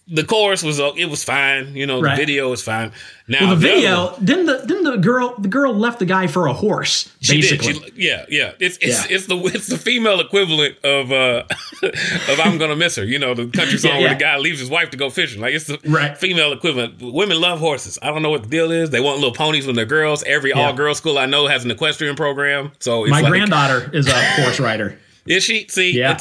the 0.09 0.23
chorus 0.23 0.63
was 0.63 0.79
uh, 0.79 0.91
it 0.95 1.07
was 1.09 1.23
fine, 1.23 1.75
you 1.75 1.85
know, 1.85 2.01
Right. 2.01 2.11
the 2.15 2.21
video 2.25 2.49
was 2.49 2.63
fine. 2.63 2.91
Now 3.27 3.39
Well, 3.41 3.49
the 3.49 3.55
video 3.57 4.05
one- 4.13 4.25
didn't 4.25 4.45
the 4.45 4.57
didn't 4.65 4.83
the 4.85 4.97
girl 4.97 5.35
the 5.37 5.49
girl 5.49 5.73
left 5.75 5.99
the 5.99 6.05
guy 6.05 6.27
for 6.27 6.47
a 6.47 6.53
horse 6.53 7.09
she 7.19 7.41
did. 7.41 7.59
basically. 7.59 7.73
She, 7.91 8.07
yeah, 8.07 8.25
yeah. 8.29 8.51
It's 8.59 8.77
it's 8.77 9.09
Yeah. 9.09 9.15
it's 9.17 9.25
the 9.25 9.35
it's 9.53 9.67
the 9.67 9.77
female 9.77 10.21
equivalent 10.21 10.77
of 10.85 11.11
uh 11.11 11.43
of 11.83 12.39
I'm 12.39 12.57
gonna 12.57 12.75
miss 12.77 12.95
her. 12.95 13.03
You 13.03 13.19
know, 13.19 13.33
the 13.33 13.47
country 13.47 13.77
song 13.77 13.91
Yeah, 13.91 13.97
where 13.97 14.07
yeah. 14.07 14.13
the 14.13 14.19
guy 14.19 14.37
leaves 14.37 14.59
his 14.61 14.69
wife 14.69 14.91
to 14.91 14.97
go 14.97 15.09
fishing. 15.09 15.41
Like 15.41 15.53
it's 15.53 15.65
the 15.67 15.77
Right. 15.85 16.17
female 16.17 16.53
equivalent. 16.53 17.01
Women 17.01 17.41
love 17.41 17.59
horses. 17.59 17.99
I 18.01 18.07
don't 18.07 18.21
know 18.21 18.29
what 18.29 18.43
the 18.43 18.49
deal 18.49 18.71
is. 18.71 18.89
They 18.91 19.01
want 19.01 19.17
little 19.17 19.33
ponies 19.33 19.65
when 19.67 19.75
they're 19.75 19.85
girls. 19.85 20.23
Every 20.23 20.53
all 20.53 20.71
girl 20.73 20.95
school 20.95 21.17
I 21.17 21.25
know 21.25 21.47
has 21.47 21.65
an 21.65 21.71
equestrian 21.71 22.15
program. 22.15 22.71
So 22.79 23.03
it's 23.03 23.11
My 23.11 23.21
like, 23.21 23.31
granddaughter 23.31 23.89
is 23.93 24.07
a 24.07 24.13
horse 24.41 24.59
rider. 24.59 24.97
Is 25.27 25.43
she? 25.43 25.67
See, 25.67 25.91
Yeah. 25.91 26.17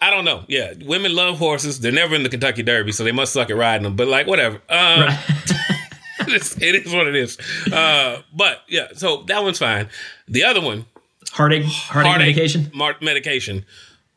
I 0.00 0.10
don't 0.10 0.24
know. 0.24 0.44
Yeah, 0.48 0.72
women 0.84 1.14
love 1.14 1.38
horses. 1.38 1.80
They're 1.80 1.92
never 1.92 2.14
in 2.14 2.22
the 2.22 2.28
Kentucky 2.28 2.62
Derby, 2.62 2.92
so 2.92 3.04
they 3.04 3.12
must 3.12 3.32
suck 3.32 3.50
at 3.50 3.56
riding 3.56 3.82
them. 3.82 3.96
But 3.96 4.08
like, 4.08 4.26
whatever. 4.26 4.56
Um, 4.68 5.08
it's, 6.20 6.56
it 6.60 6.86
is 6.86 6.92
what 6.92 7.06
it 7.06 7.14
is. 7.14 7.38
Uh, 7.70 8.22
but 8.32 8.62
yeah, 8.68 8.88
so 8.94 9.22
that 9.24 9.42
one's 9.42 9.58
fine. 9.58 9.88
The 10.26 10.44
other 10.44 10.60
one, 10.60 10.86
Heartache, 11.32 11.64
heartache, 11.64 12.06
Heartache 12.06 12.36
medication. 12.36 12.72
Medication. 13.00 13.64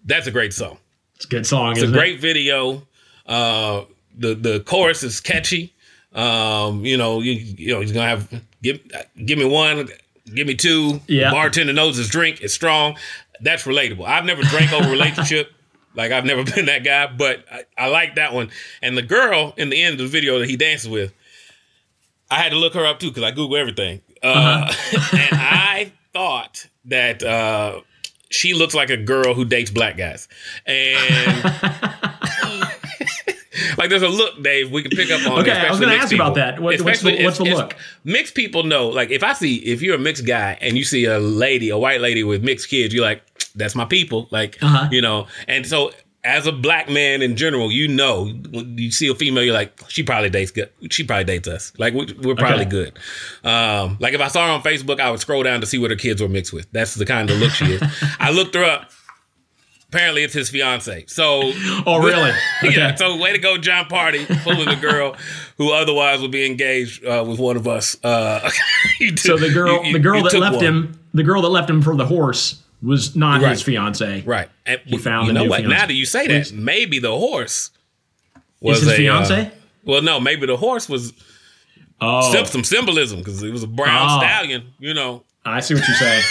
That's 0.06 0.28
a 0.28 0.32
great 0.32 0.54
song. 0.54 0.78
It's 1.16 1.26
a 1.26 1.28
good 1.28 1.46
song. 1.46 1.74
It's 1.74 1.82
a 1.82 1.88
great 1.88 2.20
video. 2.20 2.84
Uh, 3.26 3.84
the 4.18 4.36
the 4.36 4.60
chorus 4.62 5.04
is 5.04 5.20
catchy. 5.20 5.74
Um, 6.14 6.86
you 6.86 6.98
know, 6.98 7.22
you, 7.22 7.34
you 7.34 7.74
know, 7.74 7.82
he's 7.82 7.92
gonna 7.92 8.08
have 8.08 8.42
give 8.62 8.80
give 9.26 9.38
me 9.38 9.46
one, 9.46 9.88
give 10.34 10.48
me 10.48 10.56
two. 10.56 11.02
Yeah. 11.08 11.32
Bartender 11.32 11.74
knows 11.74 11.98
his 11.98 12.10
drink. 12.10 12.42
It's 12.42 12.54
strong. 12.54 12.98
That's 13.42 13.64
relatable. 13.64 14.06
I've 14.06 14.26
never 14.26 14.42
drank 14.44 14.74
over 14.74 14.90
relationship. 14.90 15.52
Like 15.96 16.12
I've 16.12 16.26
never 16.26 16.44
been 16.56 16.66
that 16.68 16.84
guy, 16.84 17.08
but 17.08 17.46
I, 17.52 17.64
I 17.78 17.88
like 17.88 18.16
that 18.16 18.34
one. 18.34 18.50
And 18.82 18.98
the 18.98 19.02
girl 19.02 19.54
in 19.58 19.70
the 19.70 19.82
end 19.82 19.94
of 19.94 20.00
the 20.00 20.08
video 20.08 20.40
that 20.40 20.50
he 20.50 20.58
dances 20.58 20.90
with, 20.90 21.14
I 22.32 22.36
had 22.36 22.50
to 22.50 22.58
look 22.58 22.74
her 22.74 22.86
up 22.86 23.00
too 23.00 23.10
because 23.10 23.24
I 23.24 23.32
Google 23.32 23.58
everything. 23.58 24.02
Uh, 24.22 24.74
and 25.14 25.30
I 25.34 25.92
thought 26.14 26.68
that 26.86 27.22
uh, 27.24 27.82
she 28.30 28.54
looks 28.54 28.74
like 28.74 28.90
a 28.90 28.98
girl 28.98 29.34
who 29.34 29.46
dates 29.46 29.70
black 29.72 29.98
guys. 29.98 30.28
And 30.66 31.44
like 33.78 33.90
there's 33.90 34.02
a 34.02 34.08
look, 34.10 34.42
Dave, 34.44 34.72
we 34.72 34.82
can 34.82 34.92
pick 34.92 35.12
up 35.12 35.26
on. 35.30 35.42
Okay, 35.42 35.52
I 35.52 35.70
was 35.70 35.80
gonna 35.80 35.92
mixed 35.92 36.06
ask 36.06 36.16
about 36.16 36.36
that. 36.36 36.60
What- 36.60 36.82
what's 36.82 37.02
the- 37.02 37.24
what's 37.24 37.38
the 37.38 37.46
look? 37.46 37.76
Mixed 38.04 38.34
people 38.36 38.64
know. 38.64 38.88
Like 38.90 39.12
if 39.12 39.24
I 39.24 39.34
see 39.34 39.58
if 39.58 39.82
you're 39.82 39.96
a 39.96 40.00
mixed 40.00 40.26
guy 40.26 40.58
and 40.62 40.78
you 40.78 40.84
see 40.84 41.06
a 41.06 41.20
lady, 41.20 41.70
a 41.70 41.78
white 41.78 42.02
lady 42.02 42.24
with 42.24 42.44
mixed 42.44 42.70
kids, 42.70 42.94
you're 42.94 43.04
like, 43.04 43.24
that's 43.56 43.76
my 43.76 43.86
people. 43.86 44.28
Like 44.32 44.58
Uh-huh. 44.62 44.88
you 44.92 45.02
know, 45.02 45.28
and 45.48 45.66
so. 45.66 45.92
As 46.26 46.48
a 46.48 46.54
black 46.54 46.88
man 46.90 47.22
in 47.22 47.36
general, 47.36 47.70
you 47.70 47.86
know, 47.86 48.28
when 48.52 48.78
you 48.78 48.92
see 48.92 49.10
a 49.10 49.14
female, 49.14 49.44
you're 49.44 49.54
like, 49.54 49.78
she 49.90 50.04
probably 50.04 50.30
dates 50.30 50.52
good. 50.52 50.70
She 50.90 51.04
probably 51.04 51.26
dates 51.26 51.50
us. 51.50 51.74
Like 51.78 51.94
we- 51.94 52.14
we're 52.22 52.34
probably 52.36 52.62
Okay. 52.66 52.70
good. 52.70 53.00
Um, 53.44 53.98
like 54.00 54.14
if 54.14 54.22
I 54.22 54.30
saw 54.30 54.46
her 54.48 54.54
on 54.54 54.64
Facebook, 54.64 55.02
I 55.02 55.12
would 55.12 55.20
scroll 55.20 55.44
down 55.44 55.60
to 55.60 55.68
see 55.68 55.78
what 55.78 55.92
her 55.92 55.98
kids 55.98 56.22
were 56.22 56.30
mixed 56.30 56.54
with. 56.54 56.66
That's 56.72 56.94
the 56.96 57.06
kind 57.06 57.30
of 57.30 57.40
look 57.40 57.52
she 57.52 57.74
is. 57.74 57.82
I 58.22 58.32
looked 58.32 58.56
her 58.56 58.64
up. 58.64 58.90
Apparently, 59.90 60.24
it's 60.24 60.34
his 60.34 60.50
fiance. 60.50 61.04
So, 61.08 61.52
Oh, 61.86 62.00
really? 62.02 62.32
yeah. 62.64 62.96
So, 62.96 63.18
way 63.18 63.34
to 63.34 63.38
go, 63.38 63.58
Jon 63.58 63.86
Pardi, 63.86 64.26
pulling 64.46 64.70
a 64.70 64.78
girl 64.78 65.18
who 65.58 65.74
otherwise 65.74 66.22
would 66.22 66.32
be 66.32 66.46
engaged 66.46 67.06
uh, 67.06 67.26
with 67.28 67.38
one 67.38 67.58
of 67.58 67.68
us. 67.68 67.98
Uh, 68.02 68.50
So 69.18 69.36
the 69.36 69.50
girl, 69.54 69.82
you- 69.82 69.88
you- 69.88 69.94
the 69.94 70.00
girl 70.00 70.24
that 70.24 70.34
left 70.34 70.56
one. 70.56 70.66
him, 70.66 71.00
the 71.14 71.24
girl 71.24 71.42
that 71.42 71.50
left 71.50 71.70
him 71.70 71.82
for 71.82 71.98
the 71.98 72.06
horse 72.06 72.62
was 72.84 73.16
not 73.16 73.42
Right. 73.42 73.52
his 73.52 73.62
fiance. 73.62 74.22
right? 74.26 74.50
And 74.66 74.80
He 74.86 74.98
found 74.98 75.28
you 75.28 75.34
know 75.34 75.44
new 75.44 75.50
what? 75.50 75.62
fiance. 75.62 75.76
Now 75.76 75.86
that 75.88 75.94
you 75.94 76.06
say 76.06 76.28
that, 76.28 76.52
maybe 76.52 77.00
the 77.00 77.12
horse 77.12 77.72
was 78.60 78.78
Is 78.82 78.84
his 78.84 78.90
a, 78.90 78.94
uh, 78.94 78.98
fiance? 79.26 79.52
well, 79.84 80.02
no, 80.02 80.20
maybe 80.20 80.46
the 80.46 80.58
horse 80.58 80.88
was 80.90 81.14
oh, 82.02 82.44
some 82.46 82.64
symbolism 82.64 83.20
because 83.20 83.42
it 83.44 83.52
was 83.52 83.64
a 83.64 83.68
brown 83.68 84.08
Oh. 84.12 84.20
stallion. 84.20 84.64
You 84.80 84.94
know, 84.94 85.24
I 85.46 85.60
see 85.62 85.74
what 85.76 85.84
you're 85.88 85.98
saying. 85.98 86.24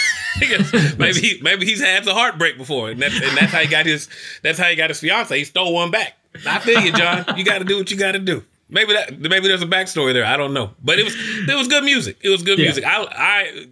maybe 0.97 1.19
he, 1.19 1.39
maybe 1.41 1.65
he's 1.65 1.81
had 1.81 2.03
the 2.03 2.13
heartbreak 2.13 2.57
before, 2.57 2.89
and 2.89 3.01
that's, 3.01 3.15
and 3.15 3.37
that's 3.37 3.51
how 3.51 3.59
he 3.59 3.67
got 3.67 3.85
his 3.85 4.09
that's 4.41 4.57
how 4.57 4.67
he 4.67 4.75
got 4.75 4.89
his 4.89 4.99
fiance. 4.99 5.37
He 5.37 5.43
stole 5.43 5.73
one 5.73 5.91
back. 5.91 6.13
I 6.47 6.57
feel 6.59 6.79
you, 6.81 6.91
John. 6.91 7.25
You 7.37 7.43
got 7.45 7.59
to 7.59 7.65
do 7.65 7.77
what 7.77 7.91
you 7.91 7.97
got 7.97 8.13
to 8.13 8.19
do. 8.19 8.43
Maybe 8.69 8.93
that 8.93 9.19
maybe 9.19 9.47
there's 9.47 9.61
a 9.61 9.67
backstory 9.67 10.13
there. 10.13 10.25
I 10.25 10.35
don't 10.35 10.53
know, 10.53 10.71
but 10.83 10.97
it 10.97 11.03
was 11.05 11.13
it 11.15 11.55
was 11.55 11.67
good 11.67 11.83
music. 11.83 12.17
It 12.21 12.29
was 12.29 12.41
good 12.41 12.57
Yeah. 12.57 12.65
music. 12.65 12.83
I 12.85 13.05
I 13.11 13.65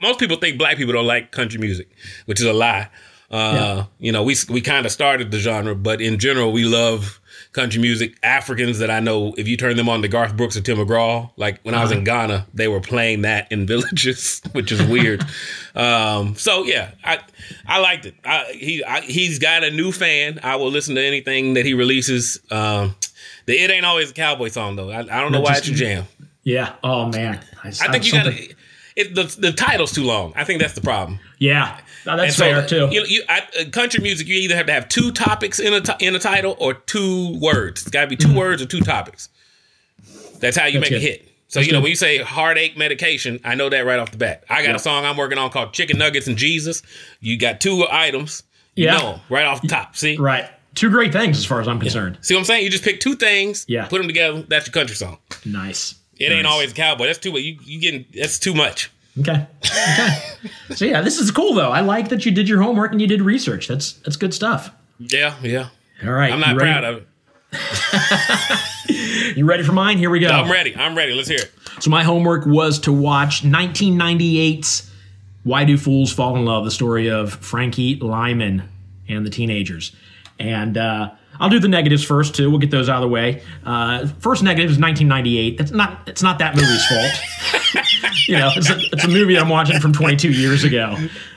most 0.00 0.18
people 0.18 0.36
think 0.36 0.58
black 0.58 0.76
people 0.76 0.92
don't 0.92 1.06
like 1.06 1.30
country 1.32 1.58
music, 1.60 1.88
which 2.26 2.40
is 2.40 2.46
a 2.46 2.52
lie. 2.52 2.88
Uh, 3.30 3.84
You 3.98 4.10
know, 4.12 4.22
we 4.22 4.36
we 4.48 4.60
kind 4.60 4.86
of 4.86 4.92
started 4.92 5.30
the 5.30 5.38
genre, 5.38 5.74
but 5.74 6.00
in 6.00 6.18
general, 6.18 6.50
we 6.50 6.64
love 6.64 7.20
country 7.52 7.80
music. 7.80 8.16
Africans 8.22 8.78
that 8.78 8.90
I 8.90 9.00
know, 9.00 9.34
if 9.36 9.46
you 9.46 9.56
turn 9.58 9.76
them 9.76 9.86
on 9.88 10.00
to 10.00 10.08
Garth 10.08 10.34
Brooks 10.36 10.56
or 10.56 10.62
Tim 10.62 10.78
McGraw, 10.78 11.30
like 11.36 11.60
when 11.62 11.74
I 11.74 11.82
was 11.82 11.92
in 11.92 12.04
Ghana, 12.04 12.46
they 12.54 12.68
were 12.68 12.80
playing 12.80 13.22
that 13.22 13.50
in 13.52 13.66
villages, 13.74 14.40
which 14.52 14.72
is 14.72 14.82
weird. 14.82 15.22
um, 15.74 16.36
so 16.36 16.64
yeah, 16.64 16.92
I 17.04 17.18
I 17.66 17.80
liked 17.80 18.06
it. 18.06 18.14
I, 18.24 18.44
he 18.52 18.82
I, 18.84 19.00
he's 19.02 19.38
got 19.38 19.62
a 19.62 19.70
new 19.70 19.92
fan. 19.92 20.40
I 20.42 20.56
will 20.56 20.70
listen 20.70 20.94
to 20.94 21.02
anything 21.04 21.52
that 21.54 21.66
he 21.66 21.74
releases. 21.74 22.40
Um, 22.50 22.94
the 23.44 23.58
it 23.58 23.70
ain't 23.70 23.84
always 23.84 24.10
a 24.10 24.14
cowboy 24.14 24.48
song 24.48 24.76
though. 24.76 24.90
I, 24.90 25.00
I 25.00 25.20
don't 25.20 25.32
know 25.32 25.40
why 25.40 25.50
just- 25.54 25.68
it's 25.68 25.80
your 25.80 25.88
jam. 25.88 26.04
Yeah. 26.44 26.72
Oh 26.82 27.08
man. 27.08 27.40
I 27.62 27.70
think 27.92 28.06
you 28.06 28.12
gotta. 28.12 28.54
It, 28.98 29.14
the 29.14 29.24
the 29.40 29.52
title's 29.52 29.92
too 29.92 30.04
long. 30.04 30.32
I 30.36 30.44
think 30.44 30.60
that's 30.60 30.74
the 30.74 30.80
problem. 30.80 31.18
Yeah, 31.38 31.78
no, 32.04 32.16
that's 32.16 32.36
so, 32.36 32.44
fair 32.44 32.66
too. 32.66 32.88
You, 32.90 33.04
you, 33.06 33.22
I, 33.28 33.42
uh, 33.60 33.70
country 33.70 34.00
music, 34.02 34.26
you 34.28 34.34
either 34.36 34.56
have 34.56 34.66
to 34.66 34.72
have 34.72 34.88
two 34.88 35.12
topics 35.12 35.58
in 35.58 35.72
a 35.72 35.82
in 36.00 36.14
a 36.14 36.18
title 36.18 36.56
or 36.58 36.74
two 36.74 37.38
words. 37.40 37.82
It's 37.82 37.90
got 37.90 38.02
to 38.02 38.06
be 38.08 38.16
2 38.16 38.34
words 38.36 38.60
or 38.60 38.66
two 38.66 38.80
topics. 38.80 39.28
That's 40.40 40.56
how 40.56 40.66
you. 40.66 40.80
That's 40.80 40.90
make 40.90 40.98
a 41.00 41.02
hit. 41.02 41.24
So 41.50 41.60
you 41.60 41.72
know 41.72 41.78
good. 41.78 41.84
when 41.84 41.90
you 41.90 41.96
say 41.96 42.18
heartache 42.18 42.76
medication, 42.76 43.40
I 43.42 43.54
know 43.54 43.68
that 43.70 43.80
right 43.86 43.98
off 43.98 44.10
the 44.10 44.18
bat. 44.18 44.44
I 44.50 44.62
got 44.62 44.70
Yeah. 44.70 44.76
a 44.76 44.78
song 44.78 45.04
I'm 45.06 45.16
working 45.16 45.38
on 45.38 45.50
called 45.50 45.72
Chicken 45.72 45.96
Nuggets 45.96 46.26
and 46.26 46.36
Jesus. 46.36 46.82
You 47.20 47.38
got 47.38 47.60
two 47.60 47.86
items. 47.90 48.42
You 48.76 48.84
Yeah. 48.86 48.98
know 48.98 49.20
right 49.30 49.46
off 49.46 49.62
the 49.62 49.68
top. 49.68 49.96
See, 49.96 50.16
right, 50.18 50.48
two 50.74 50.90
great 50.90 51.12
things 51.12 51.38
as 51.38 51.46
far 51.46 51.60
as 51.60 51.66
I'm 51.66 51.80
concerned. 51.80 52.18
see 52.20 52.34
what 52.34 52.40
I'm 52.40 52.44
saying? 52.44 52.64
You 52.64 52.70
just 52.70 52.84
pick 52.84 53.00
two 53.00 53.14
things. 53.16 53.64
Yeah. 53.66 53.86
put 53.86 53.98
them 53.98 54.06
together. 54.08 54.42
That's 54.46 54.66
your 54.66 54.72
country 54.72 54.94
song. 54.94 55.18
Nice. 55.46 55.94
It 56.18 56.32
ain't 56.32 56.46
always 56.46 56.72
a 56.72 56.74
cowboy. 56.74 57.06
That's 57.06 57.18
too 57.18 57.32
much. 57.32 57.42
You 57.42 57.58
you 57.62 57.80
getting 57.80 58.04
that's 58.14 58.38
too 58.38 58.54
much. 58.54 58.90
Okay. 59.20 59.46
Okay. 59.64 60.18
so 60.74 60.84
yeah, 60.84 61.00
this 61.00 61.18
is 61.18 61.30
cool 61.30 61.54
though. 61.54 61.70
I 61.70 61.80
like 61.80 62.08
that 62.10 62.24
you 62.26 62.32
did 62.32 62.48
your 62.48 62.62
homework 62.62 62.92
and 62.92 63.00
you 63.00 63.06
did 63.06 63.22
research. 63.22 63.68
That's 63.68 63.92
that's 63.92 64.16
good 64.16 64.34
stuff. 64.34 64.70
Yeah, 64.98 65.36
yeah. 65.42 65.68
All 66.04 66.12
right. 66.12 66.32
I'm 66.32 66.40
not 66.40 66.56
proud 66.56 66.84
of 66.84 66.96
it. 66.98 67.08
You 69.36 69.44
ready 69.44 69.62
for 69.62 69.72
mine? 69.72 69.98
Here 69.98 70.10
we 70.10 70.18
go. 70.18 70.28
I'm 70.28 70.50
ready. 70.50 70.74
I'm 70.74 70.96
ready. 70.96 71.12
Let's 71.12 71.28
hear 71.28 71.38
it. 71.38 71.52
So 71.80 71.90
my 71.90 72.02
homework 72.02 72.46
was 72.46 72.78
to 72.80 72.92
watch 72.92 73.42
1998's 73.42 74.90
Why 75.44 75.64
Do 75.64 75.78
Fools 75.78 76.12
Fall 76.12 76.36
in 76.36 76.44
Love? 76.44 76.64
The 76.64 76.70
story 76.70 77.08
of 77.08 77.34
Frankie 77.34 77.96
Lymon 77.96 78.68
and 79.08 79.24
the 79.24 79.30
teenagers. 79.30 79.94
And 80.40 80.76
uh, 80.76 81.10
I'll 81.40 81.48
do 81.48 81.58
the 81.58 81.68
negatives 81.68 82.04
first 82.04 82.34
too. 82.34 82.50
We'll 82.50 82.58
get 82.58 82.70
those 82.70 82.88
out 82.88 82.96
of 82.96 83.02
the 83.02 83.08
way. 83.08 83.42
Uh, 83.64 84.06
first 84.20 84.42
negative 84.42 84.70
is 84.70 84.78
1998. 84.78 85.60
It's 85.60 85.70
not. 85.70 86.08
It's 86.08 86.22
not 86.22 86.38
that 86.38 86.56
movie's 86.56 86.86
fault. 86.86 87.86
you 88.28 88.36
know, 88.36 88.50
it's 88.54 88.70
a, 88.70 88.78
it's 88.92 89.04
a 89.04 89.08
movie 89.08 89.38
I'm 89.38 89.48
watching 89.48 89.80
from 89.80 89.92
22 89.92 90.30
years 90.32 90.64
ago. 90.64 90.96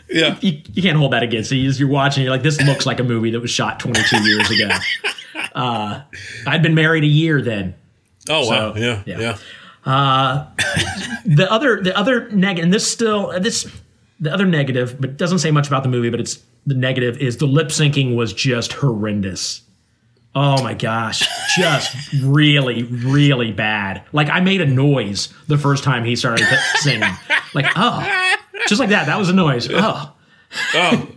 Yeah. 0.09 0.37
You, 0.41 0.61
you 0.73 0.81
can't 0.81 0.97
hold 0.97 1.13
that 1.13 1.23
against 1.23 1.51
you. 1.51 1.69
You're 1.69 1.87
watching. 1.87 2.23
You're 2.23 2.31
like, 2.31 2.43
this 2.43 2.61
looks 2.61 2.85
like 2.85 2.99
a 2.99 3.03
movie 3.03 3.31
that 3.31 3.39
was 3.39 3.51
shot 3.51 3.79
22 3.79 4.23
years 4.23 4.51
ago. 4.51 4.69
Uh, 5.53 6.01
I'd 6.47 6.61
been 6.61 6.75
married 6.75 7.03
a 7.03 7.07
year 7.07 7.41
then. 7.41 7.75
Oh 8.29 8.47
wow. 8.47 8.73
So, 8.73 8.79
yeah. 8.79 9.03
yeah. 9.05 9.19
Yeah. 9.19 9.37
the 11.25 11.47
other 11.49 11.81
the 11.81 11.97
other 11.97 12.29
negative 12.29 12.65
and 12.65 12.73
this 12.73 12.89
still 12.89 13.39
this 13.39 13.69
the 14.19 14.31
other 14.31 14.45
negative 14.45 14.99
but 14.99 15.17
doesn't 15.17 15.39
say 15.39 15.49
much 15.49 15.67
about 15.67 15.81
the 15.81 15.89
movie 15.89 16.09
but 16.09 16.19
it's 16.19 16.39
the 16.67 16.75
negative 16.75 17.17
is 17.17 17.37
the 17.37 17.47
lip 17.47 17.69
syncing 17.69 18.15
was 18.15 18.31
just 18.31 18.73
horrendous 18.73 19.61
oh 20.33 20.63
my 20.63 20.73
gosh 20.73 21.27
just 21.57 22.13
really 22.23 22.83
really 22.83 23.51
bad 23.51 24.03
like 24.13 24.29
i 24.29 24.39
made 24.39 24.61
a 24.61 24.65
noise 24.65 25.29
the 25.47 25.57
first 25.57 25.83
time 25.83 26.05
he 26.05 26.15
started 26.15 26.45
singing 26.75 27.09
like 27.53 27.65
oh 27.75 28.29
just 28.67 28.79
like 28.79 28.89
that 28.89 29.07
that 29.07 29.17
was 29.19 29.29
a 29.29 29.33
noise 29.33 29.67
oh 29.71 30.13
Oh, 30.73 31.07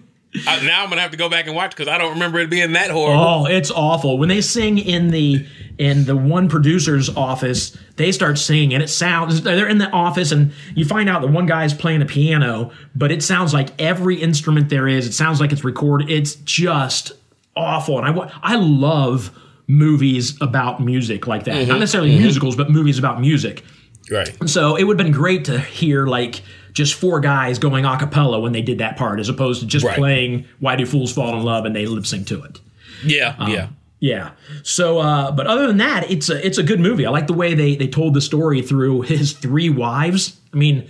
I, 0.46 0.64
now 0.66 0.82
I'm 0.82 0.88
gonna 0.88 1.00
have 1.00 1.12
to 1.12 1.16
go 1.16 1.28
back 1.28 1.46
and 1.46 1.54
watch 1.54 1.70
because 1.70 1.86
I 1.86 1.96
don't 1.96 2.14
remember 2.14 2.40
it 2.40 2.50
being 2.50 2.72
that 2.72 2.90
horrible. 2.90 3.22
Oh, 3.22 3.46
it's 3.46 3.70
awful. 3.70 4.18
When 4.18 4.28
they 4.28 4.40
sing 4.40 4.78
in 4.78 5.08
the 5.08 5.46
in 5.78 6.04
the 6.04 6.16
one 6.16 6.48
producer's 6.48 7.08
office, 7.08 7.76
they 7.96 8.10
start 8.10 8.38
singing 8.38 8.74
and 8.74 8.82
it 8.82 8.88
sounds 8.88 9.42
they're 9.42 9.68
in 9.68 9.78
the 9.78 9.90
office 9.90 10.32
and 10.32 10.52
you 10.74 10.84
find 10.84 11.08
out 11.08 11.22
that 11.22 11.28
one 11.28 11.46
guy's 11.46 11.72
playing 11.72 12.02
a 12.02 12.06
piano, 12.06 12.72
but 12.96 13.12
it 13.12 13.22
sounds 13.22 13.54
like 13.54 13.80
every 13.80 14.20
instrument 14.20 14.68
there 14.70 14.88
is. 14.88 15.06
It 15.06 15.12
sounds 15.12 15.40
like 15.40 15.52
it's 15.52 15.64
recorded. 15.64 16.10
It's 16.10 16.34
just 16.36 17.12
awful. 17.56 17.98
And 17.98 18.06
I 18.20 18.30
I 18.42 18.56
love 18.56 19.30
movies 19.66 20.36
about 20.40 20.80
music 20.80 21.26
like 21.26 21.44
that. 21.44 21.66
Not 21.68 21.78
necessarily 21.80 22.16
musicals, 22.18 22.56
but 22.56 22.70
movies 22.70 22.98
about 22.98 23.20
music. 23.20 23.64
Right. 24.10 24.30
So 24.48 24.76
it 24.76 24.84
would 24.84 24.98
have 24.98 25.06
been 25.06 25.14
great 25.14 25.46
to 25.46 25.58
hear 25.58 26.06
like 26.06 26.42
just 26.72 26.94
four 26.94 27.20
guys 27.20 27.58
going 27.58 27.84
a 27.84 27.96
cappella 27.96 28.38
when 28.40 28.52
they 28.52 28.60
did 28.62 28.78
that 28.78 28.96
part, 28.96 29.20
as 29.20 29.28
opposed 29.28 29.60
to 29.60 29.66
just 29.66 29.84
Right. 29.84 29.96
playing 29.96 30.44
"Why 30.60 30.76
Do 30.76 30.84
Fools 30.84 31.12
Fall 31.12 31.36
in 31.38 31.42
Love" 31.42 31.64
and 31.64 31.74
they 31.74 31.86
lip 31.86 32.04
sync 32.06 32.26
to 32.28 32.42
it. 32.42 32.60
Yeah. 33.04 33.34
Um, 33.38 33.50
yeah. 33.50 33.68
Yeah. 34.00 34.30
So, 34.62 34.98
uh, 34.98 35.30
but 35.30 35.46
other 35.46 35.66
than 35.66 35.78
that, 35.78 36.10
it's 36.10 36.28
a 36.28 36.44
it's 36.44 36.58
a 36.58 36.62
good 36.62 36.80
movie. 36.80 37.06
I 37.06 37.10
like 37.10 37.26
the 37.26 37.32
way 37.32 37.54
they 37.54 37.76
they 37.76 37.88
told 37.88 38.12
the 38.14 38.20
story 38.20 38.60
through 38.60 39.02
his 39.02 39.32
three 39.32 39.70
wives. 39.70 40.38
I 40.52 40.56
mean, 40.58 40.86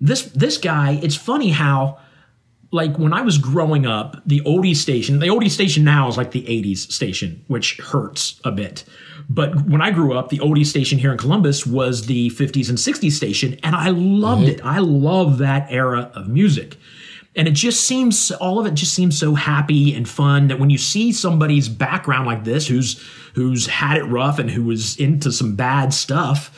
this 0.00 0.22
this 0.24 0.58
guy. 0.58 0.98
It's 1.02 1.16
funny 1.16 1.48
how, 1.50 1.98
like, 2.70 2.98
when 2.98 3.12
I 3.12 3.22
was 3.22 3.38
growing 3.38 3.86
up, 3.86 4.20
the 4.26 4.40
oldie 4.40 4.76
station, 4.76 5.18
the 5.20 5.28
oldie 5.28 5.50
station 5.50 5.84
now 5.84 6.08
is 6.08 6.16
like 6.16 6.32
the 6.32 6.42
'80s 6.42 6.90
station, 6.92 7.44
which 7.48 7.78
hurts 7.78 8.40
a 8.44 8.52
bit. 8.52 8.84
But 9.30 9.66
when 9.66 9.82
I 9.82 9.90
grew 9.90 10.14
up, 10.14 10.28
the 10.28 10.38
oldie 10.38 10.66
station 10.66 10.98
here 10.98 11.12
in 11.12 11.18
Columbus 11.18 11.66
was 11.66 12.06
the 12.06 12.30
50s 12.30 12.68
and 12.68 12.78
60s 12.78 13.12
station, 13.12 13.58
and 13.62 13.76
I 13.76 13.90
loved 13.90 14.42
mm-hmm. 14.42 14.50
it. 14.50 14.64
I 14.64 14.78
love 14.78 15.38
that 15.38 15.66
era 15.70 16.10
of 16.14 16.28
music 16.28 16.76
and 17.38 17.46
it 17.46 17.52
just 17.52 17.86
seems 17.86 18.32
all 18.32 18.58
of 18.58 18.66
it 18.66 18.74
just 18.74 18.92
seems 18.92 19.18
so 19.18 19.34
happy 19.34 19.94
and 19.94 20.08
fun 20.08 20.48
that 20.48 20.58
when 20.58 20.70
you 20.70 20.76
see 20.76 21.12
somebody's 21.12 21.68
background 21.68 22.26
like 22.26 22.44
this 22.44 22.66
who's 22.66 23.02
who's 23.34 23.66
had 23.66 23.96
it 23.96 24.04
rough 24.04 24.38
and 24.38 24.50
who 24.50 24.64
was 24.64 24.96
into 24.96 25.30
some 25.30 25.54
bad 25.54 25.94
stuff 25.94 26.50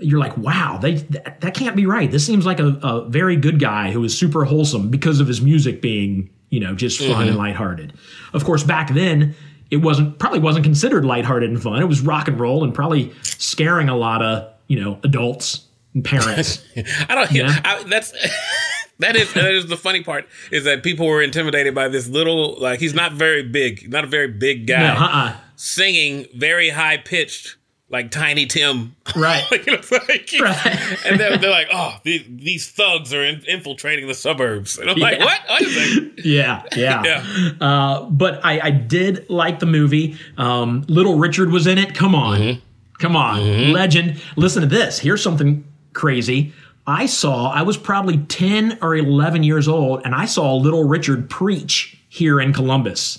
you're 0.00 0.18
like 0.18 0.36
wow 0.36 0.78
they 0.80 0.94
that, 0.94 1.40
that 1.40 1.54
can't 1.54 1.76
be 1.76 1.86
right 1.86 2.10
this 2.10 2.24
seems 2.24 2.46
like 2.46 2.60
a, 2.60 2.78
a 2.82 3.08
very 3.08 3.36
good 3.36 3.58
guy 3.58 3.90
who 3.90 4.02
is 4.04 4.16
super 4.16 4.44
wholesome 4.44 4.88
because 4.88 5.20
of 5.20 5.26
his 5.26 5.40
music 5.40 5.80
being 5.82 6.28
you 6.50 6.60
know 6.60 6.74
just 6.74 6.98
fun 6.98 7.08
mm-hmm. 7.08 7.28
and 7.28 7.36
lighthearted 7.36 7.92
of 8.32 8.44
course 8.44 8.62
back 8.62 8.92
then 8.94 9.34
it 9.70 9.78
wasn't 9.78 10.18
probably 10.18 10.38
wasn't 10.38 10.64
considered 10.64 11.04
lighthearted 11.04 11.50
and 11.50 11.62
fun 11.62 11.80
it 11.82 11.86
was 11.86 12.00
rock 12.00 12.28
and 12.28 12.38
roll 12.38 12.64
and 12.64 12.74
probably 12.74 13.12
scaring 13.22 13.88
a 13.88 13.96
lot 13.96 14.22
of 14.22 14.52
you 14.68 14.80
know 14.80 14.98
adults 15.02 15.66
and 15.94 16.04
parents 16.04 16.62
I 17.08 17.14
don't. 17.14 17.32
Yeah. 17.32 17.60
I, 17.64 17.82
that's. 17.84 18.12
That 19.00 19.14
is 19.14 19.32
that 19.34 19.54
is 19.54 19.68
the 19.68 19.76
funny 19.76 20.02
part 20.02 20.26
is 20.50 20.64
that 20.64 20.82
people 20.82 21.06
were 21.06 21.22
intimidated 21.22 21.72
by 21.72 21.86
this 21.86 22.08
little 22.08 22.58
like 22.58 22.80
he's 22.80 22.94
not 22.94 23.12
very 23.12 23.44
big 23.44 23.88
not 23.88 24.02
a 24.02 24.08
very 24.08 24.26
big 24.26 24.66
guy 24.66 24.92
no, 24.92 25.00
uh-uh. 25.00 25.36
singing 25.54 26.26
very 26.34 26.70
high 26.70 26.96
pitched 26.96 27.57
like 27.90 28.10
Tiny 28.10 28.44
Tim 28.46 28.94
right 29.16 29.44
like, 29.50 29.64
you 29.66 29.72
know, 29.72 29.82
like 29.90 30.30
Right. 30.40 30.98
and 31.06 31.18
they're, 31.18 31.38
they're 31.38 31.50
like 31.50 31.68
oh 31.72 31.96
these, 32.04 32.22
these 32.28 32.70
thugs 32.70 33.14
are 33.14 33.24
in, 33.24 33.42
infiltrating 33.48 34.06
the 34.08 34.14
suburbs 34.14 34.76
and 34.78 34.90
I'm 34.90 34.98
like 34.98 35.18
Yeah. 35.18 35.24
what 35.24 35.40
what 35.48 35.62
is 35.62 36.24
yeah 36.24 36.62
yeah 36.76 37.02
yeah 37.04 37.50
Uh, 37.60 38.04
but 38.10 38.44
I, 38.44 38.60
I 38.60 38.70
did 38.70 39.28
like 39.30 39.58
the 39.58 39.66
movie. 39.66 40.16
Um, 40.36 40.84
Little 40.88 41.18
Richard 41.18 41.50
was 41.50 41.66
in 41.66 41.78
it. 41.78 41.94
Come 41.94 42.14
on. 42.14 42.60
Come 42.98 43.16
on. 43.16 43.72
Legend. 43.72 44.20
Listen 44.36 44.60
to 44.62 44.68
this. 44.68 44.98
Here's 44.98 45.22
something 45.22 45.64
crazy. 45.94 46.52
I 46.86 47.06
saw, 47.06 47.50
I 47.50 47.62
was 47.62 47.76
probably 47.76 48.18
10 48.18 48.78
or 48.82 48.96
11 48.96 49.42
years 49.42 49.68
old, 49.68 50.02
and 50.04 50.14
I 50.14 50.24
saw 50.26 50.54
Little 50.54 50.84
Richard 50.88 51.28
preach 51.28 51.98
here 52.08 52.40
in 52.40 52.52
Columbus. 52.52 53.18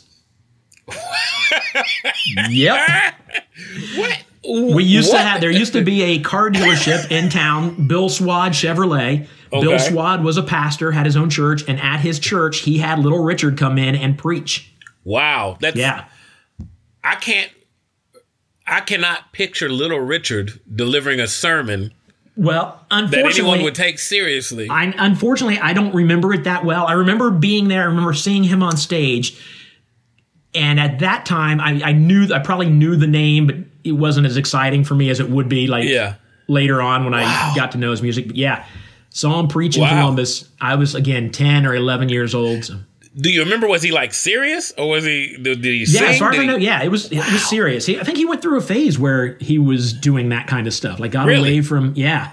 yep. 2.50 3.14
what 3.96 4.24
We 4.50 4.84
used 4.84 5.12
to 5.12 5.18
have, 5.18 5.42
there 5.42 5.52
used 5.52 5.74
to 5.74 5.84
be 5.84 6.02
a 6.02 6.20
car 6.20 6.50
dealership 6.50 7.12
in 7.12 7.30
town, 7.30 7.88
Bill 7.88 8.10
Swad 8.10 8.54
Chevrolet. 8.54 9.28
Bill 9.52 9.80
Swad 9.80 10.24
was 10.24 10.38
a 10.38 10.44
pastor, 10.44 10.92
had 10.92 11.06
his 11.06 11.16
own 11.16 11.30
church, 11.30 11.64
and 11.68 11.80
at 11.80 12.00
his 12.00 12.20
church, 12.20 12.60
he 12.60 12.80
had 12.80 13.00
Little 13.00 13.24
Richard 13.24 13.58
come 13.58 13.78
in 13.78 13.96
and 13.96 14.18
preach. 14.18 14.74
wow 15.04 15.58
that's 15.60 15.76
Yeah. 15.78 16.06
I 17.04 17.16
can't 17.16 17.52
I 18.68 18.82
cannot 18.82 19.32
picture 19.34 19.70
Little 19.70 20.00
Richard 20.00 20.60
delivering 20.74 21.20
a 21.20 21.28
sermon 21.28 21.92
Well, 22.36 22.86
unfortunately, 22.92 23.32
that 23.32 23.40
anyone 23.40 23.64
would 23.64 23.76
take 23.76 23.98
seriously. 24.00 24.70
I, 24.70 24.94
unfortunately, 24.98 25.60
I 25.60 25.74
don't 25.74 25.94
remember 25.94 26.34
it 26.34 26.44
that 26.44 26.64
well. 26.66 26.86
I 26.86 26.94
remember 26.94 27.32
being 27.32 27.68
there. 27.68 27.82
I 27.82 27.86
remember 27.86 28.14
seeing 28.14 28.44
him 28.44 28.62
on 28.62 28.78
stage, 28.78 29.40
and 30.54 30.80
at 30.80 31.00
that 31.00 31.26
time, 31.26 31.60
I, 31.60 31.82
I 31.84 31.92
knew 31.94 32.32
I 32.34 32.40
probably 32.40 32.70
knew 32.70 32.96
the 32.96 33.08
name, 33.08 33.48
but 33.48 33.56
it 33.84 33.94
wasn't 33.94 34.26
as 34.28 34.38
exciting 34.38 34.84
for 34.84 34.96
me 34.96 35.10
as 35.10 35.20
it 35.20 35.30
would 35.30 35.50
be 35.50 35.68
like 35.68 35.86
yeah. 35.86 36.16
later 36.48 36.82
on 36.82 37.04
when 37.04 37.14
Wow. 37.14 37.20
I 37.24 37.56
got 37.56 37.72
to 37.74 37.78
know 37.78 37.92
his 37.92 38.02
music. 38.02 38.28
But 38.28 38.36
yeah, 38.36 38.66
saw 39.10 39.40
him 39.40 39.48
preach 39.48 39.76
in 39.78 39.82
Wow. 39.84 40.02
Columbus. 40.02 40.50
I 40.62 40.76
was 40.76 40.96
again 40.96 41.32
ten 41.32 41.66
or 41.66 41.74
eleven 41.76 42.10
years 42.10 42.34
old. 42.36 42.66
So. 42.66 42.80
Do 43.20 43.32
you 43.32 43.44
remember? 43.44 43.68
Was 43.68 43.82
he 43.82 43.92
like 43.92 44.14
serious, 44.14 44.72
or 44.78 44.88
was 44.90 45.04
he? 45.04 45.36
Did, 45.42 45.64
he 45.66 45.86
sing? 45.86 46.04
Yeah, 46.04 46.10
as 46.10 46.20
far 46.20 46.32
as 46.32 46.40
I 46.40 46.46
know, 46.46 46.56
yeah, 46.58 46.84
it 46.84 46.90
was 46.90 47.12
it 47.12 47.18
was 47.18 47.48
serious. 47.50 47.86
He, 47.86 48.00
I 48.00 48.04
think 48.04 48.18
he 48.18 48.26
went 48.26 48.42
through 48.42 48.58
a 48.58 48.62
phase 48.62 49.00
where 49.00 49.36
he 49.40 49.58
was 49.58 49.94
doing 49.94 50.30
that 50.30 50.48
kind 50.48 50.68
of 50.68 50.74
stuff, 50.74 51.00
like 51.00 51.12
got 51.12 51.26
Really? 51.26 51.50
away 51.58 51.62
from 51.64 51.94
yeah, 51.96 52.32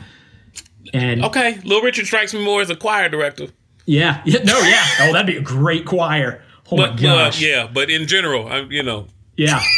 and 0.92 1.24
Okay, 1.24 1.58
Little 1.64 1.82
Richard 1.82 2.06
strikes 2.06 2.34
me 2.34 2.44
more 2.44 2.60
as 2.60 2.70
a 2.70 2.76
choir 2.76 3.08
director. 3.08 3.48
yeah, 3.86 4.20
yeah, 4.26 4.42
no, 4.44 4.58
yeah. 4.60 4.84
Oh, 5.00 5.12
that'd 5.12 5.26
be 5.26 5.36
a 5.38 5.40
great 5.42 5.86
choir. 5.86 6.42
Oh 6.70 6.76
But 6.76 6.90
my 6.90 7.08
uh, 7.08 7.14
gosh, 7.24 7.40
yeah, 7.40 7.68
but 7.72 7.90
in 7.90 8.06
general, 8.06 8.46
I, 8.46 8.60
you 8.68 8.82
know, 8.82 9.06
Yeah. 9.36 9.60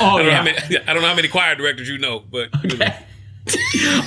Oh 0.00 0.16
I 0.16 0.18
don't, 0.18 0.26
know 0.26 0.30
yeah. 0.30 0.36
how 0.36 0.42
many, 0.44 0.58
I 0.78 0.92
don't 0.92 1.02
know 1.02 1.08
how 1.08 1.14
many 1.14 1.28
choir 1.28 1.54
directors 1.54 1.88
you 1.88 1.98
know, 1.98 2.20
but 2.20 2.48
you 2.64 2.76
know, 2.76 2.86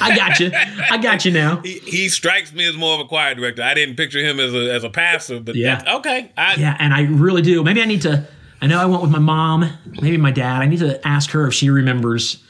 I 0.02 0.14
got 0.16 0.40
you. 0.40 0.52
I 0.54 0.98
got 0.98 1.26
you 1.26 1.32
now. 1.32 1.58
he, 1.62 1.80
he 1.80 2.10
strikes 2.10 2.54
me 2.54 2.66
as 2.68 2.76
more 2.76 2.94
of 2.96 3.00
a 3.02 3.06
choir 3.06 3.34
director. 3.36 3.62
I 3.64 3.74
didn't 3.74 3.96
picture 3.96 4.20
him 4.20 4.40
as 4.40 4.54
a 4.54 4.74
as 4.74 4.84
a 4.84 4.90
pastor, 4.90 5.40
but 5.40 5.56
Yeah. 5.56 5.96
okay. 5.98 6.32
I, 6.38 6.56
Yeah, 6.56 6.76
and 6.80 6.94
I 6.94 7.02
really 7.04 7.42
do. 7.42 7.64
Maybe 7.64 7.82
I 7.82 7.86
need 7.86 8.02
to. 8.04 8.26
I 8.62 8.68
know 8.68 8.80
I 8.80 8.86
went 8.86 9.02
with 9.02 9.12
my 9.12 9.20
mom, 9.20 9.70
maybe 10.02 10.18
my 10.18 10.32
dad. 10.32 10.62
I 10.62 10.66
need 10.66 10.80
to 10.80 11.06
ask 11.08 11.30
her 11.32 11.48
if 11.48 11.54
she 11.54 11.70
remembers, 11.70 12.42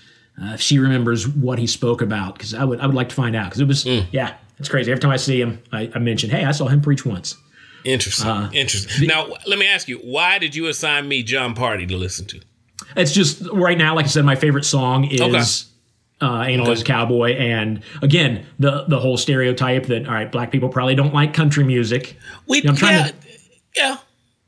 uh, 0.41 0.53
if 0.53 0.61
she 0.61 0.79
remembers 0.79 1.27
what 1.27 1.57
he 1.59 1.67
spoke 1.67 2.01
about, 2.01 2.33
because 2.35 2.53
I 2.53 2.63
would, 2.63 2.79
I 2.79 2.85
would 2.85 2.95
like 2.95 3.09
to 3.09 3.15
find 3.15 3.35
out. 3.35 3.45
Because 3.45 3.59
it 3.61 3.67
was, 3.67 3.83
Mm. 3.85 4.05
yeah, 4.11 4.35
it's 4.59 4.69
crazy. 4.69 4.91
Every 4.91 5.01
time 5.01 5.11
I 5.11 5.17
see 5.17 5.41
him, 5.41 5.61
I, 5.71 5.91
I 5.93 5.99
mention, 5.99 6.29
hey, 6.29 6.45
I 6.45 6.51
saw 6.51 6.67
him 6.67 6.79
preach 6.81 7.05
once. 7.05 7.35
Interesting. 7.85 8.27
Uh, 8.27 8.49
Interesting. 8.53 9.07
now, 9.07 9.27
let 9.45 9.59
me 9.59 9.67
ask 9.67 9.87
you, 9.87 9.97
why 9.99 10.39
did 10.39 10.55
you 10.55 10.67
assign 10.67 11.07
me 11.07 11.23
Jon 11.23 11.55
Pardi 11.55 11.87
to 11.87 11.95
listen 11.97 12.25
to? 12.27 12.41
It's 12.95 13.11
just 13.11 13.47
right 13.53 13.77
now, 13.77 13.95
like 13.95 14.05
I 14.05 14.09
said, 14.09 14.25
my 14.25 14.35
favorite 14.35 14.65
song 14.65 15.05
is 15.05 15.21
Okay. 15.21 15.41
uh, 16.21 16.43
"Ain't 16.43 16.61
Always 16.61 16.81
a 16.81 16.85
Cowboy," 16.85 17.33
and 17.35 17.81
again, 18.01 18.45
the 18.59 18.85
the 18.87 18.99
whole 18.99 19.17
stereotype 19.17 19.85
that 19.87 20.07
all 20.07 20.13
right, 20.13 20.31
black 20.31 20.51
people 20.51 20.69
probably 20.69 20.95
don't 20.95 21.13
like 21.13 21.33
country 21.33 21.63
music. 21.63 22.17
We, 22.47 22.63
I'm 22.63 22.75
trying 22.75 22.97
yeah, 22.97 23.07
to- 23.07 23.15
yeah. 23.75 23.97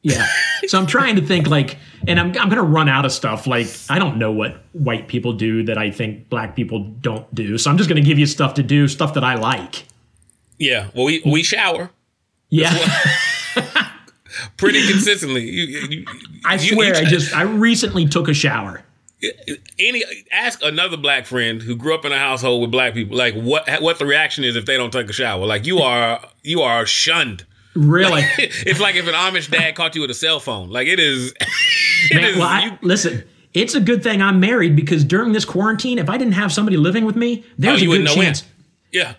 Yeah, 0.04 0.26
so 0.68 0.78
I'm 0.80 0.86
trying 0.86 1.16
to 1.18 1.22
think 1.22 1.48
like, 1.48 1.78
and 2.08 2.20
I'm 2.20 2.28
I'm 2.38 2.48
gonna 2.50 2.64
run 2.64 2.88
out 2.88 3.04
of 3.06 3.12
stuff. 3.12 3.46
Like 3.48 3.68
I 3.90 4.00
don't 4.00 4.18
know 4.18 4.32
what 4.32 4.64
white 4.72 5.08
people 5.10 5.34
do 5.34 5.64
that 5.64 5.78
I 5.78 5.92
think 5.92 6.30
black 6.30 6.56
people 6.56 6.84
don't 7.02 7.34
do. 7.36 7.58
So 7.58 7.70
I'm 7.70 7.78
just 7.78 7.90
gonna 7.90 8.02
give 8.02 8.18
you 8.20 8.26
stuff 8.26 8.54
to 8.54 8.64
do, 8.64 8.88
stuff 8.88 9.14
that 9.16 9.24
I 9.26 9.36
like. 9.36 9.86
Yeah. 10.60 10.88
Well, 10.96 11.06
we, 11.06 11.22
we 11.26 11.44
shower 11.44 11.90
Yeah, 12.50 12.72
pretty 14.58 14.86
consistently. 14.88 15.44
You, 15.50 15.64
you, 15.90 16.06
I 16.46 16.54
you- 16.56 16.60
swear, 16.74 16.96
I 16.96 17.04
just 17.06 17.36
I 17.36 17.44
recently 17.44 18.06
took 18.08 18.28
a 18.28 18.34
shower. 18.34 18.84
any 19.80 20.04
ask 20.32 20.62
another 20.64 20.96
black 20.98 21.26
friend 21.26 21.62
who 21.62 21.76
grew 21.76 21.96
up 21.96 22.06
in 22.06 22.12
a 22.12 22.20
household 22.20 22.62
with 22.62 22.70
black 22.72 22.94
people 22.94 23.18
like 23.18 23.34
what 23.34 23.68
what 23.82 23.98
the 23.98 24.06
reaction 24.06 24.44
is 24.44 24.56
if 24.56 24.68
they 24.68 24.78
don't 24.78 24.92
take 24.92 25.10
a 25.10 25.14
shower 25.14 25.44
like 25.44 25.66
you 25.66 25.80
are 25.80 26.22
you 26.44 26.62
are 26.62 26.86
shunned 26.86 27.44
Really, 27.76 28.22
it's 28.38 28.80
like 28.80 28.96
if 28.96 29.08
an 29.08 29.16
amish 29.16 29.50
dad 29.50 29.74
caught 29.76 29.96
you 29.96 30.02
with 30.02 30.12
a 30.12 30.14
cell 30.16 30.40
phone 30.40 30.70
like 30.70 30.88
it 30.88 31.00
is 31.00 31.34
it 32.12 32.16
Man, 32.16 32.24
is 32.26 32.38
well, 32.38 32.46
I, 32.48 32.78
listen. 32.84 33.24
It's 33.56 33.74
a 33.74 33.80
good 33.80 34.04
thing 34.04 34.22
I'm 34.22 34.40
married 34.40 34.76
because 34.76 35.04
during 35.04 35.32
this 35.32 35.46
quarantine, 35.46 35.98
if 35.98 36.10
I 36.12 36.18
didn't 36.20 36.34
have 36.34 36.52
somebody 36.54 36.78
living 36.78 37.06
with 37.06 37.16
me, 37.16 37.44
oh, 37.44 37.52
there's 37.58 37.82
you 37.82 37.90
a 37.92 37.98
good 37.98 38.02
wouldn't 38.02 38.06
know 38.06 38.16
when 38.18 38.26
chance. 38.34 38.44
yeah 38.92 39.14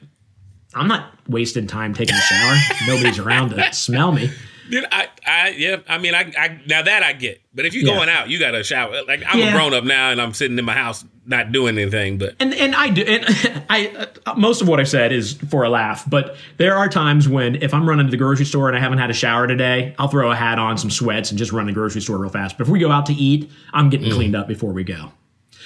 I'm 0.78 0.88
not 0.88 1.12
wasting 1.28 1.66
time 1.66 1.94
taking 1.94 2.14
a 2.14 2.20
shower. 2.20 2.56
Nobody's 2.86 3.18
around 3.18 3.50
to 3.50 3.72
smell 3.72 4.12
me. 4.12 4.30
Dude, 4.70 4.84
I, 4.92 5.08
I, 5.26 5.48
yeah. 5.56 5.76
I 5.88 5.96
mean, 5.96 6.14
I, 6.14 6.30
I, 6.38 6.60
now 6.66 6.82
that 6.82 7.02
I 7.02 7.14
get, 7.14 7.40
but 7.54 7.64
if 7.64 7.72
you're 7.72 7.84
Yeah. 7.86 7.94
going 7.94 8.10
out, 8.10 8.28
you 8.28 8.38
got 8.38 8.50
to 8.50 8.62
shower. 8.62 9.02
Like 9.08 9.22
I'm 9.26 9.38
Yeah. 9.38 9.48
a 9.48 9.52
grown 9.52 9.72
up 9.72 9.84
now, 9.84 10.10
and 10.10 10.20
I'm 10.20 10.34
sitting 10.34 10.58
in 10.58 10.64
my 10.66 10.74
house 10.74 11.06
not 11.24 11.52
doing 11.52 11.78
anything. 11.78 12.18
But 12.18 12.34
And 12.38 12.52
and 12.52 12.74
I 12.74 12.90
do. 12.90 13.02
And 13.02 13.64
I 13.70 14.06
uh, 14.26 14.34
most 14.34 14.60
of 14.60 14.68
what 14.68 14.78
I've 14.78 14.88
said 14.88 15.10
is 15.10 15.32
for 15.48 15.64
a 15.64 15.70
laugh, 15.70 16.04
but 16.08 16.36
there 16.58 16.74
are 16.76 16.86
times 16.86 17.30
when 17.30 17.54
if 17.62 17.72
I'm 17.72 17.88
running 17.88 18.06
to 18.08 18.10
the 18.10 18.18
grocery 18.18 18.44
store 18.44 18.68
and 18.68 18.76
I 18.76 18.80
haven't 18.80 18.98
had 18.98 19.08
a 19.08 19.14
shower 19.14 19.46
today, 19.46 19.94
I'll 19.98 20.08
throw 20.08 20.30
a 20.30 20.36
hat 20.36 20.58
on, 20.58 20.76
some 20.76 20.90
sweats, 20.90 21.30
and 21.30 21.38
just 21.38 21.50
run 21.50 21.64
to 21.64 21.72
the 21.72 21.74
grocery 21.74 22.02
store 22.02 22.18
real 22.18 22.28
fast. 22.30 22.58
But 22.58 22.66
if 22.66 22.70
we 22.70 22.78
go 22.78 22.90
out 22.92 23.06
to 23.06 23.14
eat, 23.14 23.50
I'm 23.72 23.88
getting 23.88 24.12
cleaned 24.12 24.36
up 24.36 24.48
before 24.48 24.72
we 24.74 24.84
go. 24.84 25.12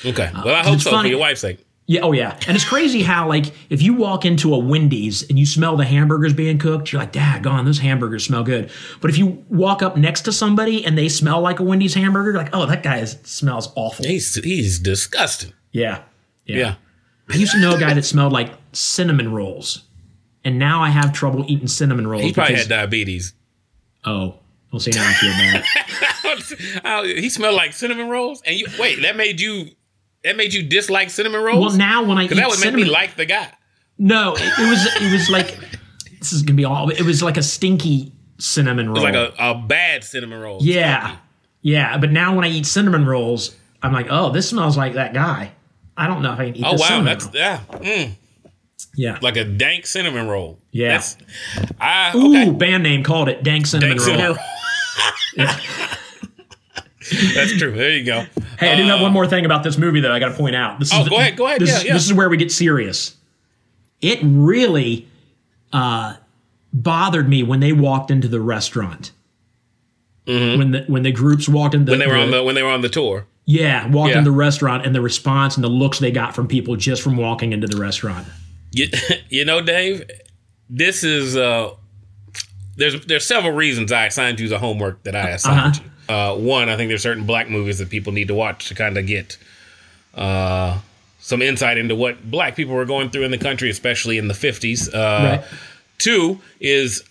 okay, 0.07 0.31
well, 0.45 0.55
I 0.55 0.63
hope 0.63 0.81
so 0.81 0.91
funny. 0.93 1.09
for 1.09 1.11
your 1.11 1.19
wife's 1.21 1.41
sake. 1.41 1.59
Yeah, 1.87 2.01
oh 2.03 2.13
yeah. 2.13 2.39
And 2.47 2.55
it's 2.55 2.65
crazy 2.65 3.03
how 3.13 3.29
like 3.29 3.47
if 3.71 3.83
you 3.83 3.95
walk 3.95 4.25
into 4.25 4.55
a 4.55 4.59
Wendy's 4.59 5.29
and 5.29 5.39
you 5.39 5.47
smell 5.47 5.77
the 5.77 5.85
hamburgers 5.85 6.33
being 6.33 6.59
cooked, 6.59 6.93
you're 6.93 7.01
like, 7.01 7.13
"Dad, 7.13 7.43
gone, 7.43 7.65
those 7.65 7.79
hamburgers 7.81 8.25
smell 8.27 8.45
good." 8.45 8.71
But 9.01 9.11
if 9.11 9.19
you 9.19 9.45
walk 9.49 9.83
up 9.83 9.97
next 9.97 10.23
to 10.23 10.33
somebody 10.33 10.85
and 10.85 10.97
they 10.97 11.09
smell 11.09 11.41
like 11.41 11.61
a 11.61 11.63
Wendy's 11.63 11.95
hamburger, 11.95 12.33
you're 12.33 12.43
like, 12.43 12.55
"Oh, 12.55 12.67
that 12.67 12.83
guy 12.83 12.99
is, 12.99 13.19
smells 13.25 13.73
awful." 13.75 14.05
He's 14.05 14.35
he's 14.37 14.79
disgusting. 14.79 15.53
Yeah. 15.73 16.03
yeah. 16.47 16.57
Yeah. 16.57 16.75
I 17.29 17.37
used 17.37 17.53
to 17.53 17.61
know 17.61 17.77
a 17.77 17.81
guy 17.81 17.95
that 17.95 18.05
smelled 18.05 18.33
like 18.33 18.53
cinnamon 18.73 19.33
rolls. 19.33 19.85
And 20.45 20.59
now 20.59 20.83
I 20.83 20.91
have 20.91 21.13
trouble 21.13 21.45
eating 21.49 21.69
cinnamon 21.69 22.07
rolls. 22.07 22.25
He 22.25 22.33
probably 22.33 22.55
because, 22.55 22.67
had 22.67 22.77
diabetes. 22.77 23.33
Oh, 24.05 24.35
we'll 24.73 24.81
see, 24.81 24.91
now 24.91 25.09
I 25.09 25.13
feel 25.13 25.31
bad. 25.31 26.83
How- 26.85 27.05
he 27.05 27.31
smelled 27.31 27.55
like 27.55 27.73
cinnamon 27.73 28.09
rolls, 28.09 28.43
and 28.45 28.57
you 28.57 28.67
wait. 28.79 29.03
That 29.03 29.17
made 29.17 29.41
you 29.41 29.69
that 30.25 30.37
made 30.37 30.53
you 30.55 30.63
dislike 30.63 31.11
cinnamon 31.11 31.43
rolls. 31.43 31.61
well, 31.61 31.77
now 31.77 32.05
when 32.05 32.19
I 32.19 32.25
eat 32.25 32.31
that 32.31 32.49
would 32.49 32.59
make 32.59 32.65
cinnamon, 32.65 32.87
me 32.87 32.91
like 32.91 33.17
the 33.17 33.27
guy. 33.27 33.49
no, 33.99 34.35
it, 34.37 34.43
it 34.43 34.71
was 34.71 35.03
it 35.03 35.13
was 35.13 35.31
like 35.31 35.59
this 36.19 36.33
is 36.33 36.43
gonna 36.43 36.57
be 36.57 36.65
all. 36.65 36.89
It 36.91 37.03
was 37.03 37.23
like 37.23 37.37
a 37.37 37.43
stinky 37.43 38.13
cinnamon 38.39 38.89
roll. 38.89 38.99
It 38.99 39.01
was 39.01 39.15
like 39.15 39.39
a, 39.39 39.51
a 39.51 39.55
bad 39.55 40.05
cinnamon 40.05 40.41
roll. 40.41 40.59
yeah, 40.63 41.17
yeah. 41.61 41.99
But 41.99 42.13
now 42.13 42.35
when 42.35 42.45
I 42.45 42.49
eat 42.49 42.67
cinnamon 42.67 43.07
rolls, 43.07 43.57
I'm 43.83 43.93
like, 43.93 44.07
oh, 44.11 44.31
this 44.31 44.49
smells 44.49 44.77
like 44.77 44.95
that 44.95 45.15
guy. 45.15 45.53
I 45.97 46.07
don't 46.07 46.23
know 46.23 46.33
if 46.33 46.39
I 46.39 46.47
can 46.47 46.57
eat. 46.57 46.65
Oh 46.65 46.73
wow, 46.73 46.77
cinnamon 46.77 47.05
that's 47.05 47.25
roll. 47.27 47.35
yeah, 47.35 47.61
mm, 47.71 48.13
yeah. 48.97 49.19
like 49.21 49.37
a 49.37 49.45
dank 49.45 49.87
cinnamon 49.87 50.29
roll. 50.29 50.59
Yeah. 50.71 50.93
That's, 50.93 51.17
I 51.81 52.13
Ooh, 52.17 52.53
band 52.53 52.83
name 52.83 53.03
called 53.03 53.29
it 53.29 53.43
dank 53.43 53.67
cinnamon 53.67 53.99
Dank 53.99 54.09
roll. 54.09 54.17
cinnamon 54.17 54.39
roll. 55.39 55.47
That's 57.35 57.57
true. 57.59 57.73
There 57.73 57.91
you 57.91 58.05
go. 58.05 58.25
Hey, 58.59 58.73
I 58.73 58.77
do 58.77 58.85
have 58.85 59.01
one 59.01 59.13
more 59.13 59.27
thing 59.27 59.45
about 59.45 59.63
this 59.63 59.77
movie 59.79 60.01
that 60.01 60.13
I 60.13 60.19
got 60.19 60.29
to 60.31 60.35
point 60.35 60.55
out. 60.57 60.79
This 60.79 60.93
is 60.93 60.99
Oh, 60.99 61.05
the- 61.05 61.11
go 61.11 61.17
ahead, 61.19 61.37
go 61.37 61.47
ahead. 61.47 61.61
This, 61.61 61.71
Yeah, 61.71 61.77
is, 61.79 61.85
yeah. 61.85 61.93
this 61.95 62.05
is 62.07 62.13
where 62.13 62.29
we 62.29 62.37
get 62.37 62.53
serious. 62.53 63.17
It 64.01 64.19
really 64.23 65.09
uh, 65.73 66.15
bothered 66.73 67.29
me 67.29 67.43
when 67.43 67.61
they 67.61 67.73
walked 67.73 68.11
into 68.11 68.29
the 68.29 68.41
restaurant. 68.41 69.13
When 70.25 70.71
the 70.71 70.85
when 70.87 71.03
the 71.03 71.11
groups 71.13 71.49
walked 71.49 71.75
in 71.75 71.81
Mm-hmm. 71.85 71.91
When 71.91 71.99
they 71.99 72.07
were 72.07 72.17
on 72.17 72.31
the 72.31 72.43
when 72.45 72.55
they 72.55 72.63
were 72.63 72.71
on 72.71 72.81
the 72.81 72.89
tour. 72.89 73.27
yeah 73.45 73.89
walked 73.89 74.13
Yeah. 74.13 74.19
into 74.19 74.31
the 74.31 74.37
restaurant 74.37 74.87
and 74.87 74.95
the 74.95 75.01
response 75.01 75.57
and 75.57 75.65
the 75.65 75.69
looks 75.69 75.99
they 75.99 76.13
got 76.13 76.33
from 76.35 76.47
people 76.47 76.77
just 76.77 77.03
from 77.03 77.17
walking 77.17 77.53
into 77.53 77.67
the 77.67 77.77
restaurant. 77.77 78.27
You, 78.71 78.87
you 79.29 79.45
know, 79.45 79.61
Dave, 79.61 80.09
this 80.71 81.03
is 81.03 81.37
uh 81.37 81.71
there's 82.77 83.05
there's 83.07 83.27
several 83.27 83.53
reasons 83.53 83.91
I 83.91 84.07
assigned 84.07 84.39
you 84.39 84.49
the 84.49 84.59
homework 84.61 85.03
that 85.03 85.17
I 85.17 85.31
assigned 85.31 85.77
you. 85.79 85.83
Uh, 86.09 86.35
one, 86.35 86.69
I 86.69 86.77
think 86.77 86.89
there's 86.89 87.03
certain 87.03 87.25
black 87.27 87.49
movies 87.49 87.79
that 87.79 87.89
people 87.91 88.13
need 88.13 88.29
to 88.29 88.35
watch 88.35 88.69
to 88.69 88.75
kind 88.75 88.97
of 88.99 89.07
get 89.07 89.39
uh, 90.15 90.79
some 91.21 91.41
insight 91.43 91.79
into 91.79 91.95
what 91.95 92.31
black 92.31 92.57
people 92.57 92.75
were 92.75 92.85
going 92.85 93.11
through 93.11 93.23
in 93.25 93.31
the 93.31 93.39
country, 93.39 93.71
especially 93.71 94.19
in 94.19 94.29
the 94.29 94.35
50s. 94.35 94.89
Uh, 94.93 95.39
Right. 95.39 95.45
Two 95.99 96.41
is 96.59 97.05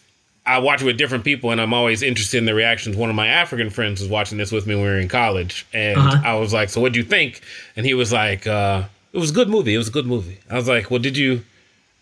I 0.46 0.58
watch 0.60 0.82
it 0.82 0.86
with 0.86 0.98
different 0.98 1.24
people, 1.24 1.52
and 1.52 1.62
I'm 1.62 1.74
always 1.74 2.02
interested 2.04 2.40
in 2.40 2.46
the 2.46 2.54
reactions. 2.54 2.98
One 2.98 3.10
of 3.10 3.16
my 3.16 3.28
African 3.28 3.70
friends 3.70 4.02
was 4.02 4.10
watching 4.10 4.38
this 4.38 4.52
with 4.52 4.68
me 4.68 4.76
when 4.76 4.84
we 4.84 4.90
were 4.90 5.00
in 5.00 5.08
college, 5.08 5.66
and 5.74 5.98
Uh-huh. 5.98 6.22
I 6.26 6.34
was 6.36 6.52
like, 6.52 6.68
"So 6.70 6.82
what'd 6.82 6.96
you 6.98 7.04
think?" 7.04 7.42
And 7.78 7.86
he 7.86 7.94
was 7.94 8.12
like, 8.12 8.46
uh, 8.48 8.84
"It 9.14 9.20
was 9.20 9.30
a 9.30 9.34
good 9.34 9.48
movie. 9.50 9.74
It 9.74 9.78
was 9.78 9.88
a 9.88 9.92
good 9.92 10.08
movie." 10.08 10.40
I 10.50 10.56
was 10.56 10.68
like, 10.68 10.92
"Well, 10.92 11.00
did 11.00 11.16
you 11.16 11.44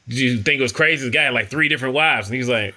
did 0.07 0.17
you 0.17 0.37
think 0.41 0.59
it 0.59 0.63
was 0.63 0.71
crazy? 0.71 1.05
The 1.05 1.11
guy 1.11 1.23
had 1.25 1.33
like 1.33 1.49
three 1.49 1.67
different 1.67 1.93
wives," 1.93 2.27
and 2.27 2.35
he's 2.35 2.49
like, 2.49 2.73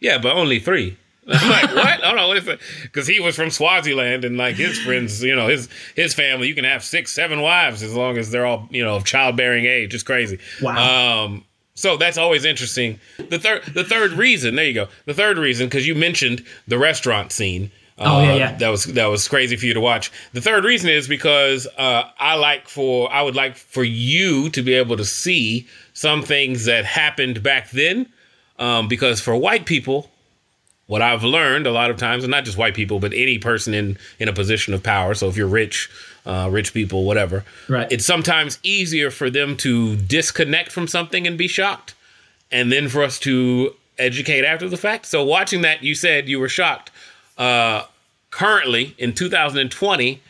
"Yeah, 0.00 0.18
but 0.18 0.32
only 0.34 0.58
three. 0.58 0.96
I'm 1.26 1.50
like, 1.50 1.74
"What? 1.74 2.04
I 2.04 2.08
don't 2.08 2.16
know 2.16 2.28
what 2.28 2.36
is 2.36 2.48
it?" 2.48 2.60
Because 2.82 3.06
he 3.06 3.20
was 3.20 3.36
from 3.36 3.50
Swaziland, 3.50 4.24
and 4.24 4.36
like 4.36 4.56
his 4.56 4.78
friends, 4.78 5.22
you 5.22 5.34
know, 5.34 5.48
his 5.48 5.68
his 5.94 6.14
family, 6.14 6.48
you 6.48 6.54
can 6.54 6.64
have 6.64 6.84
six, 6.84 7.12
seven 7.12 7.40
wives 7.40 7.82
as 7.82 7.94
long 7.94 8.18
as 8.18 8.30
they're 8.30 8.46
all 8.46 8.68
you 8.70 8.84
know 8.84 8.96
of 8.96 9.04
childbearing 9.04 9.64
age. 9.64 9.94
It's 9.94 10.02
crazy. 10.02 10.38
Wow. 10.60 11.24
Um, 11.24 11.44
so 11.74 11.96
that's 11.96 12.18
always 12.18 12.44
interesting. 12.44 13.00
The 13.16 13.38
third, 13.38 13.64
the 13.74 13.84
third 13.84 14.12
reason, 14.12 14.54
there 14.54 14.64
you 14.64 14.74
go. 14.74 14.88
The 15.06 15.14
third 15.14 15.38
reason, 15.38 15.66
because 15.66 15.86
you 15.86 15.94
mentioned 15.94 16.44
the 16.68 16.78
restaurant 16.78 17.32
scene. 17.32 17.72
Oh, 17.98 18.22
yeah, 18.22 18.32
uh, 18.32 18.36
yeah. 18.36 18.56
That 18.56 18.68
was 18.68 18.84
that 18.84 19.06
was 19.06 19.28
crazy 19.28 19.56
for 19.56 19.66
you 19.66 19.74
to 19.74 19.80
watch. 19.80 20.10
The 20.32 20.40
third 20.40 20.64
reason 20.64 20.90
is 20.90 21.06
because 21.06 21.66
uh, 21.78 22.04
I 22.18 22.34
like 22.34 22.68
for 22.68 23.12
I 23.12 23.22
would 23.22 23.36
like 23.36 23.56
for 23.56 23.84
you 23.84 24.50
to 24.50 24.62
be 24.62 24.74
able 24.74 24.96
to 24.96 25.04
see 25.04 25.68
some 25.92 26.22
things 26.22 26.64
that 26.64 26.84
happened 26.84 27.42
back 27.42 27.70
then. 27.70 28.08
Um, 28.58 28.86
because 28.86 29.20
for 29.20 29.34
white 29.36 29.66
people, 29.66 30.10
what 30.86 31.02
I've 31.02 31.24
learned 31.24 31.66
a 31.66 31.70
lot 31.72 31.90
of 31.90 31.96
times, 31.96 32.24
and 32.24 32.30
not 32.30 32.44
just 32.44 32.58
white 32.58 32.74
people, 32.74 33.00
but 33.00 33.12
any 33.12 33.38
person 33.38 33.74
in 33.74 33.98
in 34.18 34.28
a 34.28 34.32
position 34.32 34.74
of 34.74 34.82
power. 34.82 35.14
So 35.14 35.28
if 35.28 35.36
you're 35.36 35.46
rich, 35.46 35.90
uh, 36.26 36.48
rich 36.50 36.74
people, 36.74 37.04
whatever, 37.04 37.44
Right. 37.68 37.90
It's 37.90 38.04
sometimes 38.04 38.58
easier 38.62 39.10
for 39.10 39.30
them 39.30 39.56
to 39.58 39.96
disconnect 39.96 40.72
from 40.72 40.86
something 40.86 41.26
and 41.26 41.38
be 41.38 41.48
shocked, 41.48 41.94
and 42.50 42.70
then 42.70 42.88
for 42.88 43.02
us 43.02 43.18
to 43.20 43.74
educate 43.98 44.44
after 44.44 44.68
the 44.68 44.76
fact. 44.76 45.06
So 45.06 45.24
watching 45.24 45.62
that, 45.62 45.82
you 45.82 45.94
said 45.94 46.28
you 46.28 46.40
were 46.40 46.48
shocked. 46.48 46.90
Uh, 47.38 47.84
currently, 48.30 48.94
in 48.98 49.12
2020, 49.12 50.20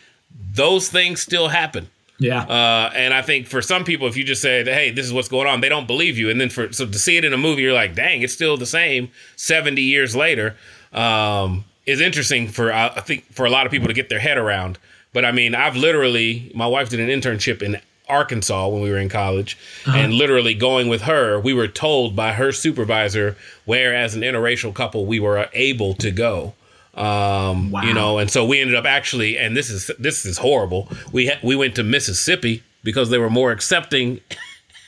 those 0.54 0.88
things 0.88 1.20
still 1.22 1.48
happen. 1.48 1.88
Yeah. 2.24 2.42
Uh, 2.42 2.90
and 2.94 3.12
I 3.12 3.20
think 3.20 3.46
for 3.46 3.60
some 3.60 3.84
people, 3.84 4.06
if 4.06 4.16
you 4.16 4.24
just 4.24 4.40
said, 4.40 4.66
"Hey, 4.66 4.90
this 4.90 5.04
is 5.04 5.12
what's 5.12 5.28
going 5.28 5.46
on," 5.46 5.60
they 5.60 5.68
don't 5.68 5.86
believe 5.86 6.16
you. 6.16 6.30
And 6.30 6.40
then 6.40 6.48
for 6.48 6.72
so 6.72 6.86
to 6.86 6.98
see 6.98 7.16
it 7.18 7.24
in 7.24 7.32
a 7.32 7.36
movie, 7.36 7.62
you're 7.62 7.74
like, 7.74 7.94
"Dang, 7.94 8.22
it's 8.22 8.32
still 8.32 8.56
the 8.56 8.66
same." 8.66 9.10
Seventy 9.36 9.82
years 9.82 10.16
later, 10.16 10.56
um, 10.92 11.64
is 11.86 12.00
interesting 12.00 12.48
for 12.48 12.72
I 12.72 12.88
I 12.88 13.00
think 13.00 13.30
for 13.32 13.44
a 13.44 13.50
lot 13.50 13.66
of 13.66 13.72
people 13.72 13.88
to 13.88 13.94
get 13.94 14.08
their 14.08 14.20
head 14.20 14.38
around. 14.38 14.78
But 15.12 15.24
I 15.24 15.32
mean, 15.32 15.54
I've 15.54 15.76
literally, 15.76 16.50
my 16.54 16.66
wife 16.66 16.88
did 16.88 16.98
an 16.98 17.08
internship 17.08 17.62
in 17.62 17.80
Arkansas 18.08 18.68
when 18.68 18.82
we 18.82 18.90
were 18.90 18.98
in 18.98 19.08
college, 19.08 19.56
and 19.86 20.12
literally 20.12 20.54
going 20.54 20.88
with 20.88 21.02
her, 21.02 21.38
we 21.38 21.54
were 21.54 21.68
told 21.68 22.16
by 22.16 22.32
her 22.32 22.52
supervisor 22.52 23.36
where, 23.64 23.94
as 23.94 24.14
an 24.14 24.22
interracial 24.22 24.74
couple, 24.74 25.06
we 25.06 25.20
were 25.20 25.48
able 25.52 25.94
to 25.94 26.10
go. 26.10 26.54
Um, 26.96 27.70
Wow. 27.70 27.82
you 27.82 27.92
know, 27.94 28.18
and 28.18 28.30
so 28.30 28.44
we 28.44 28.60
ended 28.60 28.76
up 28.76 28.84
actually, 28.84 29.36
and 29.38 29.56
this 29.56 29.68
is 29.70 29.90
this 29.98 30.24
is 30.24 30.38
horrible. 30.38 30.88
We 31.12 31.26
ha- 31.28 31.38
we 31.42 31.56
went 31.56 31.74
to 31.76 31.82
Mississippi 31.82 32.62
because 32.84 33.10
they 33.10 33.18
were 33.18 33.30
more 33.30 33.50
accepting 33.52 34.20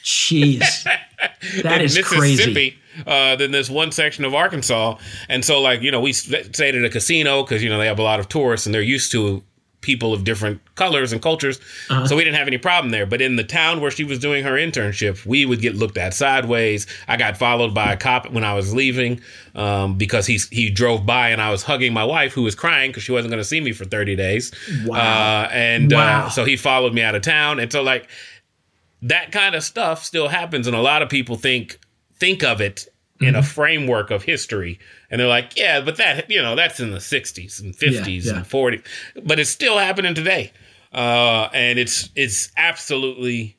Jeez. 0.05 0.87
That 1.63 1.81
in 1.81 1.87
is 1.87 1.97
Mississippi 1.97 2.53
crazy. 2.73 2.77
uh, 3.07 3.37
than 3.37 3.51
this 3.51 3.71
one 3.71 3.91
section 3.91 4.25
of 4.25 4.35
Arkansas. 4.35 4.99
And 5.29 5.45
so, 5.45 5.61
like 5.61 5.81
you 5.83 5.91
know, 5.91 6.01
we 6.01 6.13
stayed 6.13 6.75
at 6.75 6.85
a 6.85 6.91
casino 6.91 7.43
because 7.43 7.63
you 7.63 7.69
know 7.71 7.79
they 7.79 7.87
have 7.87 7.99
a 7.99 8.03
lot 8.03 8.21
of 8.21 8.29
tourists 8.29 8.67
and 8.67 8.75
they're 8.75 8.83
used 8.83 9.11
to 9.13 9.43
people 9.83 10.13
of 10.13 10.25
different 10.25 10.61
colors 10.75 11.13
and 11.13 11.23
cultures. 11.23 11.61
Uh-huh. 11.91 12.07
So 12.07 12.17
we 12.17 12.25
didn't 12.25 12.37
have 12.37 12.49
any 12.49 12.59
problem 12.59 12.91
there. 12.91 13.07
But 13.07 13.21
in 13.21 13.37
the 13.37 13.45
town 13.45 13.81
where 13.81 13.91
she 13.91 14.03
was 14.05 14.19
doing 14.19 14.43
her 14.43 14.53
internship, 14.55 15.25
we 15.25 15.45
would 15.47 15.61
get 15.61 15.77
looked 15.77 15.97
at 15.97 16.13
sideways. 16.15 16.87
I 17.07 17.17
got 17.17 17.37
followed 17.37 17.73
by 17.73 17.93
a 17.93 17.97
cop 17.97 18.31
when 18.31 18.43
I 18.43 18.55
was 18.55 18.75
leaving 18.75 19.21
um, 19.55 19.97
because 19.97 20.27
he 20.27 20.39
he 20.51 20.71
drove 20.71 21.07
by 21.07 21.29
and 21.31 21.41
I 21.41 21.51
was 21.51 21.63
hugging 21.63 21.93
my 21.93 22.05
wife 22.05 22.33
who 22.33 22.43
was 22.43 22.55
crying 22.55 22.91
because 22.91 23.03
she 23.05 23.13
wasn't 23.13 23.31
going 23.31 23.41
to 23.43 23.49
see 23.49 23.61
me 23.61 23.73
for 23.73 23.85
30 23.85 24.17
days. 24.17 24.53
Wow. 24.85 24.97
Uh, 24.99 25.49
and 25.53 25.93
Wow. 25.93 26.27
uh, 26.27 26.31
so 26.31 26.45
he 26.45 26.57
followed 26.57 26.93
me 26.95 27.03
out 27.03 27.15
of 27.15 27.23
town. 27.23 27.61
And 27.61 27.71
so 27.71 27.83
like 27.83 28.09
that 29.03 29.31
kind 29.31 29.55
of 29.55 29.63
stuff 29.63 30.05
still 30.05 30.29
happens, 30.29 30.67
and 30.67 30.75
a 30.75 30.81
lot 30.81 31.03
of 31.03 31.09
people 31.09 31.37
think 31.37 31.79
think 32.19 32.43
of 32.43 32.61
it 32.61 32.89
in 33.21 33.29
Mm-hmm. 33.29 33.37
a 33.37 33.43
framework 33.43 34.11
of 34.11 34.23
history, 34.25 34.79
and 35.11 35.21
they're 35.21 35.29
like, 35.29 35.57
yeah, 35.57 35.81
but 35.81 35.97
that 35.97 36.31
you 36.31 36.41
know 36.43 36.55
that's 36.55 36.81
in 36.81 36.91
the 36.91 36.99
'60s 36.99 37.61
and 37.63 37.75
'50s 37.75 38.25
Yeah, 38.25 38.33
yeah. 38.33 38.37
and 38.39 38.45
'40s, 38.47 38.83
but 39.25 39.39
it's 39.41 39.51
still 39.51 39.79
happening 39.79 40.15
today, 40.15 40.53
uh, 40.93 41.49
and 41.55 41.79
it's 41.79 42.11
it's 42.15 42.51
absolutely 42.57 43.57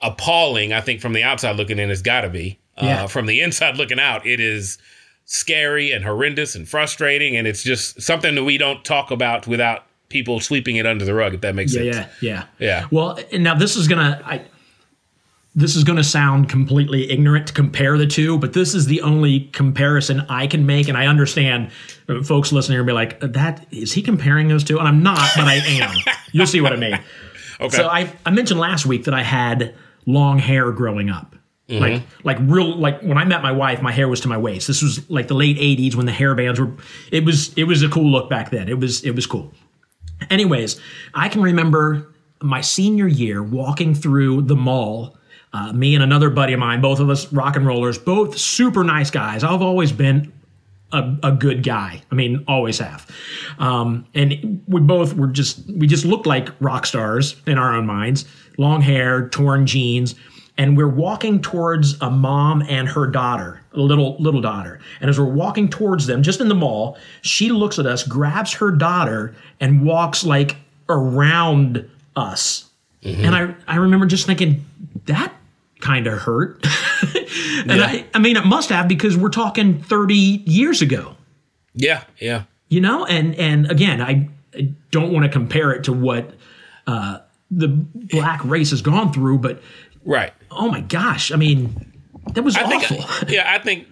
appalling. 0.00 0.72
I 0.72 0.80
think 0.80 1.00
from 1.00 1.12
the 1.12 1.22
outside 1.22 1.56
looking 1.56 1.78
in, 1.78 1.90
it's 1.90 2.02
got 2.02 2.22
to 2.22 2.28
be. 2.30 2.58
Yeah. 2.80 3.04
Uh, 3.04 3.06
from 3.06 3.26
the 3.26 3.40
inside 3.40 3.76
looking 3.76 4.00
out, 4.00 4.26
it 4.26 4.40
is 4.40 4.78
scary 5.24 5.92
and 5.92 6.04
horrendous 6.04 6.54
and 6.54 6.68
frustrating, 6.68 7.36
and 7.36 7.46
it's 7.46 7.62
just 7.62 8.00
something 8.02 8.34
that 8.34 8.44
we 8.44 8.58
don't 8.58 8.84
talk 8.84 9.10
about 9.10 9.46
without 9.46 9.84
people 10.08 10.40
sweeping 10.40 10.76
it 10.76 10.86
under 10.86 11.04
the 11.04 11.14
rug. 11.14 11.34
If 11.34 11.42
that 11.42 11.54
makes 11.54 11.74
Yeah, 11.74 11.92
sense. 11.92 12.06
yeah, 12.20 12.30
yeah. 12.30 12.44
Yeah. 12.58 12.86
Well, 12.90 13.18
and 13.30 13.44
now 13.44 13.54
this 13.54 13.76
is 13.76 13.86
gonna 13.88 14.20
I 14.24 14.42
this 15.54 15.76
is 15.76 15.84
gonna 15.84 16.04
sound 16.04 16.48
completely 16.48 17.10
ignorant 17.10 17.48
to 17.48 17.52
compare 17.52 17.98
the 17.98 18.06
two, 18.06 18.38
but 18.38 18.52
this 18.52 18.74
is 18.74 18.86
the 18.86 19.02
only 19.02 19.40
comparison 19.52 20.20
I 20.28 20.46
can 20.46 20.64
make, 20.64 20.88
and 20.88 20.96
I 20.96 21.06
understand 21.06 21.70
uh, 22.08 22.22
folks 22.22 22.52
listening 22.52 22.78
will 22.78 22.86
be 22.86 22.92
like, 22.92 23.20
"That 23.20 23.66
is 23.70 23.92
he 23.92 24.02
comparing 24.02 24.48
those 24.48 24.64
two? 24.64 24.78
And 24.78 24.88
I'm 24.88 25.02
not, 25.02 25.28
but 25.36 25.44
I 25.44 25.56
am. 25.56 25.94
You'll 26.32 26.46
see 26.46 26.60
what 26.60 26.72
I 26.72 26.76
mean. 26.76 26.98
Okay. 27.60 27.76
So 27.76 27.86
I 27.86 28.12
I 28.26 28.30
mentioned 28.30 28.58
last 28.58 28.86
week 28.86 29.04
that 29.04 29.14
I 29.14 29.22
had 29.22 29.76
long 30.04 30.40
hair 30.40 30.72
growing 30.72 31.10
up. 31.10 31.36
Like 31.68 32.02
like 32.24 32.38
real 32.40 32.76
like 32.76 33.00
when 33.02 33.16
I 33.18 33.24
met 33.24 33.40
my 33.40 33.52
wife, 33.52 33.80
my 33.80 33.92
hair 33.92 34.08
was 34.08 34.20
to 34.22 34.28
my 34.28 34.36
waist. 34.36 34.66
This 34.66 34.82
was 34.82 35.08
like 35.08 35.28
the 35.28 35.34
late 35.34 35.58
'80s 35.58 35.94
when 35.94 36.04
the 36.06 36.12
hair 36.12 36.34
bands 36.34 36.58
were. 36.60 36.72
It 37.12 37.24
was 37.24 37.54
it 37.54 37.64
was 37.64 37.82
a 37.82 37.88
cool 37.88 38.10
look 38.10 38.28
back 38.28 38.50
then. 38.50 38.68
It 38.68 38.78
was 38.80 39.04
it 39.04 39.12
was 39.12 39.26
cool. 39.26 39.54
Anyways, 40.28 40.80
I 41.14 41.28
can 41.28 41.40
remember 41.40 42.12
my 42.42 42.60
senior 42.62 43.06
year 43.06 43.42
walking 43.42 43.94
through 43.94 44.42
the 44.42 44.56
mall. 44.56 45.16
Uh, 45.52 45.72
me 45.72 45.94
and 45.94 46.02
another 46.02 46.30
buddy 46.30 46.54
of 46.54 46.60
mine, 46.60 46.80
both 46.80 46.98
of 46.98 47.10
us 47.10 47.30
rock 47.32 47.56
and 47.56 47.66
rollers, 47.66 47.98
both 47.98 48.38
super 48.38 48.82
nice 48.82 49.10
guys. 49.10 49.44
I've 49.44 49.60
always 49.60 49.92
been 49.92 50.32
a, 50.92 51.16
a 51.22 51.32
good 51.32 51.62
guy. 51.62 52.02
I 52.10 52.14
mean, 52.14 52.44
always 52.46 52.78
have. 52.78 53.10
Um, 53.58 54.06
and 54.14 54.62
we 54.66 54.80
both 54.80 55.14
were 55.14 55.26
just 55.26 55.66
we 55.70 55.86
just 55.86 56.04
looked 56.04 56.26
like 56.26 56.48
rock 56.60 56.86
stars 56.86 57.36
in 57.46 57.58
our 57.58 57.74
own 57.74 57.86
minds. 57.86 58.24
Long 58.58 58.82
hair, 58.82 59.28
torn 59.28 59.66
jeans, 59.66 60.14
and 60.58 60.76
we're 60.76 60.88
walking 60.88 61.40
towards 61.40 62.00
a 62.00 62.10
mom 62.10 62.62
and 62.68 62.88
her 62.88 63.06
daughter, 63.06 63.62
a 63.72 63.80
little 63.80 64.16
little 64.18 64.40
daughter. 64.40 64.80
And 65.00 65.08
as 65.08 65.18
we're 65.18 65.26
walking 65.26 65.68
towards 65.68 66.06
them, 66.06 66.22
just 66.22 66.40
in 66.40 66.48
the 66.48 66.54
mall, 66.54 66.98
she 67.22 67.50
looks 67.50 67.78
at 67.78 67.86
us, 67.86 68.06
grabs 68.06 68.52
her 68.54 68.70
daughter, 68.70 69.34
and 69.60 69.84
walks 69.84 70.24
like 70.24 70.56
around 70.88 71.88
us. 72.16 72.70
And 73.24 73.34
I 73.34 73.54
I 73.66 73.76
remember 73.76 74.06
just 74.06 74.26
thinking 74.26 74.64
that 75.06 75.34
kind 75.82 76.06
of 76.06 76.18
hurt. 76.20 76.64
and 77.68 77.72
I 77.82 78.06
I 78.14 78.18
mean 78.18 78.36
it 78.36 78.46
must 78.46 78.70
have 78.70 78.88
because 78.88 79.16
we're 79.16 79.28
talking 79.28 79.82
30 79.82 80.14
years 80.14 80.80
ago 80.80 81.16
Yeah, 81.74 82.04
yeah. 82.18 82.44
you 82.68 82.80
know 82.80 83.04
and 83.04 83.34
and 83.34 83.70
again 83.70 84.00
i, 84.00 84.28
I 84.56 84.72
don't 84.90 85.12
want 85.12 85.24
to 85.24 85.28
compare 85.30 85.72
it 85.72 85.84
to 85.84 85.92
what 85.92 86.34
uh, 86.86 87.18
the 87.50 87.68
black 87.68 88.44
race 88.44 88.70
has 88.70 88.80
gone 88.82 89.12
through 89.12 89.38
but 89.38 89.60
Right. 90.04 90.32
oh 90.50 90.68
my 90.70 90.80
gosh 90.80 91.30
i 91.32 91.36
mean 91.36 91.92
that 92.34 92.42
was 92.42 92.56
I 92.56 92.62
awful 92.62 93.02
think, 93.02 93.30
yeah, 93.30 93.52
I 93.52 93.58
think 93.58 93.86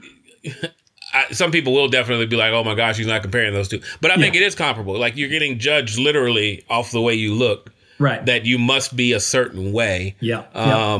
I, 1.12 1.32
some 1.32 1.50
people 1.50 1.72
will 1.72 1.88
definitely 1.88 2.26
be 2.26 2.36
like, 2.36 2.52
"Oh 2.52 2.62
my 2.62 2.76
gosh, 2.76 2.96
he's 2.96 3.08
not 3.08 3.22
comparing 3.22 3.52
those 3.52 3.66
two. 3.66 3.80
But 4.00 4.12
I 4.12 4.16
think 4.16 4.36
it 4.36 4.42
is 4.42 4.54
comparable. 4.54 4.96
Like 4.96 5.16
you're 5.16 5.28
getting 5.28 5.58
judged 5.58 5.98
literally 5.98 6.64
off 6.70 6.92
the 6.92 7.00
way 7.00 7.14
you 7.14 7.34
look. 7.34 7.72
right 7.98 8.24
That 8.26 8.46
you 8.46 8.56
must 8.58 8.94
be 8.94 9.12
a 9.12 9.18
certain 9.20 9.72
way. 9.72 10.14
yeah 10.20 10.44
yeah. 10.54 10.94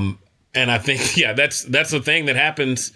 And 0.54 0.70
I 0.70 0.78
think 0.78 1.16
yeah, 1.16 1.32
that's 1.32 1.62
that's 1.64 1.90
the 1.90 2.00
thing 2.00 2.26
that 2.26 2.36
happens 2.36 2.92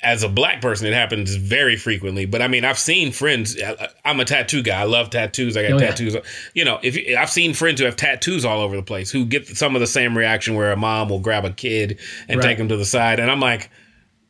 as 0.00 0.22
a 0.22 0.28
black 0.28 0.62
person. 0.62 0.86
It 0.86 0.92
happens 0.94 1.34
very 1.34 1.76
frequently. 1.76 2.24
But 2.24 2.40
I 2.40 2.46
mean, 2.46 2.64
I've 2.64 2.78
seen 2.78 3.10
friends. 3.10 3.56
I'm 4.04 4.20
a 4.20 4.24
tattoo 4.24 4.62
guy. 4.62 4.80
I 4.80 4.84
love 4.84 5.10
tattoos. 5.10 5.56
I 5.56 5.62
got 5.62 5.72
Oh, 5.72 5.78
yeah. 5.80 5.88
tattoos. 5.88 6.16
You 6.54 6.64
know, 6.64 6.78
if 6.84 6.96
you, 6.96 7.16
I've 7.16 7.30
seen 7.30 7.52
friends 7.52 7.80
who 7.80 7.86
have 7.86 7.96
tattoos 7.96 8.44
all 8.44 8.60
over 8.60 8.76
the 8.76 8.82
place 8.82 9.10
who 9.10 9.24
get 9.24 9.48
some 9.48 9.74
of 9.74 9.80
the 9.80 9.88
same 9.88 10.16
reaction 10.16 10.54
where 10.54 10.70
a 10.70 10.76
mom 10.76 11.08
will 11.08 11.18
grab 11.18 11.44
a 11.44 11.50
kid 11.50 11.98
and 12.28 12.38
Right. 12.38 12.46
take 12.50 12.58
him 12.58 12.68
to 12.68 12.76
the 12.76 12.84
side, 12.84 13.18
and 13.20 13.30
I'm 13.30 13.40
like. 13.40 13.70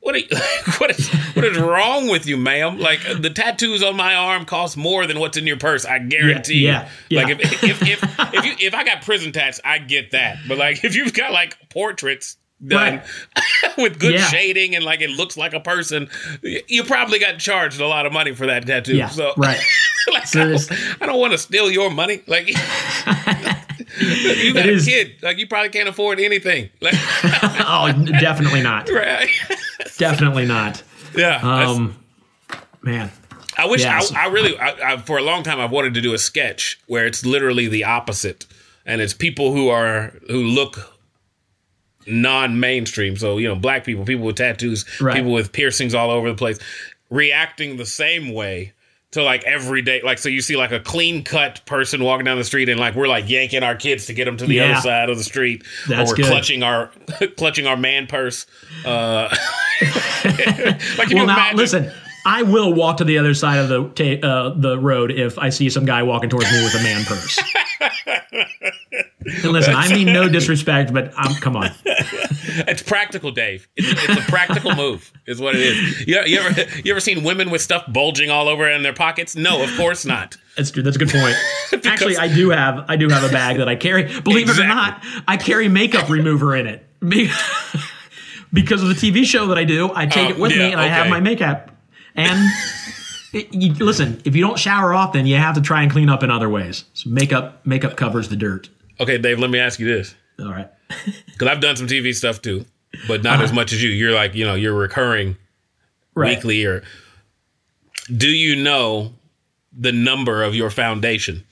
What, 0.08 0.14
are 0.14 0.18
you, 0.20 0.28
what 0.78 0.90
is 0.98 1.06
what 1.34 1.44
is 1.44 1.58
wrong 1.58 2.08
with 2.08 2.26
you, 2.26 2.38
ma'am? 2.38 2.78
Like 2.78 3.06
uh, 3.06 3.18
the 3.18 3.28
tattoos 3.28 3.82
on 3.82 3.94
my 3.94 4.14
arm 4.14 4.46
cost 4.46 4.74
more 4.74 5.06
than 5.06 5.20
what's 5.20 5.36
in 5.36 5.46
your 5.46 5.58
purse. 5.58 5.84
I 5.84 5.98
guarantee 5.98 6.60
yeah, 6.64 6.88
you. 7.10 7.18
yeah. 7.18 7.24
Like 7.24 7.38
if 7.40 7.62
if 7.62 7.82
if 7.82 8.02
if, 8.34 8.44
you, 8.46 8.68
if 8.68 8.74
I 8.74 8.84
got 8.84 9.02
prison 9.02 9.32
tats, 9.32 9.60
I 9.66 9.76
get 9.76 10.12
that. 10.12 10.38
But 10.48 10.56
like 10.56 10.82
if 10.84 10.96
you've 10.96 11.12
got 11.12 11.32
like 11.32 11.58
portraits 11.68 12.38
done 12.66 13.02
with 13.76 13.98
good 14.00 14.14
Yeah. 14.14 14.24
shading 14.28 14.74
and 14.74 14.82
like 14.82 15.02
it 15.02 15.10
looks 15.10 15.36
like 15.36 15.52
a 15.52 15.60
person, 15.60 16.08
you 16.42 16.84
probably 16.84 17.18
got 17.18 17.38
charged 17.38 17.78
a 17.78 17.86
lot 17.86 18.06
of 18.06 18.12
money 18.14 18.34
for 18.34 18.46
that 18.46 18.66
tattoo. 18.66 18.96
yeah 18.96 19.08
So 19.10 19.34
right 19.36 19.60
like, 20.10 20.26
So 20.26 20.40
I 20.40 20.44
don't, 20.48 20.72
I 21.02 21.06
don't 21.06 21.20
want 21.20 21.32
to 21.32 21.38
steal 21.38 21.70
your 21.70 21.90
money. 21.90 22.22
Like 22.26 22.48
you 22.48 22.54
got 24.54 24.64
It 24.66 24.70
a 24.70 24.72
is- 24.72 24.86
kid, 24.86 25.16
like 25.22 25.36
you 25.38 25.46
probably 25.46 25.68
can't 25.68 25.88
afford 25.88 26.18
anything. 26.18 26.70
Like 26.80 26.94
oh 26.96 27.92
definitely 28.20 28.62
not 28.62 28.88
right? 28.88 29.28
Definitely 29.98 30.46
not 30.46 30.82
yeah. 31.16 31.36
um 31.42 31.96
man 32.82 33.10
I 33.60 33.66
wish 33.66 33.80
Yes. 33.82 34.12
I, 34.12 34.26
I 34.26 34.28
really 34.28 34.56
I, 34.56 34.92
I, 34.92 34.96
for 34.98 35.18
a 35.18 35.22
long 35.22 35.42
time 35.42 35.58
I've 35.60 35.72
wanted 35.72 35.94
to 35.94 36.00
do 36.00 36.14
a 36.14 36.18
sketch 36.18 36.80
where 36.86 37.06
it's 37.06 37.26
literally 37.26 37.66
the 37.66 37.82
opposite, 37.82 38.46
and 38.86 39.00
it's 39.00 39.12
people 39.12 39.52
who 39.52 39.68
are 39.68 40.12
who 40.28 40.44
look 40.44 40.78
non-mainstream. 42.06 43.16
So 43.16 43.38
you 43.38 43.48
know, 43.48 43.56
black 43.56 43.84
people, 43.84 44.04
people 44.04 44.24
with 44.26 44.36
tattoos, 44.36 44.84
Right. 45.00 45.16
people 45.16 45.32
with 45.32 45.52
piercings 45.52 45.94
all 45.94 46.10
over 46.10 46.28
the 46.28 46.36
place, 46.36 46.58
reacting 47.10 47.76
the 47.76 47.86
same 47.86 48.32
way 48.32 48.72
to 49.12 49.22
like 49.22 49.42
every 49.44 49.82
day. 49.82 50.00
Like 50.04 50.18
so, 50.18 50.28
you 50.28 50.40
see 50.42 50.56
like 50.56 50.72
a 50.72 50.80
clean 50.80 51.24
cut 51.24 51.64
person 51.66 52.02
walking 52.04 52.24
down 52.24 52.36
the 52.38 52.44
street, 52.44 52.68
and 52.68 52.78
like 52.78 52.94
we're 52.94 53.08
like 53.08 53.28
yanking 53.28 53.62
our 53.62 53.74
kids 53.74 54.06
to 54.06 54.12
get 54.12 54.24
them 54.26 54.36
to 54.36 54.46
the 54.46 54.54
Yeah. 54.56 54.72
other 54.72 54.80
side 54.80 55.10
of 55.10 55.16
the 55.18 55.24
street, 55.24 55.64
That's 55.88 56.10
or 56.10 56.12
we're 56.12 56.16
good. 56.16 56.26
clutching 56.26 56.62
our 56.62 56.90
clutching 57.36 57.66
our 57.66 57.76
man 57.76 58.06
purse. 58.06 58.46
Uh, 58.84 59.34
like 60.24 60.78
well 60.98 61.08
you 61.08 61.14
now 61.16 61.22
imagine, 61.24 61.56
listen 61.56 61.92
I 62.30 62.42
will 62.42 62.74
walk 62.74 62.98
to 62.98 63.04
the 63.04 63.16
other 63.16 63.32
side 63.32 63.58
of 63.58 63.68
the 63.70 63.88
ta- 64.20 64.26
uh, 64.26 64.48
the 64.54 64.78
road 64.78 65.10
if 65.10 65.38
I 65.38 65.48
see 65.48 65.70
some 65.70 65.86
guy 65.86 66.02
walking 66.02 66.28
towards 66.28 66.52
me 66.52 66.62
with 66.62 66.74
a 66.74 66.82
man 66.82 67.02
purse. 67.06 67.38
and 69.44 69.52
listen, 69.52 69.74
I 69.74 69.88
mean 69.88 70.12
no 70.12 70.28
disrespect, 70.28 70.92
but 70.92 71.12
um, 71.18 71.34
come 71.36 71.56
on. 71.56 71.70
It's 71.86 72.82
practical, 72.82 73.30
Dave. 73.30 73.66
It's, 73.76 74.04
it's 74.04 74.18
a 74.28 74.30
practical 74.30 74.74
move, 74.74 75.10
is 75.26 75.40
what 75.40 75.54
it 75.54 75.62
is. 75.62 76.06
You, 76.06 76.20
you 76.26 76.38
ever 76.40 76.66
you 76.84 76.92
ever 76.92 77.00
seen 77.00 77.24
women 77.24 77.48
with 77.50 77.62
stuff 77.62 77.84
bulging 77.90 78.30
all 78.30 78.46
over 78.48 78.68
in 78.68 78.82
their 78.82 78.92
pockets? 78.92 79.34
No, 79.34 79.62
of 79.62 79.74
course 79.76 80.04
not. 80.04 80.36
That's 80.56 80.70
true. 80.70 80.82
That's 80.82 80.96
a 80.96 80.98
good 80.98 81.08
point. 81.10 81.34
Actually, 81.86 82.18
I 82.18 82.28
do 82.28 82.50
have 82.50 82.84
I 82.88 82.96
do 82.96 83.08
have 83.08 83.24
a 83.24 83.32
bag 83.32 83.56
that 83.56 83.68
I 83.70 83.76
carry. 83.76 84.20
Believe 84.20 84.50
it 84.50 84.58
or 84.58 84.66
not, 84.66 85.02
I 85.26 85.38
carry 85.38 85.68
makeup 85.68 86.10
remover 86.10 86.54
in 86.56 86.66
it. 86.66 86.84
Because 88.50 88.82
of 88.82 88.88
the 88.88 88.94
TV 88.94 89.26
show 89.26 89.48
that 89.48 89.58
I 89.58 89.64
do, 89.64 89.90
I 89.94 90.06
take 90.06 90.28
Oh, 90.28 90.30
it 90.30 90.38
with 90.38 90.52
yeah, 90.52 90.58
me 90.58 90.72
and 90.72 90.80
I 90.80 90.86
have 90.88 91.08
my 91.08 91.20
makeup. 91.20 91.70
And 92.18 92.50
it, 93.32 93.54
you, 93.54 93.72
listen, 93.74 94.20
if 94.24 94.34
you 94.34 94.42
don't 94.42 94.58
shower 94.58 94.92
often, 94.92 95.24
you 95.24 95.36
have 95.36 95.54
to 95.54 95.60
try 95.60 95.82
and 95.82 95.90
clean 95.90 96.08
up 96.08 96.22
in 96.24 96.30
other 96.30 96.48
ways. 96.48 96.84
So 96.94 97.08
makeup 97.10 97.64
makeup 97.64 97.96
covers 97.96 98.28
the 98.28 98.36
dirt. 98.36 98.68
Okay, 99.00 99.18
Dave. 99.18 99.38
Let 99.38 99.50
me 99.50 99.60
ask 99.60 99.78
you 99.78 99.86
this, 99.86 100.14
All 100.40 100.50
right. 100.50 100.68
because 101.26 101.46
I've 101.48 101.60
done 101.60 101.76
some 101.76 101.86
TV 101.86 102.14
stuff 102.14 102.42
too, 102.42 102.64
but 103.06 103.22
not 103.22 103.40
as 103.40 103.50
uh-huh. 103.50 103.54
much 103.54 103.72
as 103.72 103.82
you. 103.82 103.90
You're 103.90 104.14
like 104.14 104.34
you 104.34 104.44
know 104.44 104.54
you're 104.54 104.74
recurring 104.74 105.36
Right. 106.14 106.36
weekly, 106.36 106.64
or 106.64 106.82
do 108.14 108.28
you 108.28 108.60
know 108.60 109.12
the 109.72 109.92
number 109.92 110.42
of 110.42 110.56
your 110.56 110.70
foundation? 110.70 111.44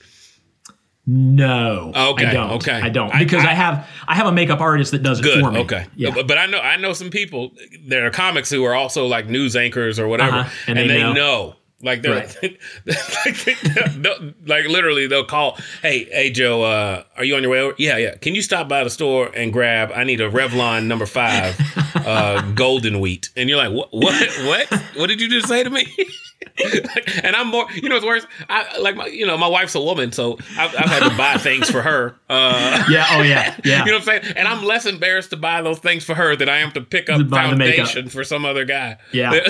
No. 1.06 1.92
Okay, 1.94 2.26
I 2.26 2.32
don't. 2.32 2.50
okay. 2.54 2.72
I 2.72 2.88
don't 2.88 3.12
because 3.16 3.44
I, 3.44 3.50
I- 3.50 3.54
have 3.54 3.88
I 4.08 4.14
have 4.16 4.26
a 4.26 4.32
makeup 4.32 4.60
artist 4.60 4.90
that 4.90 5.02
does 5.04 5.20
it 5.20 5.22
Good. 5.22 5.40
for 5.40 5.52
me. 5.52 5.60
Okay. 5.60 5.86
Yeah. 5.94 6.10
But, 6.12 6.26
but 6.26 6.36
I 6.38 6.46
know 6.46 6.58
I 6.58 6.76
know 6.76 6.92
some 6.92 7.10
people 7.10 7.52
that 7.86 8.02
are 8.02 8.10
comics 8.10 8.50
who 8.50 8.64
are 8.64 8.74
also 8.74 9.06
like 9.06 9.28
news 9.28 9.54
anchors 9.54 9.98
or 10.00 10.08
whatever, 10.08 10.38
Uh-huh, 10.38 10.50
and, 10.66 10.78
and 10.78 10.90
they, 10.90 10.94
they 10.96 11.02
know. 11.02 11.12
know. 11.12 11.56
Like 11.82 12.00
they're 12.00 12.14
Right. 12.14 12.36
like, 13.26 14.26
like 14.46 14.66
literally 14.66 15.06
they'll 15.08 15.26
call, 15.26 15.58
hey, 15.82 16.04
hey 16.04 16.30
Joe, 16.30 16.62
uh, 16.62 17.04
are 17.18 17.24
you 17.24 17.36
on 17.36 17.42
your 17.42 17.52
way 17.52 17.60
over? 17.60 17.74
Yeah, 17.78 17.98
yeah. 17.98 18.16
Can 18.16 18.34
you 18.34 18.40
stop 18.40 18.66
by 18.66 18.82
the 18.82 18.88
store 18.90 19.30
and 19.34 19.52
grab? 19.52 19.92
I 19.94 20.04
need 20.04 20.22
a 20.22 20.30
Revlon 20.30 20.86
number 20.86 21.04
five, 21.04 21.54
uh, 21.94 22.40
golden 22.54 22.98
wheat. 22.98 23.28
And 23.36 23.50
you're 23.50 23.58
like, 23.58 23.72
what? 23.72 23.90
What? 23.92 24.28
What? 24.46 24.82
What 24.96 25.06
did 25.08 25.20
you 25.20 25.28
just 25.28 25.48
say 25.48 25.62
to 25.64 25.70
me? 25.70 25.86
and 27.22 27.36
I'm 27.36 27.48
more, 27.48 27.66
you 27.74 27.88
know, 27.88 27.96
what's 27.96 28.06
worse. 28.06 28.26
I 28.48 28.78
like 28.78 28.96
my, 28.96 29.06
you 29.06 29.26
know, 29.26 29.36
my 29.36 29.48
wife's 29.48 29.74
a 29.74 29.80
woman, 29.80 30.12
so 30.12 30.38
I've, 30.58 30.74
I've 30.76 30.88
had 30.90 31.08
to 31.10 31.16
buy 31.16 31.36
things 31.38 31.70
for 31.70 31.82
her. 31.82 32.16
Uh, 32.28 32.84
Yeah. 32.90 33.06
Oh 33.10 33.22
yeah. 33.22 33.56
Yeah. 33.64 33.80
you 33.84 33.92
know 33.92 33.98
what 33.98 34.08
I'm 34.08 34.22
saying? 34.22 34.34
And 34.36 34.46
I'm 34.48 34.64
less 34.64 34.86
embarrassed 34.86 35.30
to 35.30 35.36
buy 35.36 35.62
those 35.62 35.78
things 35.78 36.04
for 36.04 36.14
her 36.14 36.36
than 36.36 36.48
I 36.48 36.58
am 36.58 36.72
to 36.72 36.80
pick 36.80 37.08
up 37.10 37.18
To 37.18 37.24
buy 37.24 37.48
the 37.48 37.56
makeup. 37.56 37.86
foundation 37.86 38.08
for 38.08 38.24
some 38.24 38.44
other 38.44 38.64
guy. 38.64 38.98
Yeah. 39.12 39.40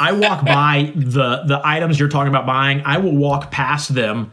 I 0.00 0.12
walk 0.12 0.44
by 0.44 0.92
the 0.94 1.42
the 1.46 1.60
items 1.64 1.98
you're 1.98 2.08
talking 2.08 2.28
about 2.28 2.44
buying. 2.46 2.82
I 2.84 2.98
will 2.98 3.16
walk 3.16 3.50
past 3.50 3.94
them 3.94 4.32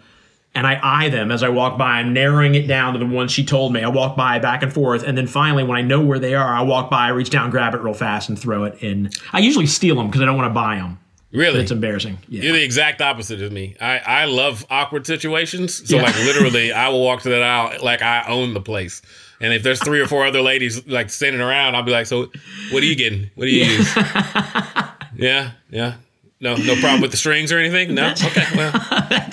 and 0.55 0.67
I 0.67 0.79
eye 0.83 1.09
them 1.09 1.31
as 1.31 1.41
I 1.43 1.49
walk 1.49 1.77
by. 1.77 1.99
I'm 1.99 2.13
narrowing 2.13 2.55
it 2.55 2.67
down 2.67 2.93
to 2.93 2.99
the 2.99 3.05
ones 3.05 3.31
she 3.31 3.43
told 3.45 3.71
me. 3.73 3.81
I 3.81 3.87
walk 3.87 4.15
by 4.15 4.37
back 4.39 4.61
and 4.61 4.71
forth, 4.73 5.03
and 5.03 5.17
then 5.17 5.25
finally, 5.27 5.63
when 5.63 5.77
I 5.77 5.81
know 5.81 6.01
where 6.01 6.19
they 6.19 6.35
are, 6.35 6.53
I 6.53 6.61
walk 6.61 6.91
by, 6.91 7.07
reach 7.09 7.29
down, 7.31 7.49
grab 7.49 7.73
it 7.73 7.81
real 7.81 7.93
fast, 7.95 8.29
and 8.29 8.37
throw 8.37 8.63
it 8.65 8.81
in. 8.83 9.09
I 9.31 9.39
usually 9.39 9.65
steal 9.65 9.95
them 9.95 10.07
because 10.07 10.21
I 10.21 10.25
don't 10.25 10.37
want 10.37 10.49
to 10.49 10.53
buy 10.53 10.75
them. 10.75 10.99
Really? 11.33 11.59
It's 11.61 11.71
embarrassing. 11.71 12.17
Yeah. 12.29 12.43
You're 12.43 12.53
the 12.53 12.63
exact 12.63 13.01
opposite 13.01 13.41
of 13.41 13.51
me. 13.51 13.75
I, 13.81 13.97
I 13.99 14.25
love 14.25 14.65
awkward 14.69 15.05
situations. 15.07 15.87
So 15.89 15.97
Yeah. 15.97 16.03
like 16.03 16.15
literally 16.19 16.71
I 16.71 16.89
will 16.89 17.03
walk 17.03 17.21
to 17.23 17.29
that 17.29 17.43
aisle 17.43 17.83
like 17.83 18.01
I 18.01 18.23
own 18.27 18.53
the 18.53 18.61
place. 18.61 19.01
And 19.41 19.51
if 19.53 19.61
there's 19.63 19.83
three 19.83 19.99
or 19.99 20.07
four 20.07 20.25
other 20.25 20.41
ladies 20.41 20.87
like 20.87 21.09
standing 21.09 21.41
around, 21.41 21.75
I'll 21.75 21.83
be 21.83 21.91
like, 21.91 22.05
So 22.05 22.31
what 22.71 22.81
are 22.83 22.85
you 22.85 22.95
getting? 22.95 23.29
What 23.35 23.45
do 23.45 23.51
you 23.51 23.65
use? 23.65 23.95
yeah, 25.15 25.51
yeah. 25.69 25.95
No, 26.39 26.55
no 26.55 26.75
problem 26.75 26.99
with 27.01 27.11
the 27.11 27.17
strings 27.17 27.51
or 27.51 27.57
anything? 27.59 27.93
No? 27.95 28.11
Okay. 28.11 28.45
Well 28.55 28.71
I 28.91 29.29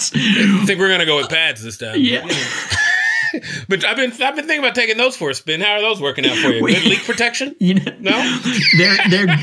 think 0.66 0.78
we're 0.78 0.88
gonna 0.88 1.06
go 1.06 1.16
with 1.16 1.28
pads 1.28 1.62
this 1.62 1.76
time. 1.78 1.96
yeah. 2.00 2.26
But 3.69 3.85
I've 3.85 3.97
been 3.97 4.11
I've 4.12 4.35
been 4.37 4.47
thinking 4.47 4.59
about 4.61 4.75
taking 4.75 4.97
those 4.97 5.16
for 5.16 5.31
a 5.31 5.35
spin. 5.35 5.61
How 5.61 5.73
are 5.73 5.81
those 5.81 6.01
working 6.01 6.27
out 6.27 6.37
for 6.38 6.49
you? 6.49 6.66
Good 6.66 6.85
leak 6.85 7.05
protection? 7.05 7.55
You 7.61 7.75
know, 7.75 7.93
No? 8.01 8.40
they're 8.79 8.97
they're 9.09 9.37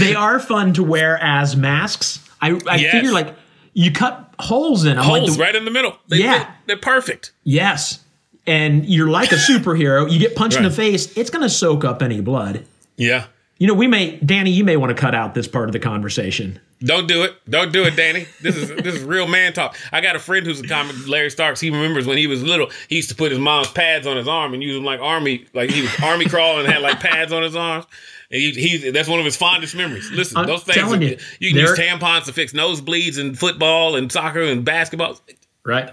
they 0.00 0.14
are 0.14 0.38
fun 0.40 0.72
to 0.74 0.82
wear 0.82 1.18
as 1.22 1.56
masks. 1.56 2.20
I 2.40 2.58
I 2.68 2.76
Yes. 2.76 2.92
figure 2.92 3.12
like 3.12 3.34
you 3.74 3.92
cut 3.92 4.32
holes 4.38 4.84
in 4.84 4.96
them. 4.96 5.04
Holes 5.04 5.30
like 5.30 5.36
the- 5.38 5.42
right 5.42 5.54
in 5.56 5.64
the 5.64 5.70
middle. 5.70 5.96
They 6.08 6.18
Yeah. 6.18 6.38
fit. 6.44 6.48
They're 6.66 6.76
perfect. 6.76 7.32
Yes. 7.44 8.00
And 8.46 8.86
you're 8.86 9.08
like 9.08 9.30
a 9.32 9.36
superhero. 9.36 10.10
You 10.10 10.18
get 10.18 10.34
punched 10.34 10.56
in 10.56 10.62
the 10.62 10.70
face, 10.70 11.14
it's 11.18 11.28
going 11.28 11.42
to 11.42 11.50
soak 11.50 11.84
up 11.84 12.00
any 12.02 12.22
blood. 12.22 12.64
Yeah. 12.96 13.26
You 13.58 13.66
know, 13.66 13.74
we 13.74 13.88
may, 13.88 14.16
Danny, 14.18 14.50
you 14.50 14.62
may 14.64 14.76
want 14.76 14.96
to 14.96 15.00
cut 15.00 15.16
out 15.16 15.34
this 15.34 15.48
part 15.48 15.68
of 15.68 15.72
the 15.72 15.80
conversation. 15.80 16.60
Don't 16.80 17.08
do 17.08 17.24
it. 17.24 17.34
Don't 17.50 17.72
do 17.72 17.82
it, 17.84 17.96
Danny. 17.96 18.28
This 18.40 18.56
is 18.56 18.68
this 18.68 18.94
is 18.94 19.02
real 19.02 19.26
man 19.26 19.52
talk. 19.52 19.76
I 19.90 20.00
got 20.00 20.14
a 20.14 20.20
friend 20.20 20.46
who's 20.46 20.60
a 20.60 20.66
comic, 20.68 20.94
Larry 21.08 21.28
Starks. 21.28 21.60
He 21.60 21.70
remembers 21.70 22.06
when 22.06 22.18
he 22.18 22.28
was 22.28 22.40
little, 22.40 22.70
he 22.88 22.96
used 22.96 23.08
to 23.08 23.16
put 23.16 23.32
his 23.32 23.40
mom's 23.40 23.72
pads 23.72 24.06
on 24.06 24.16
his 24.16 24.28
arm 24.28 24.54
and 24.54 24.62
use 24.62 24.76
them 24.76 24.84
like 24.84 25.00
army, 25.00 25.46
like 25.54 25.70
he 25.70 25.82
was 25.82 25.90
army 26.00 26.26
crawling 26.26 26.66
and 26.66 26.72
had 26.72 26.82
like 26.82 27.00
pads 27.00 27.32
on 27.32 27.42
his 27.42 27.56
arms. 27.56 27.84
And 28.30 28.40
he, 28.40 28.52
he 28.52 28.90
that's 28.90 29.08
one 29.08 29.18
of 29.18 29.24
his 29.24 29.36
fondest 29.36 29.74
memories. 29.74 30.08
Listen, 30.12 30.36
I'm 30.36 30.46
those 30.46 30.62
things 30.62 30.76
telling 30.76 31.02
you, 31.02 31.18
you 31.40 31.50
can 31.50 31.58
use 31.58 31.76
tampons 31.76 32.26
to 32.26 32.32
fix 32.32 32.52
nosebleeds 32.52 33.18
in 33.18 33.34
football 33.34 33.96
and 33.96 34.12
soccer 34.12 34.42
and 34.42 34.64
basketball. 34.64 35.18
Right? 35.64 35.90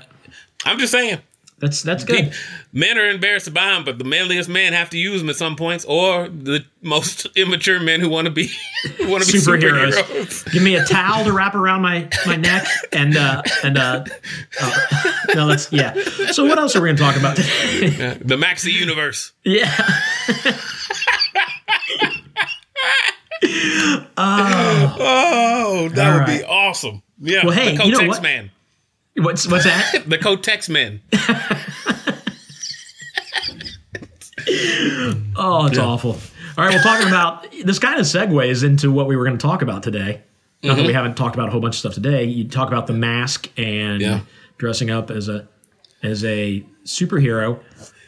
I'm 0.65 0.77
just 0.77 0.91
saying. 0.91 1.19
That's 1.65 1.81
that's 1.81 2.03
good. 2.03 2.31
Men 2.73 2.99
are 2.99 3.09
embarrassed 3.09 3.45
to 3.45 3.51
buy 3.51 3.71
them, 3.71 3.83
but 3.83 3.97
the 3.97 4.03
manliest 4.03 4.47
men 4.47 4.73
have 4.73 4.91
to 4.91 4.99
use 4.99 5.19
them 5.19 5.31
at 5.31 5.35
some 5.35 5.55
points, 5.55 5.83
or 5.85 6.29
the 6.29 6.63
most 6.83 7.25
immature 7.35 7.79
men 7.79 8.01
who 8.01 8.07
want 8.07 8.25
to 8.25 8.31
be 8.31 8.51
want 9.01 9.23
to 9.23 9.31
be 9.31 9.39
Superheroes. 9.39 9.93
superheroes. 9.93 10.51
Give 10.51 10.61
me 10.61 10.75
a 10.75 10.85
towel 10.85 11.23
to 11.25 11.31
wrap 11.33 11.55
around 11.55 11.81
my 11.81 12.07
my 12.27 12.35
neck 12.35 12.67
and 12.93 13.17
uh 13.17 13.41
and 13.63 13.79
uh 13.79 14.05
oh, 14.61 15.15
no 15.33 15.45
let's 15.47 15.71
yeah. 15.71 15.95
So 16.31 16.45
what 16.45 16.59
else 16.59 16.75
are 16.75 16.81
we 16.81 16.89
going 16.89 16.97
to 16.97 17.01
talk 17.03 17.17
about 17.17 17.35
today? 17.37 17.89
The 18.21 18.35
Maxi 18.37 18.71
universe. 18.71 19.33
yeah. 19.43 19.75
Oh, 24.17 25.89
that 25.93 26.11
All 26.13 26.19
would 26.19 26.27
be 26.27 26.43
awesome. 26.45 27.01
Yeah. 27.19 27.45
Well, 27.45 27.53
hey, 27.53 27.75
the 27.75 27.85
you 27.85 27.91
know 27.91 28.07
what? 28.07 28.21
man. 28.21 28.51
What's 29.17 29.47
what's 29.49 29.63
that? 29.65 30.03
The 30.07 30.17
Kotex 30.17 30.69
man. 30.69 31.01
Oh, 35.37 35.65
it's 35.67 35.77
awful. 35.77 36.11
All 36.57 36.63
right, 36.65 36.73
well, 36.75 36.83
talking 36.83 37.07
about 37.07 37.51
this 37.65 37.79
kind 37.79 37.99
of 37.99 38.05
segues 38.05 38.63
into 38.63 38.91
what 38.91 39.07
we 39.07 39.15
were 39.15 39.25
going 39.25 39.37
to 39.37 39.41
talk 39.45 39.61
about 39.61 39.83
today. 39.83 40.21
Not 40.63 40.71
Mm-hmm. 40.71 40.77
that 40.81 40.87
we 40.87 40.93
haven't 40.93 41.15
talked 41.15 41.35
about 41.35 41.49
a 41.49 41.51
whole 41.51 41.59
bunch 41.61 41.75
of 41.75 41.79
stuff 41.79 41.93
today. 41.93 42.23
You 42.23 42.47
talk 42.47 42.69
about 42.69 42.87
the 42.87 42.93
mask 42.93 43.49
and 43.57 44.01
Yeah. 44.01 44.21
dressing 44.57 44.89
up 44.89 45.11
as 45.11 45.27
a 45.29 45.47
as 46.01 46.23
a 46.23 46.65
superhero. 46.85 47.59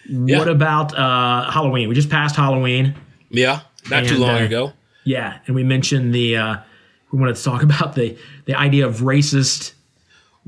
Yeah. 0.10 0.38
What 0.40 0.48
about 0.48 0.98
uh, 0.98 1.52
Halloween? 1.52 1.90
We 1.90 1.96
just 1.96 2.10
passed 2.10 2.36
Halloween. 2.36 2.96
Yeah. 3.30 3.62
Not 3.90 4.06
too 4.06 4.18
long 4.18 4.42
uh, 4.42 4.46
ago. 4.46 4.74
Yeah, 5.04 5.40
and 5.46 5.56
we 5.56 5.64
mentioned 5.64 6.14
the 6.14 6.38
uh, 6.38 6.58
we 7.12 7.20
wanted 7.20 7.36
to 7.36 7.44
talk 7.44 7.64
about 7.70 7.96
the 7.96 8.18
the 8.46 8.56
idea 8.56 8.88
of 8.88 8.98
racist, 8.98 9.74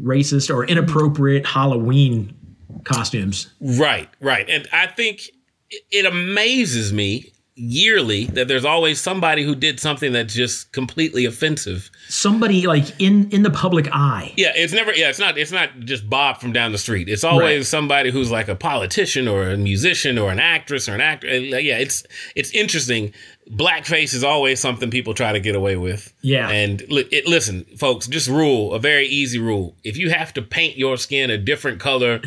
racist 0.01 0.53
or 0.53 0.65
inappropriate 0.65 1.45
Halloween 1.45 2.35
costumes. 2.83 3.53
Right, 3.59 4.09
right. 4.19 4.49
And 4.49 4.67
I 4.71 4.88
think 4.88 5.29
it- 5.69 6.05
amazes 6.05 6.91
me 6.93 7.33
yearly 7.60 8.26
that 8.26 8.48
there's 8.48 8.63
always 8.65 9.02
somebody 9.02 9.43
who 9.43 9.54
did 9.54 9.80
something 9.80 10.13
that's 10.13 10.34
just 10.34 10.72
completely 10.72 11.26
offensive. 11.26 11.91
Somebody 12.08 12.65
like 12.67 12.86
in 13.00 13.30
in 13.32 13.43
the 13.43 13.50
public 13.52 13.88
eye. 13.91 14.34
Yeah, 14.38 14.54
it's 14.56 14.72
never 14.74 14.93
yeah, 14.93 15.10
it's 15.10 15.19
not 15.19 15.38
it's 15.38 15.52
not 15.52 15.78
just 15.82 16.10
Bob 16.10 16.39
from 16.39 16.54
down 16.54 16.72
the 16.72 16.78
street. 16.78 17.10
It's 17.10 17.24
always 17.24 17.58
Right. 17.60 17.65
somebody 17.65 18.12
who's 18.12 18.32
like 18.32 18.48
a 18.48 18.56
politician 18.56 19.28
or 19.28 19.50
a 19.50 19.58
musician 19.58 20.17
or 20.17 20.32
an 20.32 20.39
actress 20.39 20.88
or 20.88 20.93
an 20.95 21.02
actor. 21.02 21.28
Uh, 21.28 21.34
Yeah, 21.34 21.78
it's 21.78 22.04
it's 22.36 22.52
interesting. 22.52 23.13
Blackface 23.52 24.13
is 24.13 24.24
always 24.24 24.60
something 24.60 24.91
people 24.91 25.13
try 25.15 25.34
to 25.34 25.39
get 25.39 25.56
away 25.56 25.76
with. 25.76 26.13
Yeah. 26.22 26.50
And 26.50 26.84
li- 26.89 27.08
it, 27.12 27.26
listen, 27.28 27.65
folks, 27.78 28.06
just 28.08 28.28
rule, 28.28 28.74
a 28.76 28.80
very 28.80 29.08
easy 29.08 29.39
rule. 29.39 29.76
If 29.84 29.98
you 29.98 30.12
have 30.12 30.34
to 30.36 30.41
paint 30.43 30.78
your 30.78 30.98
skin 30.98 31.32
a 31.32 31.38
different 31.38 31.80
color 31.80 32.22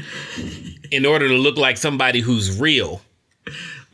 in 0.91 1.07
order 1.07 1.29
to 1.29 1.35
look 1.35 1.57
like 1.57 1.77
somebody 1.77 2.21
who's 2.21 2.59
real, 2.59 3.03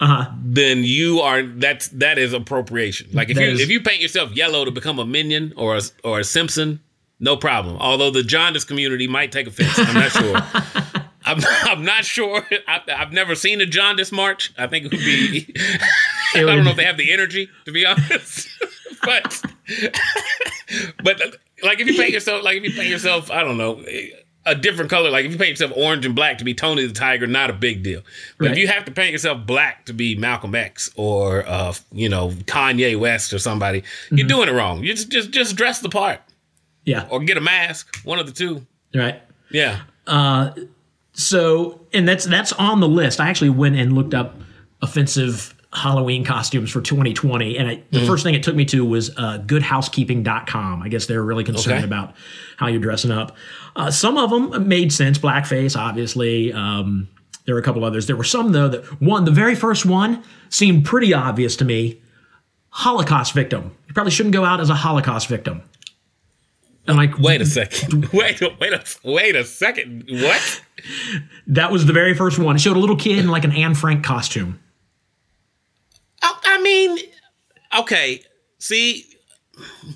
Uh-huh. 0.00 0.30
then 0.42 0.84
you 0.84 1.20
are 1.20 1.42
that's 1.42 1.88
that 1.88 2.18
is 2.18 2.32
appropriation. 2.32 3.08
Like 3.12 3.30
if 3.30 3.36
That 3.36 3.44
you 3.44 3.50
is- 3.52 3.60
if 3.60 3.68
you 3.68 3.80
paint 3.80 4.00
yourself 4.00 4.32
yellow 4.32 4.64
to 4.64 4.70
become 4.70 4.98
a 4.98 5.04
minion 5.04 5.52
or 5.56 5.76
a, 5.76 5.80
or 6.04 6.20
a 6.20 6.24
Simpson, 6.24 6.80
no 7.20 7.36
problem. 7.36 7.76
Although 7.80 8.10
the 8.10 8.22
jaundice 8.22 8.64
community 8.64 9.06
might 9.08 9.32
take 9.32 9.46
offense, 9.46 9.78
I'm 9.78 9.94
not 9.94 10.10
sure. 10.12 10.36
I'm, 11.24 11.40
I'm 11.64 11.84
not 11.84 12.04
sure. 12.06 12.42
I, 12.66 12.80
I've 12.96 13.12
never 13.12 13.34
seen 13.34 13.60
a 13.60 13.66
jaundice 13.66 14.12
march. 14.12 14.52
I 14.56 14.66
think 14.66 14.86
it 14.86 14.92
would 14.92 15.00
be. 15.00 15.52
I 16.34 16.40
don't 16.40 16.64
know 16.64 16.70
if 16.70 16.76
they 16.76 16.84
have 16.84 16.96
the 16.96 17.12
energy, 17.12 17.50
to 17.66 17.72
be 17.72 17.84
honest. 17.84 18.48
but, 19.02 19.42
but 21.02 21.20
like 21.62 21.80
if 21.80 21.86
you 21.88 21.94
paint 21.98 22.12
yourself, 22.12 22.44
like 22.44 22.56
if 22.58 22.64
you 22.64 22.72
paint 22.72 22.88
yourself, 22.88 23.30
I 23.30 23.42
don't 23.42 23.58
know, 23.58 23.82
a 24.50 24.54
different 24.54 24.90
color. 24.90 25.10
Like 25.10 25.24
if 25.24 25.32
you 25.32 25.38
paint 25.38 25.50
yourself 25.50 25.72
orange 25.76 26.04
and 26.06 26.14
black 26.14 26.38
to 26.38 26.44
be 26.44 26.54
Tony 26.54 26.86
the 26.86 26.92
Tiger, 26.94 27.26
not 27.26 27.50
a 27.50 27.52
big 27.52 27.82
deal. 27.82 28.02
But 28.38 28.46
Right. 28.46 28.52
if 28.52 28.58
you 28.58 28.68
have 28.68 28.84
to 28.86 28.90
paint 28.92 29.12
yourself 29.12 29.46
black 29.46 29.86
to 29.86 29.92
be 29.92 30.14
Malcolm 30.16 30.54
X 30.54 30.90
or 30.96 31.46
uh, 31.48 31.74
you 31.92 32.08
know 32.08 32.30
Kanye 32.30 32.98
West 32.98 33.32
or 33.32 33.38
somebody, 33.38 33.82
you're 34.10 34.18
Mm-hmm. 34.20 34.28
doing 34.28 34.48
it 34.48 34.52
wrong. 34.52 34.82
You 34.82 34.92
just 34.94 35.10
just 35.10 35.30
just 35.30 35.56
dress 35.56 35.80
the 35.80 35.88
part 35.88 36.20
Yeah. 36.84 37.06
or 37.10 37.20
get 37.20 37.36
a 37.36 37.40
mask. 37.40 37.96
One 38.04 38.18
of 38.18 38.26
the 38.26 38.32
two. 38.32 38.66
Right. 38.94 39.20
Yeah. 39.50 39.80
Uh, 40.06 40.52
so, 41.12 41.80
and 41.92 42.08
that's 42.08 42.24
that's 42.24 42.52
on 42.52 42.80
the 42.80 42.88
list. 42.88 43.20
I 43.20 43.28
actually 43.28 43.50
went 43.50 43.76
and 43.76 43.92
looked 43.94 44.14
up 44.14 44.36
offensive 44.82 45.54
Halloween 45.72 46.24
costumes 46.24 46.70
for 46.70 46.80
2020, 46.80 47.58
and 47.58 47.68
I, 47.68 47.82
the 47.90 48.06
first 48.06 48.22
thing 48.24 48.34
it 48.34 48.42
took 48.42 48.54
me 48.56 48.64
to 48.66 48.84
was 48.84 49.10
uh, 49.18 49.38
GoodHousekeeping.com. 49.46 50.82
I 50.82 50.88
guess 50.88 51.06
they're 51.06 51.22
really 51.22 51.44
concerned 51.44 51.78
Okay. 51.78 51.84
about 51.84 52.14
how 52.56 52.68
you're 52.68 52.80
dressing 52.80 53.10
up. 53.10 53.36
Uh, 53.76 53.90
some 53.90 54.16
of 54.16 54.30
them 54.30 54.66
made 54.66 54.92
sense. 54.92 55.18
Blackface, 55.18 55.76
obviously. 55.78 56.52
Um, 56.54 57.08
there 57.44 57.54
were 57.54 57.60
a 57.60 57.64
couple 57.64 57.84
others. 57.84 58.06
There 58.06 58.16
were 58.16 58.24
some 58.24 58.52
though 58.52 58.68
that 58.68 58.84
one, 59.00 59.24
the 59.24 59.30
very 59.30 59.54
first 59.54 59.84
one, 59.86 60.22
seemed 60.48 60.84
pretty 60.84 61.12
obvious 61.12 61.54
to 61.56 61.64
me. 61.64 62.00
Holocaust 62.70 63.32
victim. 63.34 63.76
You 63.88 63.94
probably 63.94 64.10
shouldn't 64.10 64.34
go 64.34 64.44
out 64.44 64.60
as 64.60 64.70
a 64.70 64.74
Holocaust 64.74 65.28
victim. 65.28 65.62
And 66.86 66.96
like, 66.96 67.18
Wait 67.18 67.40
a 67.42 67.46
second. 67.46 68.06
Wait. 68.12 68.40
Wait 68.40 68.72
a 68.72 68.82
wait 69.04 69.36
a 69.36 69.44
second. 69.44 70.04
What? 70.08 70.62
that 71.48 71.70
was 71.70 71.84
the 71.86 71.92
very 71.92 72.14
first 72.14 72.38
one. 72.38 72.56
It 72.56 72.60
showed 72.60 72.76
a 72.76 72.80
little 72.80 72.96
kid 72.96 73.18
in 73.18 73.28
like 73.28 73.44
an 73.44 73.52
Anne 73.52 73.74
Frank 73.74 74.02
costume. 74.04 74.58
Mean, 76.68 76.98
okay. 77.78 78.22
See, 78.58 79.04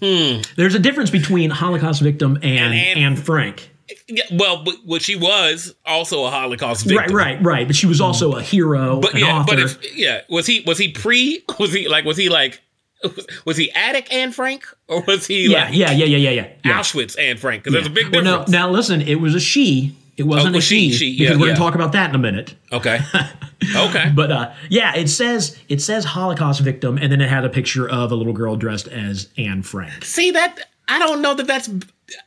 hmm. 0.00 0.40
There's 0.56 0.74
a 0.74 0.78
difference 0.78 1.10
between 1.10 1.50
Holocaust 1.50 2.00
victim 2.00 2.36
and 2.36 2.44
And 2.44 2.74
Anne, 2.74 2.98
Anne- 2.98 3.16
Frank. 3.16 3.70
yeah, 4.08 4.24
well, 4.32 4.64
but 4.64 4.76
what 4.84 5.02
she 5.02 5.16
was 5.16 5.74
also 5.84 6.24
a 6.24 6.30
Holocaust 6.30 6.86
victim. 6.86 7.14
right, 7.14 7.36
right. 7.36 7.42
Right. 7.44 7.66
But 7.66 7.76
she 7.76 7.86
was 7.86 8.00
also 8.00 8.32
a 8.32 8.42
hero, 8.42 9.00
But 9.00 9.14
an 9.14 9.20
yeah, 9.20 9.38
author. 9.40 9.56
but 9.56 9.58
if 9.60 9.96
yeah, 9.96 10.22
was 10.28 10.46
he 10.46 10.62
was 10.66 10.78
he 10.78 10.88
pre? 10.92 11.44
Was 11.58 11.72
he 11.72 11.88
like 11.88 12.04
was 12.04 12.16
he 12.16 12.28
like 12.28 12.60
was 13.44 13.56
he 13.56 13.70
Attic 13.72 14.12
Anne 14.12 14.32
Frank 14.32 14.64
or 14.88 15.02
was 15.02 15.26
he 15.26 15.50
yeah, 15.50 15.64
like 15.64 15.74
yeah, 15.74 15.90
yeah, 15.90 16.04
yeah, 16.06 16.16
yeah, 16.16 16.30
yeah. 16.30 16.48
yeah. 16.64 16.78
Auschwitz 16.80 17.18
Anne 17.18 17.36
Frank? 17.36 17.64
Because 17.64 17.74
there's 17.74 17.86
a 17.86 17.90
big 17.90 18.12
Well, 18.12 18.22
difference. 18.22 18.48
now, 18.50 18.66
now 18.66 18.70
listen, 18.72 19.00
it 19.02 19.16
was 19.16 19.34
a 19.34 19.40
she. 19.40 19.94
It 20.16 20.24
wasn't 20.24 20.54
Oh, 20.54 20.58
a 20.58 20.60
she- 20.60 20.90
she, 20.92 20.96
she- 20.98 21.18
because 21.18 21.36
yeah, 21.36 21.40
we're 21.40 21.48
yeah. 21.48 21.54
going 21.54 21.54
to 21.54 21.58
talk 21.60 21.74
about 21.74 21.92
that 21.92 22.10
in 22.10 22.14
a 22.14 22.18
minute. 22.18 22.54
Okay. 22.70 23.00
okay. 23.76 24.12
But 24.14 24.30
uh, 24.32 24.52
yeah, 24.68 24.94
it 24.94 25.08
says 25.08 25.58
it 25.68 25.80
says 25.80 26.04
Holocaust 26.04 26.60
victim, 26.60 26.98
and 26.98 27.10
then 27.10 27.20
it 27.20 27.28
had 27.28 27.44
a 27.44 27.48
picture 27.48 27.88
of 27.88 28.12
a 28.12 28.14
little 28.14 28.32
girl 28.32 28.56
dressed 28.56 28.88
as 28.88 29.28
Anne 29.38 29.62
Frank. 29.62 30.04
See 30.04 30.30
that? 30.32 30.58
I 30.88 30.98
don't 30.98 31.22
know 31.22 31.34
that 31.34 31.46
that's. 31.46 31.70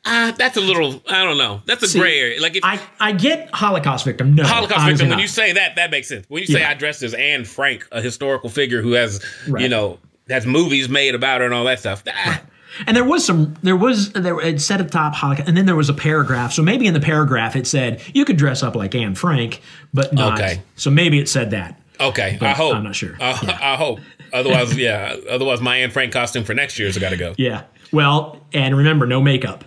Uh, 0.04 0.32
that's 0.32 0.58
a 0.58 0.62
little. 0.62 1.04
I 1.08 1.24
don't 1.24 1.38
know. 1.38 1.62
That's 1.68 1.94
a 1.94 2.00
gray 2.00 2.20
area. 2.20 2.42
Like 2.42 2.56
if 2.56 2.64
I 2.64 2.80
I 3.00 3.12
get 3.12 3.50
Holocaust 3.54 4.04
victim. 4.06 4.34
No, 4.34 4.44
Holocaust 4.44 4.86
victim. 4.88 5.10
When 5.10 5.18
not. 5.18 5.22
you 5.22 5.28
say 5.28 5.52
that, 5.54 5.76
that 5.76 5.92
makes 5.92 6.08
sense. 6.08 6.26
When 6.28 6.42
you 6.42 6.48
say 6.48 6.62
Yeah. 6.62 6.72
I 6.72 6.74
dressed 6.74 7.04
as 7.04 7.14
Anne 7.14 7.46
Frank, 7.46 7.88
a 7.92 8.02
historical 8.02 8.50
figure 8.50 8.82
who 8.82 8.94
has, 8.94 9.24
you 9.46 9.70
know, 9.70 10.00
has 10.28 10.48
movies 10.48 10.90
made 10.90 11.14
about 11.14 11.42
her 11.42 11.46
and 11.46 11.54
all 11.54 11.66
that 11.66 11.80
stuff. 11.80 12.02
Ah, 12.08 12.42
And 12.88 12.96
there 12.96 13.04
was 13.06 13.26
some, 13.26 13.56
there 13.64 13.76
was, 13.76 14.12
there 14.14 14.40
it 14.42 14.62
said 14.62 14.80
at 14.82 14.88
the 14.88 14.92
top 14.92 15.16
and 15.48 15.56
then 15.58 15.66
there 15.66 15.76
was 15.76 15.90
a 15.90 15.94
paragraph. 15.94 16.52
So 16.54 16.62
maybe 16.62 16.88
in 16.88 16.94
the 16.94 17.00
paragraph 17.00 17.56
it 17.56 17.66
said 17.68 18.02
you 18.14 18.26
could 18.26 18.38
dress 18.38 18.64
up 18.64 18.76
like 18.76 18.94
Anne 18.96 19.16
Frank, 19.16 19.62
but 19.94 20.14
not. 20.14 20.40
Okay. 20.40 20.62
So 20.76 20.90
maybe 20.92 21.20
it 21.20 21.30
said 21.30 21.52
that. 21.52 21.80
Okay, 22.00 22.38
I 22.42 22.50
hope. 22.52 22.76
I'm 22.76 22.84
not 22.84 22.96
sure. 22.96 23.16
Uh, 23.20 23.38
I 23.62 23.76
hope. 23.78 24.00
Otherwise, 24.34 24.76
yeah. 24.78 25.16
Otherwise, 25.30 25.62
my 25.62 25.78
Anne 25.78 25.92
Frank 25.92 26.12
costume 26.12 26.44
for 26.44 26.54
next 26.54 26.78
year's 26.78 26.98
got 26.98 27.12
to 27.12 27.18
go. 27.18 27.34
Yeah. 27.38 27.64
Well, 27.94 28.42
and 28.54 28.76
remember, 28.76 29.06
no 29.08 29.22
makeup. 29.22 29.64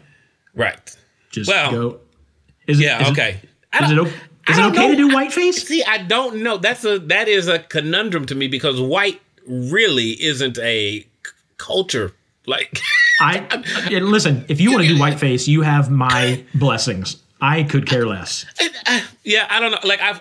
Right. 0.54 0.94
Just 1.30 1.48
Well, 1.48 1.70
go. 1.70 2.00
Is 2.66 2.78
it, 2.80 2.84
Yeah. 2.84 3.02
is 3.02 3.08
okay. 3.12 3.40
I 3.72 3.84
Is 3.84 3.90
it, 3.90 3.94
don't- 3.94 4.08
o- 4.08 4.12
I 4.46 4.52
is 4.52 4.58
it 4.58 4.62
okay 4.64 4.76
know. 4.76 4.88
to 4.90 4.96
do 4.96 5.08
whiteface? 5.08 5.54
See, 5.66 5.82
I 5.84 5.98
don't 5.98 6.42
know. 6.42 6.58
That's 6.58 6.84
a 6.84 6.98
that 6.98 7.28
is 7.28 7.48
a 7.48 7.58
conundrum 7.60 8.26
to 8.26 8.34
me 8.34 8.48
because 8.48 8.78
white 8.80 9.20
really 9.46 10.22
isn't 10.22 10.58
a 10.58 11.00
c- 11.00 11.06
culture. 11.56 12.12
Like, 12.46 12.78
I 13.20 13.98
listen. 14.00 14.44
If 14.48 14.60
you 14.60 14.70
want 14.72 14.82
to 14.84 14.88
do 14.88 14.98
whiteface, 14.98 15.48
you 15.48 15.62
have 15.62 15.90
my 15.90 16.44
blessings. 16.54 17.16
I 17.40 17.62
could 17.62 17.86
care 17.86 18.06
less. 18.06 18.44
yeah, 19.24 19.46
I 19.48 19.60
don't 19.60 19.70
know. 19.72 19.78
Like, 19.84 20.00
I 20.00 20.20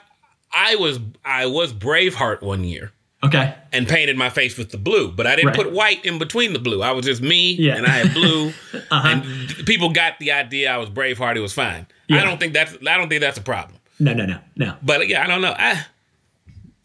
I 0.53 0.75
was 0.75 0.99
I 1.25 1.45
was 1.47 1.73
Braveheart 1.73 2.41
one 2.41 2.63
year. 2.63 2.91
Okay. 3.23 3.55
and 3.73 3.87
painted 3.87 4.15
my 4.15 4.29
face 4.29 4.59
with 4.59 4.69
the 4.69 4.77
blue, 4.77 5.11
but 5.11 5.25
I 5.25 5.35
didn't 5.35 5.47
Right. 5.47 5.55
put 5.55 5.71
white 5.71 6.05
in 6.05 6.19
between 6.19 6.53
the 6.53 6.59
blue. 6.59 6.83
I 6.83 6.91
was 6.91 7.03
just 7.03 7.19
me, 7.19 7.53
Yeah. 7.53 7.71
Uh-huh. 7.73 7.77
and 7.79 7.87
I 7.87 7.89
had 7.97 8.13
blue, 8.13 8.53
and 8.91 9.65
people 9.65 9.89
got 9.91 10.19
the 10.19 10.31
idea 10.33 10.71
I 10.71 10.77
was 10.77 10.91
Braveheart. 10.91 11.35
It 11.35 11.39
was 11.39 11.51
fine. 11.51 11.87
Yeah. 12.07 12.21
I 12.21 12.23
don't 12.23 12.39
think 12.39 12.53
that's 12.53 12.73
I 12.87 12.95
don't 12.95 13.09
think 13.09 13.21
that's 13.21 13.39
a 13.39 13.41
problem. 13.41 13.79
No, 13.99 14.13
no, 14.13 14.27
no, 14.27 14.37
no. 14.55 14.75
But 14.83 15.07
yeah, 15.07 15.23
I 15.23 15.27
don't 15.27 15.41
know. 15.41 15.55
I, 15.57 15.83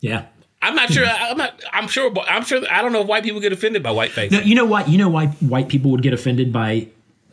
Yeah. 0.01 0.25
I'm 0.63 0.75
not 0.77 0.91
sure. 0.93 1.05
I'm 1.05 1.37
not. 1.37 1.61
I'm 1.73 1.89
sure. 1.89 2.13
I'm 2.29 2.45
sure. 2.45 2.63
I 2.71 2.81
don't 2.83 2.93
know 2.93 3.01
if 3.03 3.07
white 3.09 3.25
people 3.25 3.41
get 3.41 3.53
offended 3.53 3.83
by 3.83 3.91
whiteface. 3.91 4.31
No, 4.31 4.39
you 4.41 4.55
know 4.55 4.65
what? 4.65 4.89
You 4.89 4.97
know 4.99 5.09
why 5.09 5.27
white 5.27 5.69
people 5.69 5.91
would 5.91 6.03
get 6.03 6.13
offended 6.13 6.53
by 6.53 6.87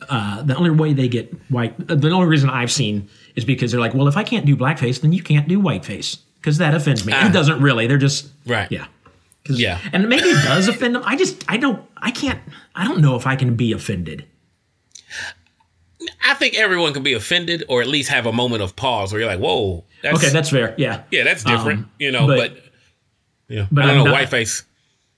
uh, 0.08 0.42
the 0.42 0.56
only 0.56 0.70
way 0.70 0.92
they 0.92 1.06
get 1.08 1.32
white. 1.50 1.74
uh, 1.88 1.94
The 1.94 2.10
only 2.10 2.26
reason 2.26 2.50
I've 2.50 2.72
seen 2.72 3.08
is 3.36 3.44
because 3.44 3.70
they're 3.70 3.80
like, 3.80 3.94
well, 3.94 4.08
if 4.08 4.16
I 4.16 4.24
can't 4.24 4.44
do 4.46 4.56
blackface, 4.56 5.00
then 5.00 5.12
you 5.12 5.22
can't 5.22 5.46
do 5.46 5.60
whiteface 5.60 6.18
because 6.40 6.58
that 6.58 6.74
offends 6.74 7.06
me. 7.06 7.12
it 7.14 7.32
doesn't 7.32 7.60
really. 7.62 7.86
They're 7.86 7.98
just 7.98 8.26
Ah. 8.26 8.30
Right. 8.52 8.72
Yeah. 8.72 8.86
Yeah. 9.48 9.78
And 9.92 10.08
maybe 10.08 10.24
it 10.28 10.44
does 10.44 10.68
offend 10.68 10.94
them. 10.96 11.02
I 11.06 11.16
just 11.16 11.44
I 11.48 11.56
don't 11.56 11.82
I 11.98 12.10
can't 12.10 12.40
I 12.74 12.84
don't 12.84 13.00
know 13.00 13.14
if 13.16 13.26
I 13.26 13.36
can 13.36 13.54
be 13.56 13.72
offended. 13.72 14.24
I 16.24 16.34
think 16.34 16.54
everyone 16.56 16.94
can 16.94 17.02
be 17.02 17.12
offended, 17.12 17.64
or 17.68 17.82
at 17.82 17.86
least 17.88 18.08
have 18.10 18.26
a 18.26 18.32
moment 18.32 18.62
of 18.62 18.74
pause 18.74 19.12
where 19.12 19.20
you're 19.20 19.30
like, 19.30 19.38
"Whoa, 19.40 19.84
that's, 20.02 20.16
Okay, 20.18 20.30
that's 20.30 20.48
fair. 20.50 20.74
Yeah. 20.78 21.02
yeah, 21.10 21.24
that's 21.24 21.44
different." 21.44 21.80
Um, 21.80 21.90
you 21.98 22.10
know, 22.10 22.26
but- 22.26 22.54
but, 22.54 22.64
yeah, 23.50 23.66
but 23.70 23.84
I 23.84 23.88
don't 23.88 23.98
I'm 23.98 24.04
know. 24.04 24.10
not- 24.10 24.14
Whiteface. 24.20 24.62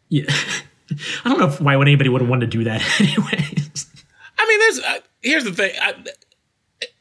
Yeah. 0.08 0.24
I 1.24 1.28
don't 1.30 1.38
know 1.38 1.46
if, 1.48 1.60
why 1.60 1.76
would 1.76 1.86
anybody 1.88 2.10
would 2.10 2.22
want 2.28 2.40
to 2.42 2.46
do 2.46 2.64
that 2.64 2.82
anyways. 3.00 3.86
I 4.38 4.46
mean, 4.48 4.58
there's 4.58 4.78
uh, 4.80 4.98
here's 5.22 5.44
the 5.44 5.52
thing. 5.52 5.72
I, 5.80 5.94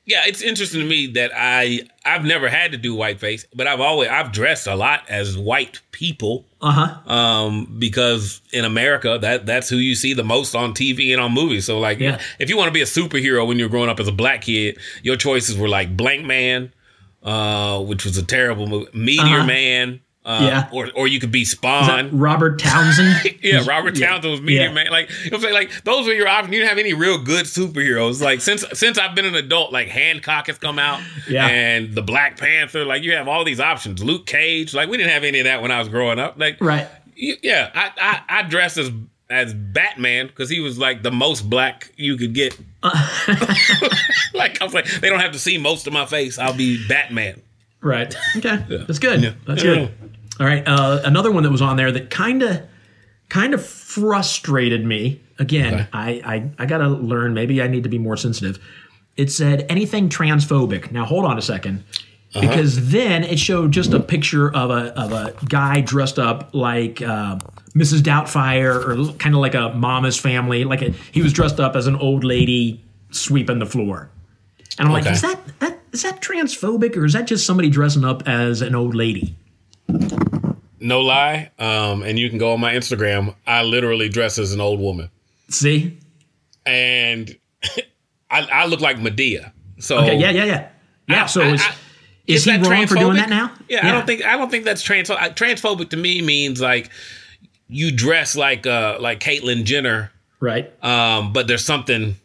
yeah, 0.05 0.23
it's 0.27 0.41
interesting 0.41 0.79
to 0.81 0.87
me 0.87 1.07
that 1.07 1.31
I 1.35 1.81
I've 2.05 2.23
never 2.23 2.47
had 2.49 2.71
to 2.71 2.77
do 2.77 2.95
whiteface, 2.95 3.45
but 3.53 3.67
I've 3.67 3.81
always 3.81 4.09
I've 4.09 4.31
dressed 4.31 4.67
a 4.67 4.75
lot 4.75 5.01
as 5.09 5.37
white 5.37 5.81
people 5.91 6.45
Uh-huh. 6.61 7.11
um, 7.11 7.75
because 7.79 8.41
in 8.53 8.63
America 8.65 9.17
that 9.21 9.45
that's 9.45 9.69
who 9.69 9.77
you 9.77 9.95
see 9.95 10.13
the 10.13 10.23
most 10.23 10.55
on 10.55 10.73
TV 10.73 11.11
and 11.11 11.21
on 11.21 11.33
movies. 11.33 11.65
So 11.65 11.79
like, 11.79 11.99
Yeah. 11.99 12.19
if 12.39 12.49
you 12.49 12.57
want 12.57 12.67
to 12.69 12.73
be 12.73 12.81
a 12.81 12.85
superhero 12.85 13.45
when 13.47 13.59
you're 13.59 13.69
growing 13.69 13.89
up 13.89 13.99
as 13.99 14.07
a 14.07 14.11
black 14.13 14.41
kid, 14.43 14.77
your 15.03 15.15
choices 15.17 15.57
were 15.57 15.69
like 15.69 15.95
Blankman, 15.97 16.71
uh, 17.23 17.79
which 17.83 18.05
was 18.05 18.17
a 18.17 18.23
terrible 18.23 18.67
movie, 18.67 18.89
Meteor 18.93 19.23
Uh-huh. 19.39 19.45
Man. 19.45 19.99
Uh, 20.23 20.39
Yeah. 20.43 20.69
or 20.71 20.89
or 20.93 21.07
you 21.07 21.19
could 21.19 21.31
be 21.31 21.43
Spawn. 21.45 22.15
Robert 22.17 22.59
Townsend. 22.59 23.37
Yeah, 23.41 23.63
Robert 23.67 23.95
Townsend 23.95 24.29
was 24.31 24.39
Meteor 24.41 24.67
Yeah. 24.67 24.71
Man. 24.71 24.87
Like, 24.91 25.09
you 25.25 25.31
know 25.31 25.37
I'm 25.37 25.41
saying? 25.41 25.53
Like, 25.55 25.83
those 25.83 26.05
were 26.05 26.13
your 26.13 26.27
options. 26.27 26.53
You 26.53 26.59
didn't 26.59 26.69
have 26.69 26.77
any 26.77 26.93
real 26.93 27.17
good 27.17 27.45
superheroes. 27.45 28.21
Like, 28.21 28.39
since 28.41 28.63
since 28.73 28.99
I've 28.99 29.15
been 29.15 29.25
an 29.25 29.33
adult, 29.33 29.71
like 29.73 29.87
Hancock 29.87 30.45
has 30.47 30.59
come 30.59 30.77
out, 30.77 31.01
Yeah. 31.27 31.47
and 31.47 31.95
the 31.95 32.03
Black 32.03 32.37
Panther. 32.39 32.85
Like, 32.85 33.01
you 33.01 33.13
have 33.13 33.27
all 33.27 33.43
these 33.43 33.59
options. 33.59 34.03
Luke 34.03 34.27
Cage. 34.27 34.75
Like, 34.75 34.89
we 34.89 34.97
didn't 34.97 35.11
have 35.11 35.23
any 35.23 35.39
of 35.39 35.45
that 35.45 35.61
when 35.63 35.71
I 35.71 35.79
was 35.79 35.89
growing 35.89 36.19
up. 36.19 36.35
Like, 36.37 36.57
Right. 36.61 36.87
y- 37.19 37.37
yeah, 37.41 37.71
I 37.73 37.89
I, 38.29 38.39
I 38.41 38.43
dressed 38.43 38.77
as 38.77 38.91
as 39.31 39.55
Batman 39.55 40.27
because 40.27 40.49
he 40.49 40.59
was 40.59 40.77
like 40.77 41.01
the 41.01 41.11
most 41.11 41.49
black 41.49 41.91
you 41.97 42.15
could 42.17 42.33
get. 42.35 42.55
like, 44.35 44.61
I 44.61 44.63
was 44.63 44.73
like, 44.73 44.85
they 45.01 45.09
don't 45.09 45.19
have 45.19 45.31
to 45.31 45.39
see 45.39 45.57
most 45.57 45.87
of 45.87 45.93
my 45.93 46.05
face. 46.05 46.37
I'll 46.37 46.53
be 46.53 46.85
Batman. 46.87 47.41
Right. 47.81 48.15
Okay. 48.37 48.63
That's 48.85 48.99
good. 48.99 49.21
Yeah. 49.23 49.31
That's 49.47 49.63
Yeah. 49.63 49.73
good. 49.75 49.91
All 50.41 50.47
right. 50.47 50.67
Uh, 50.67 50.99
another 51.05 51.31
one 51.31 51.43
that 51.43 51.51
was 51.51 51.61
on 51.61 51.77
there 51.77 51.91
that 51.91 52.09
kind 52.09 52.41
of 52.41 52.63
kind 53.29 53.53
of 53.53 53.63
frustrated 53.65 54.83
me. 54.85 55.21
Again, 55.39 55.73
Okay. 55.75 55.87
I, 55.93 56.09
I 56.25 56.49
I 56.59 56.65
gotta 56.65 56.87
learn. 56.89 57.33
Maybe 57.35 57.61
I 57.61 57.67
need 57.67 57.83
to 57.83 57.89
be 57.89 57.97
more 57.99 58.17
sensitive. 58.17 58.57
It 59.17 59.31
said 59.31 59.65
anything 59.69 60.09
transphobic. 60.09 60.91
Now 60.91 61.05
hold 61.05 61.25
on 61.25 61.37
a 61.37 61.41
2nd 61.41 61.79
Uh-huh. 62.33 62.41
because 62.41 62.89
then 62.89 63.23
it 63.23 63.37
showed 63.37 63.71
just 63.71 63.93
a 63.93 63.99
picture 63.99 64.51
of 64.53 64.71
a 64.71 64.99
of 64.99 65.11
a 65.11 65.33
guy 65.45 65.81
dressed 65.81 66.17
up 66.17 66.49
like 66.55 67.01
uh, 67.03 67.37
Mrs. 67.75 67.99
Doubtfire 68.01 68.75
or 68.83 69.13
kind 69.17 69.35
of 69.35 69.41
like 69.41 69.53
a 69.55 69.69
Mama's 69.75 70.17
Family. 70.19 70.63
Like 70.63 70.81
a, 70.81 70.89
he 71.11 71.21
was 71.21 71.33
dressed 71.33 71.59
up 71.59 71.75
as 71.75 71.85
an 71.87 71.95
old 71.97 72.23
lady 72.23 72.83
sweeping 73.11 73.59
the 73.59 73.65
floor. 73.67 74.09
And 74.79 74.87
I'm 74.87 74.93
like, 74.93 75.05
is 75.05 75.21
that 75.21 75.39
that 75.59 75.79
is 75.91 76.01
that 76.01 76.21
transphobic 76.21 76.97
or 76.97 77.05
is 77.05 77.13
that 77.13 77.27
just 77.27 77.45
somebody 77.45 77.69
dressing 77.69 78.03
up 78.05 78.27
as 78.27 78.61
an 78.63 78.73
old 78.73 78.95
lady? 78.95 79.35
No 80.81 80.99
lie. 81.01 81.51
Um, 81.59 82.03
and 82.03 82.17
you 82.19 82.27
can 82.29 82.37
go 82.39 82.51
on 82.53 82.59
my 82.59 82.73
Instagram. 82.73 83.35
I 83.47 83.63
literally 83.63 84.09
dress 84.09 84.37
as 84.37 84.51
an 84.53 84.59
old 84.61 84.79
woman. 84.79 85.09
See? 85.49 85.97
and 86.65 87.35
I, 88.29 88.41
I 88.51 88.65
look 88.65 88.81
like 88.81 88.97
Madea. 88.97 89.51
So 89.79 89.97
Okay, 89.99 90.17
yeah, 90.17 90.29
yeah, 90.31 90.45
yeah. 90.45 90.67
Yeah, 91.07 91.23
I- 91.23 91.25
so 91.27 91.41
I- 91.41 91.47
is, 91.53 91.61
I- 91.61 91.73
is 92.27 92.45
he 92.45 92.51
that 92.57 92.65
wrong 92.67 92.87
for 92.87 92.95
doing 92.95 93.15
that 93.17 93.29
now? 93.29 93.51
Yeah, 93.67 93.87
I 93.87 93.91
don't 93.91 94.05
think 94.05 94.23
I 94.23 94.37
don't 94.37 94.49
think 94.49 94.63
that's 94.63 94.83
transphobic. 94.83 95.35
Transphobic 95.35 95.89
to 95.89 95.97
me 95.97 96.21
means 96.21 96.61
like 96.61 96.89
you 97.67 97.91
dress 97.91 98.35
like 98.35 98.65
uh 98.67 98.97
like 99.01 99.19
Caitlyn 99.19 99.63
Jenner, 99.65 100.11
Right. 100.39 100.71
um, 100.83 101.33
but 101.33 101.47
there's 101.47 101.65
something 101.65 102.15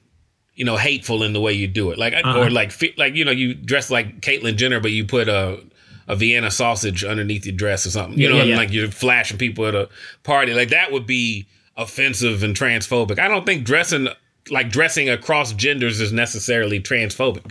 you 0.54 0.64
know 0.64 0.76
hateful 0.76 1.22
in 1.22 1.32
the 1.32 1.40
way 1.40 1.54
you 1.54 1.66
do 1.66 1.90
it. 1.90 1.98
Like 1.98 2.12
Uh-huh. 2.12 2.40
or 2.40 2.50
like 2.50 2.72
like 2.98 3.14
you 3.14 3.24
know 3.24 3.30
you 3.32 3.54
dress 3.54 3.90
like 3.90 4.20
Caitlyn 4.20 4.56
Jenner, 4.56 4.80
but 4.80 4.92
you 4.92 5.04
put 5.06 5.28
a 5.28 5.60
a 6.08 6.16
Vienna 6.16 6.50
sausage 6.50 7.04
underneath 7.04 7.44
your 7.46 7.54
dress 7.56 7.86
or 7.86 7.90
something. 7.90 8.18
You 8.18 8.26
Yeah, 8.28 8.30
know, 8.30 8.36
yeah, 8.38 8.44
yeah. 8.50 8.56
like 8.56 8.72
you're 8.72 8.88
flashing 8.90 9.38
people 9.38 9.66
at 9.66 9.74
a 9.74 9.88
party. 10.22 10.54
Like 10.54 10.68
that 10.70 10.92
would 10.92 11.06
be 11.06 11.46
offensive 11.76 12.42
and 12.42 12.54
transphobic. 12.56 13.18
I 13.18 13.28
don't 13.28 13.44
think 13.44 13.64
dressing 13.64 14.08
like 14.50 14.70
dressing 14.70 15.08
across 15.10 15.52
genders 15.52 16.00
is 16.00 16.12
necessarily 16.12 16.80
transphobic. 16.80 17.42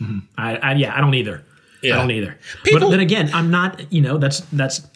Mm-hmm. 0.00 0.18
I, 0.38 0.56
I 0.56 0.72
yeah, 0.74 0.96
I 0.96 1.00
don't 1.00 1.14
either. 1.14 1.42
Yeah. 1.82 1.94
I 1.94 1.98
don't 1.98 2.10
either. 2.12 2.38
People- 2.64 2.80
but 2.80 2.90
then 2.90 3.00
again, 3.00 3.30
I'm 3.34 3.50
not. 3.50 3.92
You 3.92 4.00
know, 4.00 4.18
that's 4.18 4.40
that's 4.52 4.86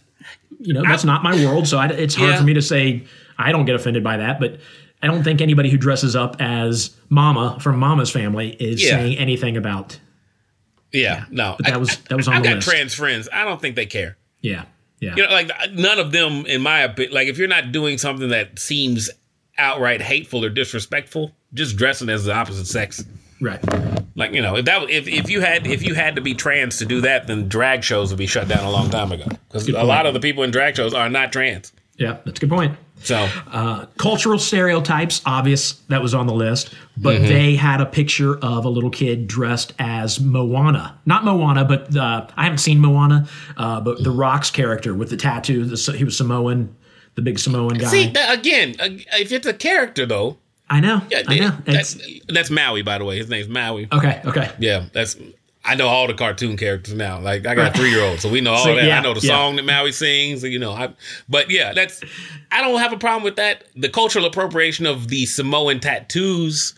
you 0.61 0.73
know 0.75 0.83
that's 0.83 1.05
not 1.05 1.23
my 1.23 1.35
world. 1.45 1.67
So 1.69 1.79
I, 1.79 1.87
it's 1.89 2.15
hard 2.15 2.37
for 2.37 2.45
me 2.45 2.55
to 2.55 2.63
say 2.63 3.05
I 3.39 3.53
don't 3.53 3.65
get 3.65 3.75
offended 3.75 4.03
by 4.05 4.17
that. 4.17 4.41
But 4.41 4.59
I 5.03 5.07
don't 5.07 5.23
think 5.23 5.41
anybody 5.41 5.71
who 5.71 5.77
dresses 5.77 6.17
up 6.17 6.37
as 6.41 6.97
Mama 7.09 7.59
from 7.61 7.79
Mama's 7.79 8.11
Family 8.11 8.51
is 8.61 8.83
saying 8.87 9.19
anything 9.19 9.57
about. 9.57 9.99
Yeah, 10.93 11.25
no. 11.31 11.57
But 11.59 11.67
that 11.67 11.81
was 11.81 11.97
that 12.09 12.17
was 12.17 12.29
on 12.29 12.43
the 12.43 12.49
got 12.49 12.55
list. 12.57 12.69
trans 12.69 12.95
friends. 12.95 13.29
I 13.33 13.45
don't 13.45 13.61
think 13.61 13.77
they 13.77 13.87
care. 13.87 14.17
yeah, 14.41 14.65
yeah, 15.01 15.15
You 15.17 15.25
know, 15.25 15.31
like 15.31 15.51
none 15.73 15.99
of 15.99 16.13
them, 16.13 16.47
in 16.47 16.63
my 16.63 16.81
opinion, 16.81 17.15
like 17.15 17.29
if 17.29 17.39
you're 17.39 17.49
not 17.49 17.73
doing 17.73 17.99
something 17.99 18.31
that 18.31 18.59
seems 18.59 19.11
outright 19.59 20.01
hateful 20.01 20.45
or 20.45 20.49
disrespectful, 20.49 21.33
just 21.55 21.77
dressing 21.77 22.09
as 22.09 22.25
the 22.25 22.33
opposite 22.35 22.67
sex. 22.67 23.05
right. 23.41 23.61
Like 24.15 24.33
you 24.33 24.43
know, 24.43 24.57
if 24.57 24.65
that 24.65 24.91
if 24.91 25.07
if 25.07 25.31
you 25.31 25.41
had 25.41 25.67
if 25.67 25.83
you 25.83 25.95
had 25.95 26.17
to 26.17 26.21
be 26.21 26.35
trans 26.35 26.79
to 26.79 26.85
do 26.85 27.01
that, 27.03 27.29
then 27.29 27.49
drag 27.49 27.85
shows 27.85 28.11
would 28.11 28.19
be 28.19 28.27
shut 28.27 28.49
down 28.49 28.65
a 28.65 28.71
long 28.71 28.91
time 28.91 29.13
ago 29.13 29.27
because 29.49 29.69
a 29.69 29.85
lot 29.85 30.07
of 30.07 30.15
the 30.15 30.21
people 30.21 30.43
in 30.43 30.51
drag 30.51 30.75
shows 30.77 30.93
are 30.93 31.09
not 31.09 31.33
trans. 31.33 31.73
Yeah, 31.99 32.19
that's 32.25 32.39
a 32.39 32.41
good 32.47 32.51
point. 32.51 32.77
So 33.03 33.29
cultural 33.99 34.39
stereotypes 34.41 35.23
obvious 35.25 35.73
that 35.89 36.03
was 36.03 36.15
on 36.15 36.27
the 36.27 36.35
list 36.35 36.75
but 36.97 37.19
Mm-hmm. 37.19 37.29
they 37.29 37.55
had 37.55 37.81
a 37.81 37.87
picture 37.87 38.37
of 38.39 38.65
a 38.65 38.69
little 38.69 38.91
kid 38.91 39.29
dressed 39.29 39.73
as 39.79 40.19
moana 40.21 40.99
not 41.07 41.25
moana 41.25 41.65
but 41.65 41.95
uh, 41.97 42.27
i 42.37 42.43
haven't 42.43 42.59
seen 42.59 42.81
moana 42.81 43.29
uh, 43.57 43.81
but 43.81 44.03
the 44.03 44.11
rock's 44.11 44.51
character 44.51 44.95
with 44.95 45.11
the 45.11 45.17
tattoo 45.17 45.65
the, 45.65 45.93
he 45.97 46.03
was 46.03 46.17
samoan 46.17 46.75
the 47.15 47.23
big 47.23 47.39
samoan 47.39 47.75
guy 47.79 47.87
see 47.89 48.09
that, 48.09 48.37
again, 48.37 48.75
uh, 48.81 48.89
if 49.21 49.31
it's 49.31 49.47
a 49.47 49.55
character 49.55 50.05
though, 50.05 50.37
i 50.69 50.81
know 50.81 51.01
yeah, 51.11 51.23
i 51.29 51.39
know 51.39 51.53
that's 51.67 51.97
that's 52.29 52.51
Maui 52.51 52.83
by 52.83 52.99
the 52.99 53.05
way. 53.05 53.17
His 53.17 53.29
name's 53.29 53.49
Maui. 53.49 53.87
okay 53.93 54.21
okay 54.25 54.51
Yeah, 54.59 54.87
that's 54.93 55.17
I 55.65 55.75
know 55.75 55.89
all 55.89 56.07
the 56.07 56.15
cartoon 56.15 56.57
characters 56.57 56.95
now. 56.95 57.21
Like 57.21 57.47
I 57.47 57.55
got 57.55 57.75
a 57.75 57.79
three 57.79 57.91
year 57.91 58.03
old, 58.03 58.21
so 58.21 58.31
we 58.31 58.41
know 58.41 58.53
all 58.53 58.65
so, 58.65 58.75
that. 58.75 58.85
Yeah, 58.85 58.99
I 58.99 59.03
know 59.03 59.15
the 59.15 59.21
yeah. 59.21 59.35
song 59.35 59.57
that 59.57 59.65
Maui 59.65 59.93
sings. 59.93 60.43
You 60.43 60.59
know, 60.59 60.73
I, 60.73 60.91
but 61.29 61.51
yeah, 61.51 61.73
that's. 61.73 62.03
I 62.51 62.63
don't 62.63 62.79
have 62.81 62.93
a 62.93 62.99
problem 62.99 63.23
with 63.23 63.37
that. 63.37 63.65
The 63.77 63.89
cultural 63.89 64.25
appropriation 64.25 64.87
of 64.87 65.09
the 65.09 65.27
Samoan 65.27 65.81
tattoos 65.81 66.75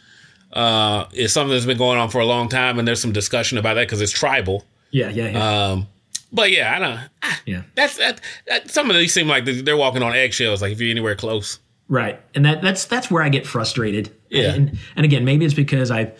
uh, 0.52 1.06
is 1.12 1.32
something 1.32 1.52
that's 1.52 1.66
been 1.66 1.78
going 1.78 1.98
on 1.98 2.10
for 2.10 2.20
a 2.20 2.26
long 2.26 2.48
time, 2.48 2.78
and 2.78 2.88
there's 2.88 3.00
some 3.00 3.12
discussion 3.12 3.58
about 3.58 3.74
that 3.74 3.86
because 3.86 4.00
it's 4.00 4.12
tribal. 4.12 4.64
Yeah, 4.90 5.10
yeah, 5.10 5.28
yeah. 5.28 5.68
Um, 5.68 5.86
but 6.32 6.50
yeah, 6.50 6.74
I 6.74 6.78
don't. 6.78 7.00
Ah, 7.22 7.40
yeah, 7.46 7.62
that's 7.74 7.96
that, 7.98 8.20
that, 8.46 8.70
Some 8.70 8.90
of 8.90 8.96
these 8.96 9.12
seem 9.12 9.28
like 9.28 9.44
they're 9.44 9.76
walking 9.76 10.02
on 10.02 10.14
eggshells. 10.14 10.62
Like 10.62 10.72
if 10.72 10.80
you're 10.80 10.90
anywhere 10.90 11.14
close, 11.14 11.58
right? 11.88 12.20
And 12.34 12.44
that 12.44 12.62
that's 12.62 12.84
that's 12.86 13.10
where 13.10 13.22
I 13.22 13.28
get 13.28 13.46
frustrated. 13.46 14.14
Yeah, 14.28 14.54
and, 14.54 14.78
and 14.96 15.04
again, 15.04 15.24
maybe 15.24 15.44
it's 15.44 15.54
because 15.54 15.90
I 15.90 16.12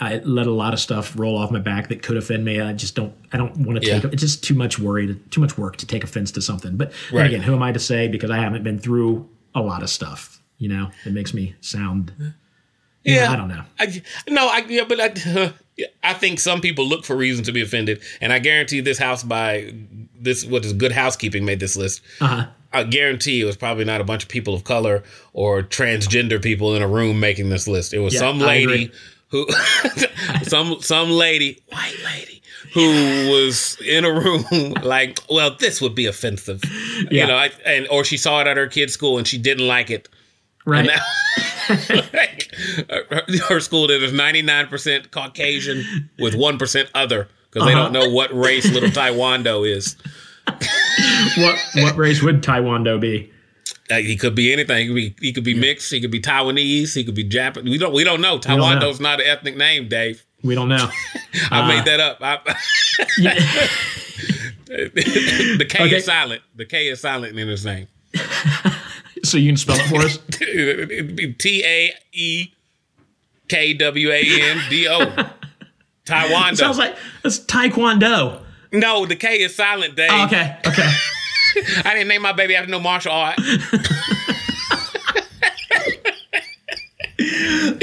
I 0.00 0.18
let 0.18 0.46
a 0.46 0.50
lot 0.50 0.74
of 0.74 0.80
stuff 0.80 1.18
roll 1.18 1.36
off 1.36 1.50
my 1.50 1.58
back 1.58 1.88
that 1.88 2.02
could 2.02 2.16
offend 2.16 2.44
me. 2.44 2.60
I 2.60 2.74
just 2.74 2.94
don't. 2.94 3.14
I 3.32 3.38
don't 3.38 3.56
want 3.58 3.80
to 3.82 3.90
take. 3.90 4.02
Yeah. 4.02 4.10
It's 4.12 4.20
just 4.20 4.44
too 4.44 4.54
much 4.54 4.78
worry, 4.78 5.18
too 5.30 5.40
much 5.40 5.56
work 5.56 5.76
to 5.76 5.86
take 5.86 6.04
offense 6.04 6.30
to 6.32 6.42
something. 6.42 6.76
But 6.76 6.92
right. 7.10 7.26
again, 7.26 7.40
who 7.40 7.54
am 7.54 7.62
I 7.62 7.72
to 7.72 7.78
say? 7.78 8.06
Because 8.08 8.30
I 8.30 8.36
haven't 8.36 8.64
been 8.64 8.78
through 8.78 9.28
a 9.54 9.62
lot 9.62 9.82
of 9.82 9.88
stuff. 9.88 10.42
You 10.58 10.68
know, 10.68 10.90
it 11.06 11.12
makes 11.12 11.32
me 11.32 11.54
sound. 11.60 12.12
Yeah, 13.02 13.26
know, 13.26 13.32
I 13.32 13.36
don't 13.36 13.48
know. 13.48 13.64
I, 13.78 14.02
no, 14.28 14.46
I 14.46 14.58
yeah, 14.68 14.84
but 14.84 15.00
I, 15.00 15.52
I 16.04 16.14
think 16.14 16.38
some 16.38 16.60
people 16.60 16.86
look 16.86 17.04
for 17.04 17.16
reasons 17.16 17.46
to 17.46 17.52
be 17.52 17.62
offended, 17.62 18.02
and 18.20 18.30
I 18.30 18.40
guarantee 18.40 18.80
this 18.80 18.98
house 18.98 19.22
by 19.22 19.74
this 20.20 20.44
what 20.44 20.66
is 20.66 20.74
good 20.74 20.92
housekeeping 20.92 21.46
made 21.46 21.60
this 21.60 21.76
list. 21.76 22.02
Uh-huh. 22.20 22.46
I 22.74 22.84
guarantee 22.84 23.40
it 23.40 23.44
was 23.44 23.56
probably 23.56 23.84
not 23.84 24.00
a 24.00 24.04
bunch 24.04 24.22
of 24.22 24.28
people 24.28 24.54
of 24.54 24.64
color 24.64 25.02
or 25.32 25.62
transgender 25.62 26.42
people 26.42 26.74
in 26.74 26.82
a 26.82 26.88
room 26.88 27.20
making 27.20 27.50
this 27.50 27.68
list. 27.68 27.92
It 27.92 27.98
was 27.98 28.14
yeah, 28.14 28.20
some 28.20 28.38
lady 28.38 28.90
who 29.32 29.46
some 30.42 30.80
some 30.80 31.10
lady, 31.10 31.60
white 31.70 31.96
lady, 32.04 32.42
who 32.74 33.30
was 33.32 33.76
in 33.80 34.04
a 34.04 34.12
room 34.12 34.44
like, 34.82 35.18
well, 35.28 35.56
this 35.56 35.80
would 35.80 35.96
be 35.96 36.06
offensive, 36.06 36.62
yeah. 37.10 37.22
you 37.22 37.26
know, 37.26 37.36
I, 37.36 37.50
and 37.66 37.88
or 37.90 38.04
she 38.04 38.16
saw 38.16 38.42
it 38.42 38.46
at 38.46 38.56
her 38.56 38.68
kid's 38.68 38.92
school 38.92 39.18
and 39.18 39.26
she 39.26 39.38
didn't 39.38 39.66
like 39.66 39.90
it, 39.90 40.08
right? 40.64 40.86
like, 42.12 42.54
her 43.48 43.58
school 43.58 43.88
that 43.88 44.02
is 44.02 44.12
ninety 44.12 44.42
nine 44.42 44.66
percent 44.68 45.10
Caucasian 45.10 46.10
with 46.18 46.34
one 46.34 46.58
percent 46.58 46.90
other 46.94 47.28
because 47.50 47.66
uh-huh. 47.66 47.68
they 47.70 47.74
don't 47.74 47.92
know 47.92 48.14
what 48.14 48.32
race 48.36 48.70
little 48.70 48.90
Taiwando 48.90 49.68
is. 49.68 49.96
what 51.38 51.58
what 51.76 51.96
race 51.96 52.22
would 52.22 52.42
Taiwando 52.42 53.00
be? 53.00 53.31
He 54.00 54.16
could 54.16 54.34
be 54.34 54.52
anything. 54.52 54.78
He 54.78 54.86
could 54.86 54.94
be, 54.94 55.14
he 55.20 55.32
could 55.32 55.44
be 55.44 55.54
mixed. 55.54 55.90
He 55.90 56.00
could 56.00 56.10
be 56.10 56.20
Taiwanese. 56.20 56.94
He 56.94 57.04
could 57.04 57.14
be 57.14 57.24
Japanese. 57.24 57.70
We 57.70 57.78
don't 57.78 57.92
we 57.92 58.04
don't 58.04 58.20
know. 58.20 58.38
Taiwando's 58.38 59.00
not 59.00 59.20
an 59.20 59.26
ethnic 59.26 59.56
name, 59.56 59.88
Dave. 59.88 60.24
We 60.42 60.54
don't 60.54 60.68
know. 60.68 60.88
I 61.50 61.60
uh, 61.60 61.68
made 61.68 61.84
that 61.84 62.00
up. 62.00 62.18
I, 62.20 62.38
the 64.66 65.66
K 65.68 65.84
okay. 65.84 65.96
is 65.96 66.04
silent. 66.04 66.42
The 66.56 66.64
K 66.64 66.88
is 66.88 67.00
silent 67.00 67.38
in 67.38 67.48
his 67.48 67.64
name. 67.64 67.88
so 69.24 69.38
you 69.38 69.48
can 69.48 69.56
spell 69.56 69.76
it 69.78 69.88
for 69.88 70.00
us. 70.00 70.18
T 71.38 71.64
A 71.64 71.94
E 72.12 72.48
K 73.48 73.74
W 73.74 74.10
A 74.10 74.22
N 74.50 74.60
D 74.68 74.88
O. 74.88 75.30
Taiwan. 76.04 76.56
Sounds 76.56 76.78
like 76.78 76.96
it's 77.24 77.38
Taekwondo. 77.38 78.42
No, 78.72 79.06
the 79.06 79.16
K 79.16 79.42
is 79.42 79.54
silent, 79.54 79.96
Dave. 79.96 80.10
Oh, 80.10 80.24
okay. 80.26 80.56
Okay. 80.66 80.90
I 81.84 81.92
didn't 81.94 82.08
name 82.08 82.22
my 82.22 82.32
baby 82.32 82.56
after 82.56 82.70
no 82.70 82.80
martial 82.80 83.12
art. 83.12 83.38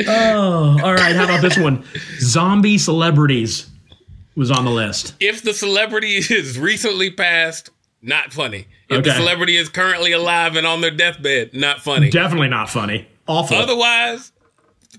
oh, 0.07 0.79
all 0.83 0.93
right. 0.93 1.15
How 1.15 1.25
about 1.25 1.41
this 1.41 1.57
one? 1.57 1.83
Zombie 2.19 2.77
celebrities 2.77 3.69
was 4.35 4.51
on 4.51 4.65
the 4.65 4.71
list. 4.71 5.15
If 5.19 5.43
the 5.43 5.53
celebrity 5.53 6.15
is 6.15 6.57
recently 6.57 7.11
passed, 7.11 7.69
not 8.01 8.31
funny. 8.33 8.67
If 8.89 8.99
okay. 8.99 9.09
the 9.09 9.15
celebrity 9.15 9.57
is 9.57 9.69
currently 9.69 10.11
alive 10.11 10.55
and 10.55 10.65
on 10.65 10.81
their 10.81 10.91
deathbed, 10.91 11.53
not 11.53 11.81
funny. 11.81 12.09
Definitely 12.09 12.47
not 12.47 12.69
funny. 12.69 13.07
Awful. 13.27 13.57
Otherwise, 13.57 14.31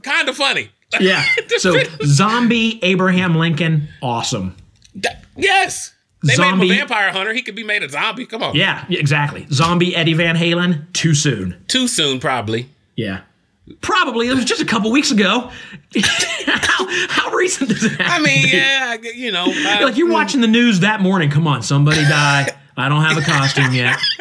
kind 0.03 0.29
of 0.29 0.37
funny. 0.37 0.71
Yeah. 1.01 1.25
so, 1.59 1.83
zombie 2.05 2.79
Abraham 2.83 3.35
Lincoln, 3.35 3.89
awesome. 4.03 4.57
yes. 5.37 5.95
They 6.23 6.35
zombie, 6.35 6.69
made 6.69 6.75
him 6.75 6.85
a 6.85 6.89
vampire 6.89 7.13
hunter. 7.13 7.33
He 7.33 7.43
could 7.43 7.55
be 7.55 7.65
made 7.65 7.83
a 7.83 7.89
zombie. 7.89 8.27
Come 8.27 8.43
on. 8.43 8.55
Yeah, 8.55 8.85
exactly. 8.91 9.47
Zombie 9.51 9.97
Eddie 9.97 10.13
Van 10.15 10.37
Halen. 10.37 10.93
Too 10.93 11.15
soon. 11.15 11.57
Too 11.67 11.89
soon, 11.89 12.21
probably. 12.21 12.69
Yeah. 12.95 13.23
Probably. 13.81 14.29
It 14.29 14.35
was 14.35 14.45
just 14.45 14.61
a 14.61 14.67
couple 14.67 14.91
weeks 14.91 15.11
ago. 15.11 15.51
how, 16.47 16.87
how 17.09 17.31
recent 17.31 17.71
does 17.71 17.85
it 17.85 18.01
I 18.01 18.19
mean, 18.19 18.49
yeah, 18.49 18.97
you 19.15 19.33
know. 19.33 19.45
Uh, 19.45 19.85
like 19.85 19.97
you're 19.97 20.11
watching 20.11 20.41
the 20.41 20.49
news 20.49 20.81
that 20.81 21.01
morning. 21.01 21.31
Come 21.31 21.47
on, 21.47 21.63
somebody 21.63 22.03
died. 22.03 22.55
I 22.77 22.89
don't 22.89 23.03
have 23.03 23.17
a 23.17 23.23
costume 23.23 23.73
yet. 23.73 23.99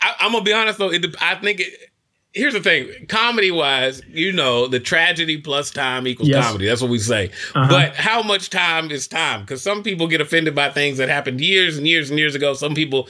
I, 0.00 0.14
am 0.20 0.32
gonna 0.32 0.44
be 0.44 0.52
honest 0.52 0.78
though. 0.78 0.90
It, 0.90 1.14
I 1.20 1.34
think 1.36 1.60
it, 1.60 1.90
here's 2.38 2.54
the 2.54 2.60
thing 2.60 2.88
comedy 3.08 3.50
wise 3.50 4.00
you 4.08 4.32
know 4.32 4.66
the 4.66 4.78
tragedy 4.78 5.36
plus 5.36 5.70
time 5.70 6.06
equals 6.06 6.28
yes. 6.28 6.46
comedy 6.46 6.66
that's 6.66 6.80
what 6.80 6.90
we 6.90 6.98
say 6.98 7.30
uh-huh. 7.54 7.68
but 7.68 7.94
how 7.96 8.22
much 8.22 8.48
time 8.48 8.90
is 8.90 9.08
time 9.08 9.40
because 9.40 9.60
some 9.60 9.82
people 9.82 10.06
get 10.06 10.20
offended 10.20 10.54
by 10.54 10.70
things 10.70 10.98
that 10.98 11.08
happened 11.08 11.40
years 11.40 11.76
and 11.76 11.86
years 11.86 12.10
and 12.10 12.18
years 12.18 12.34
ago 12.34 12.54
some 12.54 12.74
people 12.74 13.08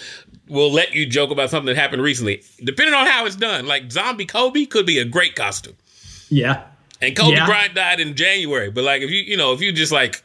will 0.49 0.73
let 0.73 0.95
you 0.95 1.05
joke 1.07 1.31
about 1.31 1.51
something 1.51 1.67
that 1.67 1.77
happened 1.77 2.03
recently 2.03 2.43
depending 2.65 2.95
on 2.95 3.07
how 3.07 3.27
it's 3.27 3.37
done 3.37 3.67
like 3.67 3.93
zombie 3.93 4.27
kobe 4.27 4.65
could 4.65 4.87
be 4.87 4.99
a 4.99 5.05
great 5.05 5.37
costume 5.37 5.77
yeah 6.31 6.65
and 7.03 7.15
kobe 7.15 7.37
yeah. 7.37 7.47
bryant 7.47 7.75
died 7.75 8.01
in 8.01 8.17
january 8.17 8.71
but 8.71 8.83
like 8.83 9.03
if 9.03 9.11
you 9.11 9.21
you 9.21 9.37
know 9.37 9.53
if 9.53 9.61
you 9.61 9.71
just 9.73 9.93
like 9.93 10.25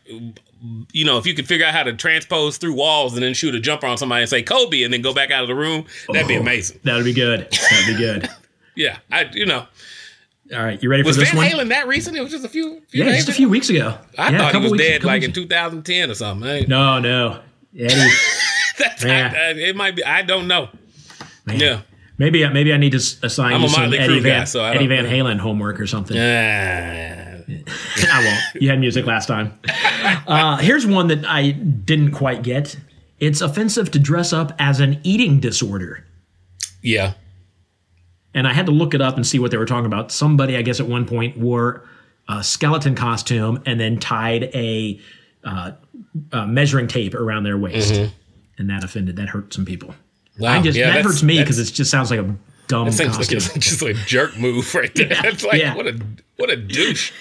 you 0.93 1.03
know, 1.03 1.17
if 1.17 1.25
you 1.25 1.33
could 1.33 1.45
figure 1.45 1.65
out 1.65 1.73
how 1.73 1.83
to 1.83 1.93
transpose 1.93 2.57
through 2.57 2.73
walls 2.73 3.15
and 3.15 3.23
then 3.23 3.33
shoot 3.33 3.53
a 3.53 3.59
jumper 3.59 3.85
on 3.85 3.97
somebody 3.97 4.21
and 4.21 4.29
say 4.29 4.41
Kobe 4.41 4.83
and 4.83 4.93
then 4.93 5.01
go 5.01 5.13
back 5.13 5.29
out 5.29 5.41
of 5.41 5.49
the 5.49 5.55
room, 5.55 5.85
that'd 6.07 6.23
oh, 6.23 6.27
be 6.27 6.35
amazing. 6.35 6.79
That'd 6.83 7.03
be 7.03 7.13
good. 7.13 7.51
That'd 7.51 7.87
be 7.87 7.95
good. 7.95 8.29
Yeah, 8.75 8.97
I 9.11 9.29
you 9.33 9.45
know. 9.45 9.67
All 10.53 10.63
right, 10.63 10.81
you 10.81 10.89
ready 10.89 11.03
for 11.03 11.07
was 11.07 11.17
this 11.17 11.31
Van 11.31 11.37
one? 11.37 11.47
Halen 11.47 11.69
that 11.69 11.87
recent? 11.87 12.17
It 12.17 12.21
was 12.21 12.31
just 12.31 12.45
a 12.45 12.49
few. 12.49 12.81
few 12.89 13.03
yeah, 13.03 13.11
just 13.11 13.29
a 13.29 13.33
few 13.33 13.47
weeks 13.47 13.69
ago. 13.69 13.97
I 14.17 14.31
yeah, 14.31 14.37
thought 14.37 14.61
he 14.61 14.69
was 14.69 14.79
dead 14.79 15.03
like 15.03 15.23
in 15.23 15.31
2010 15.31 16.09
or 16.11 16.13
something. 16.13 16.67
No, 16.67 16.99
no, 16.99 17.41
Eddie. 17.77 17.93
That's 18.77 19.05
I, 19.05 19.09
I, 19.09 19.49
it 19.51 19.75
might 19.75 19.95
be. 19.95 20.03
I 20.03 20.21
don't 20.23 20.47
know. 20.47 20.69
Man. 21.45 21.59
Yeah. 21.59 21.81
Maybe 22.17 22.47
maybe 22.49 22.73
I 22.73 22.77
need 22.77 22.91
to 22.91 22.97
assign 22.97 23.53
I'm 23.53 23.61
you 23.61 23.69
some 23.69 23.93
Eddie 23.93 24.19
Van, 24.19 24.41
guy, 24.41 24.43
so 24.45 24.63
Eddie 24.63 24.87
Van 24.87 25.05
Halen 25.05 25.39
homework 25.39 25.79
or 25.79 25.87
something. 25.87 26.17
Uh, 26.17 27.43
I 27.47 28.23
won't. 28.23 28.61
You 28.61 28.69
had 28.69 28.79
music 28.79 29.05
last 29.05 29.27
time. 29.27 29.59
Uh, 30.25 30.57
here's 30.57 30.85
one 30.85 31.07
that 31.07 31.25
I 31.25 31.51
didn't 31.51 32.11
quite 32.11 32.43
get. 32.43 32.77
It's 33.19 33.41
offensive 33.41 33.91
to 33.91 33.99
dress 33.99 34.31
up 34.31 34.53
as 34.59 34.79
an 34.79 34.99
eating 35.03 35.39
disorder. 35.39 36.05
Yeah 36.81 37.13
and 38.33 38.47
I 38.47 38.53
had 38.53 38.65
to 38.65 38.71
look 38.71 38.93
it 38.93 39.01
up 39.01 39.15
and 39.15 39.25
see 39.25 39.39
what 39.39 39.51
they 39.51 39.57
were 39.57 39.65
talking 39.65 39.85
about. 39.85 40.11
Somebody, 40.11 40.57
I 40.57 40.61
guess, 40.61 40.79
at 40.79 40.87
one 40.87 41.05
point 41.05 41.37
wore 41.37 41.87
a 42.27 42.43
skeleton 42.43 42.95
costume 42.95 43.61
and 43.65 43.79
then 43.79 43.99
tied 43.99 44.43
a, 44.55 44.99
uh, 45.43 45.71
a 46.31 46.47
measuring 46.47 46.87
tape 46.87 47.13
around 47.13 47.43
their 47.43 47.57
waist, 47.57 47.93
mm-hmm. 47.93 48.13
and 48.57 48.69
that 48.69 48.83
offended. 48.83 49.15
That 49.17 49.29
hurt 49.29 49.53
some 49.53 49.65
people. 49.65 49.93
Wow, 50.39 50.53
I 50.53 50.61
just 50.61 50.77
yeah, 50.77 50.91
that 50.91 51.03
hurts 51.03 51.21
me 51.21 51.39
because 51.39 51.59
it 51.59 51.71
just 51.73 51.91
sounds 51.91 52.09
like 52.09 52.19
a 52.19 52.35
dumb 52.67 52.89
that 52.89 53.07
costume. 53.07 53.39
Like 53.39 53.53
just 53.59 53.81
like 53.81 53.95
a 53.95 53.99
jerk 54.05 54.37
move 54.37 54.73
right 54.73 54.93
there. 54.95 55.07
Yeah, 55.11 55.47
like 55.47 55.61
yeah. 55.61 55.75
what 55.75 55.87
a 55.87 55.99
what 56.37 56.49
a 56.49 56.55
douche. 56.55 57.11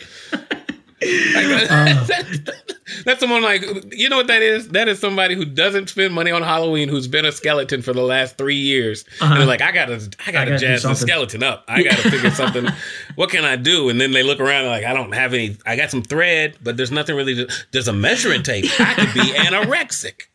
Uh, 1.03 2.07
that's 3.05 3.20
someone 3.20 3.42
like 3.42 3.62
you 3.92 4.09
know 4.09 4.16
what 4.16 4.26
that 4.28 4.42
is. 4.42 4.68
That 4.68 4.88
is 4.88 4.98
somebody 4.98 5.34
who 5.34 5.44
doesn't 5.44 5.88
spend 5.88 6.14
money 6.14 6.30
on 6.30 6.42
Halloween, 6.42 6.88
who's 6.88 7.09
been 7.09 7.24
a 7.24 7.32
skeleton 7.32 7.82
for 7.82 7.92
the 7.92 8.03
last 8.03 8.38
three 8.38 8.57
years, 8.57 9.05
uh-huh. 9.20 9.32
and 9.32 9.40
they're 9.40 9.46
like, 9.46 9.62
I 9.62 9.72
gotta, 9.72 9.94
I 9.94 9.96
gotta, 9.98 10.18
I 10.26 10.32
gotta 10.32 10.59
jazz 10.59 10.82
the 10.82 10.94
skeleton 10.94 11.42
up. 11.42 11.64
I 11.68 11.82
gotta 11.82 12.11
figure 12.11 12.30
something. 12.30 12.68
What 13.14 13.30
can 13.30 13.44
I 13.44 13.57
do? 13.57 13.88
And 13.88 14.00
then 14.00 14.12
they 14.12 14.22
look 14.22 14.40
around 14.40 14.66
like, 14.66 14.84
I 14.84 14.94
don't 14.94 15.12
have 15.12 15.34
any. 15.34 15.57
I 15.66 15.76
got 15.76 15.90
some 15.90 16.03
thread, 16.03 16.57
but 16.62 16.76
there's 16.76 16.90
nothing 16.90 17.14
really. 17.14 17.34
To, 17.34 17.48
there's 17.72 17.88
a 17.88 17.92
measuring 17.92 18.42
tape. 18.42 18.64
I 18.78 18.94
could 18.94 19.14
be 19.14 19.20
anorexic. 19.32 20.28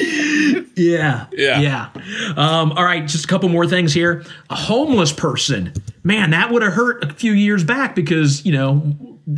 Yeah. 0.00 1.26
Yeah. 1.32 1.60
Yeah. 1.60 1.88
Um, 2.36 2.72
all 2.72 2.84
right, 2.84 3.06
just 3.06 3.24
a 3.24 3.28
couple 3.28 3.48
more 3.48 3.66
things 3.66 3.92
here. 3.92 4.24
A 4.50 4.56
homeless 4.56 5.12
person. 5.12 5.72
Man, 6.04 6.30
that 6.30 6.50
would 6.50 6.62
have 6.62 6.72
hurt 6.72 7.04
a 7.04 7.12
few 7.12 7.32
years 7.32 7.64
back 7.64 7.94
because, 7.94 8.44
you 8.44 8.52
know, 8.52 8.76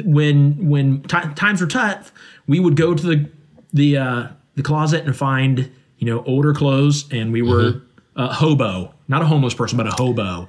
when 0.05 0.69
when 0.69 1.03
t- 1.03 1.35
times 1.35 1.61
were 1.61 1.67
tough, 1.67 2.13
we 2.47 2.61
would 2.61 2.77
go 2.77 2.95
to 2.95 3.07
the 3.07 3.31
the 3.73 3.97
uh, 3.97 4.29
the 4.55 4.63
closet 4.63 5.05
and 5.05 5.17
find, 5.17 5.71
you 5.99 6.07
know, 6.07 6.23
older 6.25 6.53
clothes 6.53 7.11
and 7.11 7.33
we 7.33 7.43
were 7.43 7.73
mm-hmm. 7.73 8.21
a 8.21 8.33
hobo, 8.33 8.95
not 9.09 9.23
a 9.23 9.27
homeless 9.27 9.55
person, 9.55 9.77
but 9.77 9.87
a 9.87 9.93
hobo. 9.93 10.49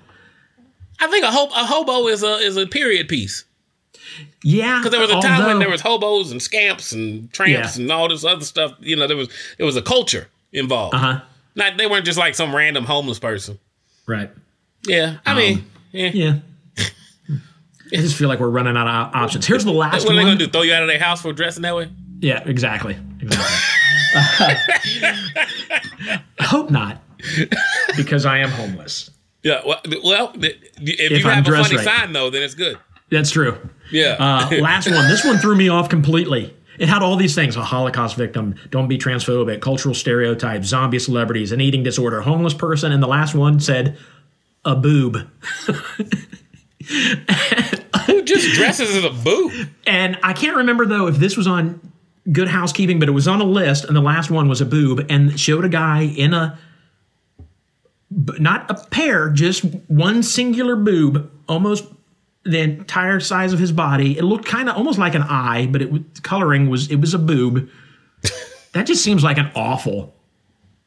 I 0.99 1.07
think 1.07 1.25
a, 1.25 1.31
ho- 1.31 1.49
a 1.55 1.65
hobo 1.65 2.07
is 2.07 2.21
a 2.21 2.35
is 2.35 2.57
a 2.57 2.67
period 2.67 3.07
piece. 3.07 3.45
Yeah, 4.43 4.79
because 4.79 4.91
there 4.91 4.99
was 4.99 5.09
a 5.09 5.15
although, 5.15 5.27
time 5.27 5.47
when 5.47 5.59
there 5.59 5.69
was 5.69 5.81
hobos 5.81 6.31
and 6.31 6.41
scamps 6.41 6.91
and 6.91 7.31
tramps 7.31 7.77
yeah. 7.77 7.81
and 7.81 7.91
all 7.91 8.09
this 8.09 8.25
other 8.25 8.45
stuff. 8.45 8.73
You 8.79 8.95
know, 8.95 9.07
there 9.07 9.17
was 9.17 9.29
it 9.57 9.63
was 9.63 9.75
a 9.75 9.81
culture 9.81 10.27
involved. 10.51 10.95
Uh 10.95 10.97
huh. 10.97 11.21
Not 11.55 11.77
they 11.77 11.87
weren't 11.87 12.05
just 12.05 12.17
like 12.17 12.35
some 12.35 12.55
random 12.55 12.85
homeless 12.85 13.19
person. 13.19 13.59
Right. 14.07 14.31
Yeah. 14.87 15.17
I 15.25 15.31
um, 15.31 15.37
mean, 15.37 15.65
yeah. 15.91 16.11
yeah. 16.13 16.39
I 17.93 17.97
just 17.97 18.15
feel 18.15 18.29
like 18.29 18.39
we're 18.39 18.49
running 18.49 18.77
out 18.77 18.87
of 18.87 19.15
options. 19.15 19.45
Here's 19.45 19.65
the 19.65 19.71
last 19.71 20.05
What 20.05 20.13
are 20.13 20.15
they 20.15 20.23
one. 20.23 20.37
gonna 20.37 20.37
do? 20.37 20.47
Throw 20.47 20.61
you 20.61 20.73
out 20.73 20.81
of 20.81 20.87
their 20.87 20.99
house 20.99 21.21
for 21.21 21.33
dressing 21.33 21.63
that 21.63 21.75
way? 21.75 21.89
Yeah, 22.19 22.41
exactly. 22.45 22.97
Exactly. 23.19 23.57
I 24.15 24.57
hope 26.41 26.69
not, 26.69 27.01
because 27.97 28.25
I 28.25 28.37
am 28.37 28.49
homeless. 28.49 29.11
Yeah. 29.43 29.61
Well, 29.65 29.81
well 30.03 30.31
if, 30.35 30.57
If 30.77 31.11
you 31.11 31.29
I'm 31.29 31.43
have 31.43 31.47
a 31.47 31.63
funny 31.63 31.75
right. 31.75 31.85
sign 31.85 32.13
though, 32.13 32.29
then 32.29 32.43
it's 32.43 32.55
good. 32.55 32.77
That's 33.11 33.29
true. 33.29 33.57
Yeah. 33.91 34.15
Uh, 34.17 34.49
last 34.61 34.89
one. 34.89 35.07
This 35.07 35.23
one 35.23 35.37
threw 35.37 35.55
me 35.55 35.69
off 35.69 35.89
completely. 35.89 36.55
It 36.79 36.87
had 36.89 37.03
all 37.03 37.17
these 37.17 37.35
things: 37.35 37.55
a 37.55 37.63
Holocaust 37.63 38.15
victim, 38.15 38.55
don't 38.69 38.87
be 38.87 38.97
transphobic, 38.97 39.61
cultural 39.61 39.93
stereotypes, 39.93 40.67
zombie 40.67 40.99
celebrities, 40.99 41.51
an 41.51 41.61
eating 41.61 41.83
disorder, 41.83 42.21
homeless 42.21 42.53
person, 42.53 42.91
and 42.91 43.03
the 43.03 43.07
last 43.07 43.35
one 43.35 43.59
said 43.59 43.97
a 44.65 44.75
boob. 44.75 45.17
Who 48.07 48.23
just 48.23 48.55
dresses 48.55 48.95
as 48.95 49.03
a 49.03 49.09
boob? 49.11 49.51
And 49.85 50.17
I 50.23 50.33
can't 50.33 50.57
remember 50.57 50.85
though 50.85 51.07
if 51.07 51.17
this 51.17 51.37
was 51.37 51.45
on 51.47 51.79
Good 52.31 52.47
Housekeeping, 52.47 52.99
but 52.99 53.09
it 53.09 53.13
was 53.13 53.27
on 53.27 53.41
a 53.41 53.45
list, 53.45 53.85
and 53.85 53.95
the 53.95 54.01
last 54.01 54.31
one 54.31 54.47
was 54.47 54.61
a 54.61 54.65
boob, 54.65 55.05
and 55.09 55.39
showed 55.39 55.65
a 55.65 55.69
guy 55.69 56.03
in 56.03 56.33
a 56.33 56.57
not 58.11 58.69
a 58.69 58.73
pair, 58.89 59.29
just 59.29 59.63
one 59.87 60.23
singular 60.23 60.75
boob, 60.75 61.31
almost 61.47 61.85
the 62.43 62.59
entire 62.59 63.19
size 63.19 63.53
of 63.53 63.59
his 63.59 63.71
body. 63.71 64.17
It 64.17 64.23
looked 64.23 64.45
kind 64.45 64.69
of 64.69 64.75
almost 64.75 64.97
like 64.99 65.15
an 65.15 65.21
eye, 65.23 65.67
but 65.71 65.81
it 65.81 65.91
was 65.91 66.01
coloring 66.23 66.69
was 66.69 66.89
it 66.89 66.95
was 66.97 67.13
a 67.13 67.19
boob. 67.19 67.69
that 68.73 68.85
just 68.87 69.03
seems 69.03 69.23
like 69.23 69.37
an 69.37 69.51
awful, 69.55 70.13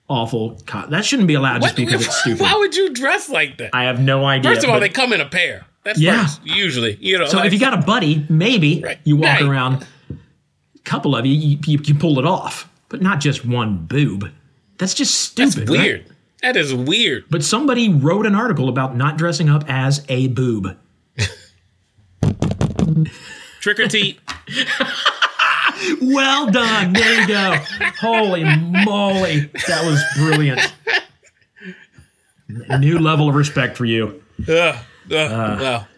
awful. 0.08 0.58
Co- 0.66 0.86
that 0.88 1.04
shouldn't 1.04 1.28
be 1.28 1.34
allowed 1.34 1.62
just 1.62 1.76
because 1.76 2.06
it's 2.06 2.16
stupid. 2.20 2.40
Why 2.42 2.54
would 2.56 2.74
you 2.76 2.92
dress 2.92 3.28
like 3.28 3.58
that? 3.58 3.70
I 3.72 3.84
have 3.84 4.00
no 4.00 4.24
idea. 4.24 4.52
First 4.52 4.64
of 4.64 4.70
all, 4.70 4.76
but- 4.76 4.80
they 4.80 4.88
come 4.88 5.12
in 5.12 5.20
a 5.20 5.28
pair. 5.28 5.66
That's 5.84 6.00
Yeah. 6.00 6.22
first, 6.22 6.40
usually. 6.44 6.96
You 7.00 7.18
know, 7.18 7.26
So 7.26 7.36
like- 7.36 7.46
if 7.46 7.52
you 7.52 7.60
got 7.60 7.74
a 7.74 7.82
buddy, 7.84 8.24
maybe 8.28 8.80
Right. 8.82 8.98
you 9.04 9.16
walk 9.16 9.40
Right. 9.40 9.42
around. 9.42 9.86
A 10.10 10.78
couple 10.84 11.14
of 11.14 11.26
you, 11.26 11.34
you, 11.66 11.78
you, 11.84 11.94
pull 11.94 12.18
it 12.18 12.24
off, 12.24 12.68
but 12.88 13.02
not 13.02 13.20
just 13.20 13.44
one 13.44 13.84
boob. 13.86 14.30
That's 14.78 14.94
just 14.94 15.14
stupid. 15.14 15.52
that's 15.52 15.70
right? 15.70 15.78
weird. 15.78 16.04
That 16.42 16.56
is 16.56 16.74
weird. 16.74 17.24
But 17.30 17.44
somebody 17.44 17.88
wrote 17.88 18.26
an 18.26 18.34
article 18.34 18.68
about 18.68 18.96
not 18.96 19.16
dressing 19.18 19.48
up 19.48 19.64
as 19.68 20.04
a 20.08 20.28
boob. 20.28 20.76
Trick 23.64 23.80
or 23.80 23.88
treat. 23.88 24.20
Well 26.02 26.50
done. 26.50 26.92
There 26.92 27.20
you 27.22 27.26
go. 27.26 27.56
Holy 27.98 28.44
moly, 28.44 29.50
that 29.68 29.82
was 29.86 30.04
brilliant. 30.18 30.60
New 32.78 32.98
level 32.98 33.30
of 33.30 33.34
respect 33.34 33.78
for 33.78 33.86
you. 33.86 34.22
Ugh. 34.46 34.48
Ugh. 34.50 34.80
well, 35.10 35.88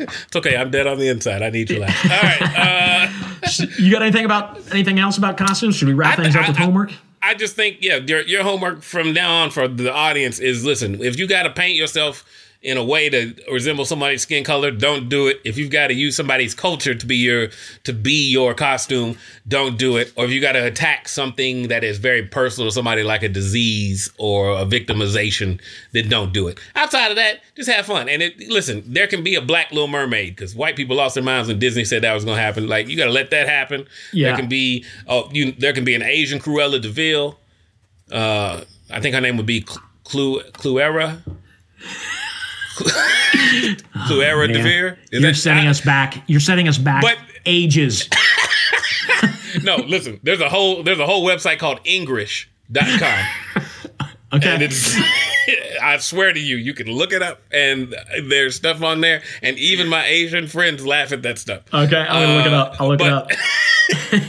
it's 0.00 0.34
okay. 0.34 0.56
I'm 0.56 0.72
dead 0.72 0.88
on 0.88 0.98
the 0.98 1.06
inside. 1.08 1.42
I 1.42 1.50
need 1.50 1.70
your 1.70 1.78
laugh. 1.80 2.04
All 2.04 2.10
right. 2.20 2.42
Uh, 2.58 3.68
You 3.78 3.92
got 3.92 4.02
anything 4.02 4.24
about 4.24 4.58
anything 4.72 4.98
else 4.98 5.16
about 5.18 5.36
costumes? 5.36 5.76
Should 5.76 5.86
we 5.86 5.94
wrap 5.94 6.18
I- 6.18 6.24
things 6.24 6.34
up 6.34 6.46
I- 6.46 6.48
with 6.48 6.58
I- 6.58 6.64
homework? 6.64 6.92
I 7.22 7.34
just 7.34 7.54
think, 7.54 7.76
yeah, 7.80 7.98
your 7.98 8.22
your 8.22 8.42
homework 8.42 8.82
from 8.82 9.12
now 9.12 9.32
on 9.44 9.50
for 9.50 9.68
the 9.68 9.92
audience 9.92 10.40
is 10.40 10.64
listen. 10.64 11.00
If 11.00 11.16
you 11.16 11.28
got 11.28 11.44
to 11.44 11.50
paint 11.50 11.76
yourself 11.76 12.24
in 12.62 12.76
a 12.76 12.84
way 12.84 13.10
to 13.10 13.34
resemble 13.50 13.84
somebody's 13.84 14.22
skin 14.22 14.44
color, 14.44 14.70
don't 14.70 15.08
do 15.08 15.26
it. 15.26 15.40
If 15.44 15.58
you've 15.58 15.70
got 15.70 15.88
to 15.88 15.94
use 15.94 16.14
somebody's 16.14 16.54
culture 16.54 16.94
to 16.94 17.06
be 17.06 17.16
your 17.16 17.48
to 17.84 17.92
be 17.92 18.30
your 18.30 18.54
costume, 18.54 19.18
don't 19.48 19.76
do 19.76 19.96
it. 19.96 20.12
Or 20.16 20.24
if 20.24 20.30
you 20.30 20.40
got 20.40 20.52
to 20.52 20.64
attack 20.64 21.08
something 21.08 21.68
that 21.68 21.82
is 21.82 21.98
very 21.98 22.22
personal 22.22 22.68
to 22.68 22.72
somebody 22.72 23.02
like 23.02 23.24
a 23.24 23.28
disease 23.28 24.10
or 24.16 24.50
a 24.50 24.64
victimization, 24.64 25.60
then 25.90 26.08
don't 26.08 26.32
do 26.32 26.46
it. 26.46 26.58
Outside 26.76 27.10
of 27.10 27.16
that, 27.16 27.40
just 27.56 27.68
have 27.68 27.84
fun. 27.84 28.08
And 28.08 28.22
it, 28.22 28.38
listen, 28.48 28.84
there 28.86 29.08
can 29.08 29.24
be 29.24 29.34
a 29.34 29.42
black 29.42 29.72
Little 29.72 29.88
Mermaid 29.88 30.36
because 30.36 30.54
white 30.54 30.76
people 30.76 30.96
lost 30.96 31.16
their 31.16 31.24
minds 31.24 31.48
when 31.48 31.58
Disney 31.58 31.84
said 31.84 32.02
that 32.02 32.14
was 32.14 32.24
going 32.24 32.36
to 32.36 32.42
happen. 32.42 32.68
Like 32.68 32.86
you 32.86 32.96
got 32.96 33.06
to 33.06 33.12
let 33.12 33.30
that 33.30 33.48
happen. 33.48 33.88
Yeah. 34.12 34.28
There 34.28 34.36
can 34.36 34.48
be 34.48 34.84
oh, 35.08 35.28
you 35.32 35.50
there 35.50 35.72
can 35.72 35.84
be 35.84 35.96
an 35.96 36.02
Asian 36.02 36.38
Cruella 36.38 36.80
de 36.80 36.88
Vil. 36.88 37.38
Uh, 38.12 38.62
I 38.88 39.00
think 39.00 39.16
her 39.16 39.20
name 39.20 39.36
would 39.36 39.46
be 39.46 39.62
Clu 39.62 39.80
Clu- 40.04 40.42
Cluera. 40.52 41.22
Cluera 44.06 44.44
oh, 44.44 44.48
Man, 44.48 44.52
Devere. 44.52 44.98
Is 45.10 45.22
You're 45.22 45.34
setting 45.34 45.66
us 45.66 45.80
back. 45.80 46.22
You're 46.26 46.40
setting 46.40 46.68
us 46.68 46.78
back 46.78 47.02
But- 47.02 47.18
ages. 47.46 48.08
No, 49.62 49.76
listen. 49.76 50.18
There's 50.22 50.40
a 50.40 50.48
whole 50.48 50.82
there's 50.82 50.98
a 50.98 51.06
whole 51.06 51.26
website 51.26 51.58
called 51.58 51.84
Engrish.com. 51.84 53.61
Okay. 54.32 54.48
and 54.48 54.62
it's 54.62 54.96
I 55.82 55.98
swear 55.98 56.32
to 56.32 56.40
you, 56.40 56.56
you 56.56 56.72
can 56.74 56.86
look 56.86 57.12
it 57.12 57.22
up 57.22 57.40
and 57.50 57.94
there's 58.28 58.54
stuff 58.56 58.82
on 58.82 59.00
there, 59.00 59.22
and 59.42 59.58
even 59.58 59.88
my 59.88 60.04
Asian 60.06 60.46
friends 60.46 60.86
laugh 60.86 61.12
at 61.12 61.22
that 61.22 61.38
stuff. 61.38 61.62
Okay, 61.72 61.96
I'll 61.96 62.22
gonna 62.26 62.36
look 62.36 62.46
it 62.46 62.52
up. 62.54 62.80
I'll 62.80 62.88
look 62.88 63.00
it 63.00 63.12
up. 63.12 63.28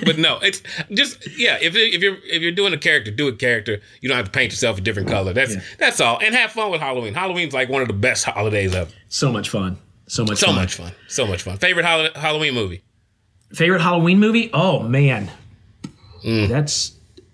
but 0.05 0.17
no, 0.17 0.39
it's 0.39 0.61
just 0.91 1.37
yeah. 1.37 1.57
If 1.61 1.75
if 1.75 2.01
you're 2.01 2.17
if 2.25 2.41
you're 2.41 2.51
doing 2.51 2.73
a 2.73 2.77
character, 2.77 3.11
do 3.11 3.27
a 3.27 3.33
character. 3.35 3.79
You 4.01 4.09
don't 4.09 4.17
have 4.17 4.25
to 4.25 4.31
paint 4.31 4.51
yourself 4.51 4.77
a 4.77 4.81
different 4.81 5.07
color. 5.09 5.31
That's 5.33 5.53
Yeah. 5.55 5.61
that's 5.77 6.01
all. 6.01 6.19
And 6.21 6.33
have 6.35 6.51
fun 6.51 6.71
with 6.71 6.81
Halloween. 6.81 7.13
Halloween's 7.13 7.53
like 7.53 7.69
one 7.69 7.81
of 7.83 7.87
the 7.87 7.93
best 7.93 8.25
holidays 8.25 8.73
ever. 8.73 8.89
So 9.09 9.31
much 9.31 9.49
fun. 9.49 9.77
So 10.07 10.25
much 10.25 10.39
So 10.39 10.47
fun. 10.47 10.55
much 10.55 10.73
fun. 10.75 10.91
So 11.07 11.27
much 11.27 11.43
fun. 11.43 11.57
Favorite 11.57 11.85
Hall- 11.85 12.09
Halloween 12.15 12.55
movie? 12.55 12.83
Favorite 13.53 13.81
Halloween 13.81 14.19
movie? 14.19 14.49
Oh 14.53 14.79
man, 14.79 15.29
Mm. 16.25 16.47
that's 16.49 16.93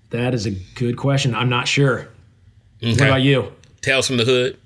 that 0.10 0.34
is 0.34 0.46
a 0.46 0.52
good 0.76 0.98
question. 0.98 1.34
I'm 1.34 1.50
not 1.50 1.68
sure. 1.68 2.10
What 2.82 3.02
about 3.02 3.22
you? 3.22 3.52
Tales 3.82 4.08
from 4.08 4.18
the 4.18 4.26
Hood. 4.26 4.58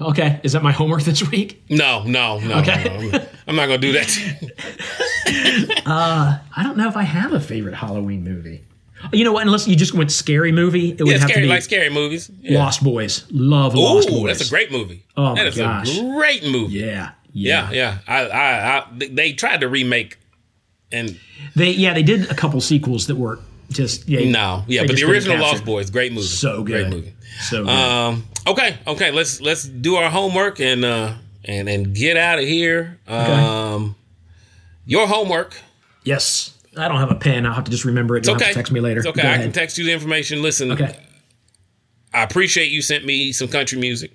Okay, 0.00 0.40
is 0.42 0.52
that 0.52 0.62
my 0.62 0.72
homework 0.72 1.02
this 1.02 1.28
week? 1.30 1.62
No, 1.70 2.02
no, 2.04 2.38
no. 2.40 2.58
Okay. 2.58 2.84
no, 2.84 2.90
I'm, 2.96 3.10
not- 3.10 3.28
I'm 3.48 3.56
not 3.56 3.66
gonna 3.66 3.78
do 3.78 3.92
that. 3.92 4.52
Uh, 5.86 6.38
I 6.56 6.62
don't 6.62 6.76
know 6.76 6.88
if 6.88 6.96
I 6.96 7.02
have 7.02 7.32
a 7.32 7.40
favorite 7.40 7.74
Halloween 7.74 8.22
movie. 8.24 8.62
You 9.12 9.24
know 9.24 9.32
what? 9.32 9.44
Unless 9.46 9.66
you 9.68 9.76
just 9.76 9.94
went 9.94 10.10
scary 10.12 10.52
movie, 10.52 10.90
it 10.90 10.98
would 11.00 11.08
yeah, 11.08 11.18
have 11.18 11.28
scary 11.28 11.42
to 11.42 11.46
be 11.46 11.48
like 11.48 11.62
scary 11.62 11.90
movies. 11.90 12.30
Yeah. 12.40 12.58
Lost 12.58 12.82
Boys. 12.82 13.24
Love 13.30 13.74
Lost 13.74 14.08
Ooh, 14.08 14.12
Boys. 14.20 14.38
that's 14.38 14.48
a 14.48 14.50
great 14.52 14.70
movie. 14.72 15.04
Oh, 15.16 15.34
that 15.34 15.42
my 15.42 15.48
is 15.48 15.56
gosh. 15.56 15.98
a 15.98 16.02
great 16.16 16.44
movie. 16.44 16.74
Yeah, 16.78 17.12
Yeah, 17.32 17.70
yeah. 17.70 17.72
yeah. 17.72 17.98
I, 18.08 18.26
I, 18.28 18.78
I, 18.78 18.86
they- 19.10 19.32
tried 19.32 19.60
to 19.60 19.68
remake, 19.68 20.18
and 20.92 21.18
They 21.54 21.70
yeah 21.72 21.94
they 21.94 22.02
did 22.02 22.30
a 22.30 22.34
couple 22.34 22.60
sequels 22.60 23.06
that 23.08 23.16
were 23.16 23.38
just 23.70 24.08
yeah. 24.08 24.28
no, 24.30 24.64
yeah, 24.68 24.84
but 24.86 24.96
the 24.96 25.04
original 25.04 25.38
Lost. 25.38 25.64
Boys, 25.64 25.90
great 25.90 26.12
movie. 26.12 26.26
So 26.26 26.62
good, 26.62 26.88
great 26.88 26.88
movie. 26.88 27.12
So. 27.40 27.66
Um, 27.66 28.24
okay, 28.46 28.76
okay. 28.86 29.10
Let's 29.10 29.40
let's 29.40 29.64
do 29.64 29.96
our 29.96 30.10
homework 30.10 30.60
and 30.60 30.84
uh 30.84 31.14
and 31.44 31.68
and 31.68 31.94
get 31.94 32.16
out 32.16 32.38
of 32.38 32.44
here. 32.44 32.98
Um, 33.06 33.96
your 34.84 35.06
homework. 35.06 35.56
yes. 36.04 36.52
I 36.78 36.88
don't 36.88 36.98
have 36.98 37.10
a 37.10 37.14
pen. 37.14 37.46
I'll 37.46 37.54
have 37.54 37.64
to 37.64 37.70
just 37.70 37.86
remember 37.86 38.18
it. 38.18 38.26
You'll 38.26 38.36
okay. 38.36 38.44
have 38.44 38.52
to 38.52 38.58
text 38.58 38.70
me 38.70 38.80
later. 38.80 38.98
It's 39.00 39.08
okay. 39.08 39.32
I 39.32 39.38
can 39.38 39.50
text 39.50 39.78
you 39.78 39.84
the 39.86 39.92
information. 39.92 40.42
Listen, 40.42 40.72
Okay. 40.72 40.94
I 42.12 42.22
appreciate 42.22 42.70
you 42.70 42.82
sent 42.82 43.06
me 43.06 43.32
some 43.32 43.48
country 43.48 43.78
music. 43.78 44.12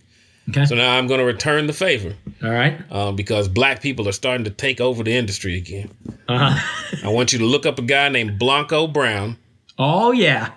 Okay. 0.48 0.66
So 0.66 0.76
now 0.76 0.96
I'm 0.96 1.08
going 1.08 1.20
to 1.20 1.26
return 1.26 1.66
the 1.66 1.74
favor 1.74 2.14
All 2.44 2.52
right. 2.52 2.80
um, 2.92 3.16
because 3.16 3.48
black 3.48 3.82
people 3.82 4.08
are 4.08 4.12
starting 4.12 4.44
to 4.44 4.52
take 4.52 4.80
over 4.80 5.04
the 5.04 5.12
industry 5.16 5.58
again. 5.58 5.90
Uh-huh. 6.28 6.98
I 7.04 7.10
want 7.10 7.34
you 7.34 7.40
to 7.40 7.46
look 7.46 7.66
up 7.66 7.80
a 7.80 7.84
guy 7.84 8.10
named 8.10 8.38
Blanco 8.38 8.86
Brown, 8.86 9.38
Oh 9.80 10.12
yeah. 10.12 10.52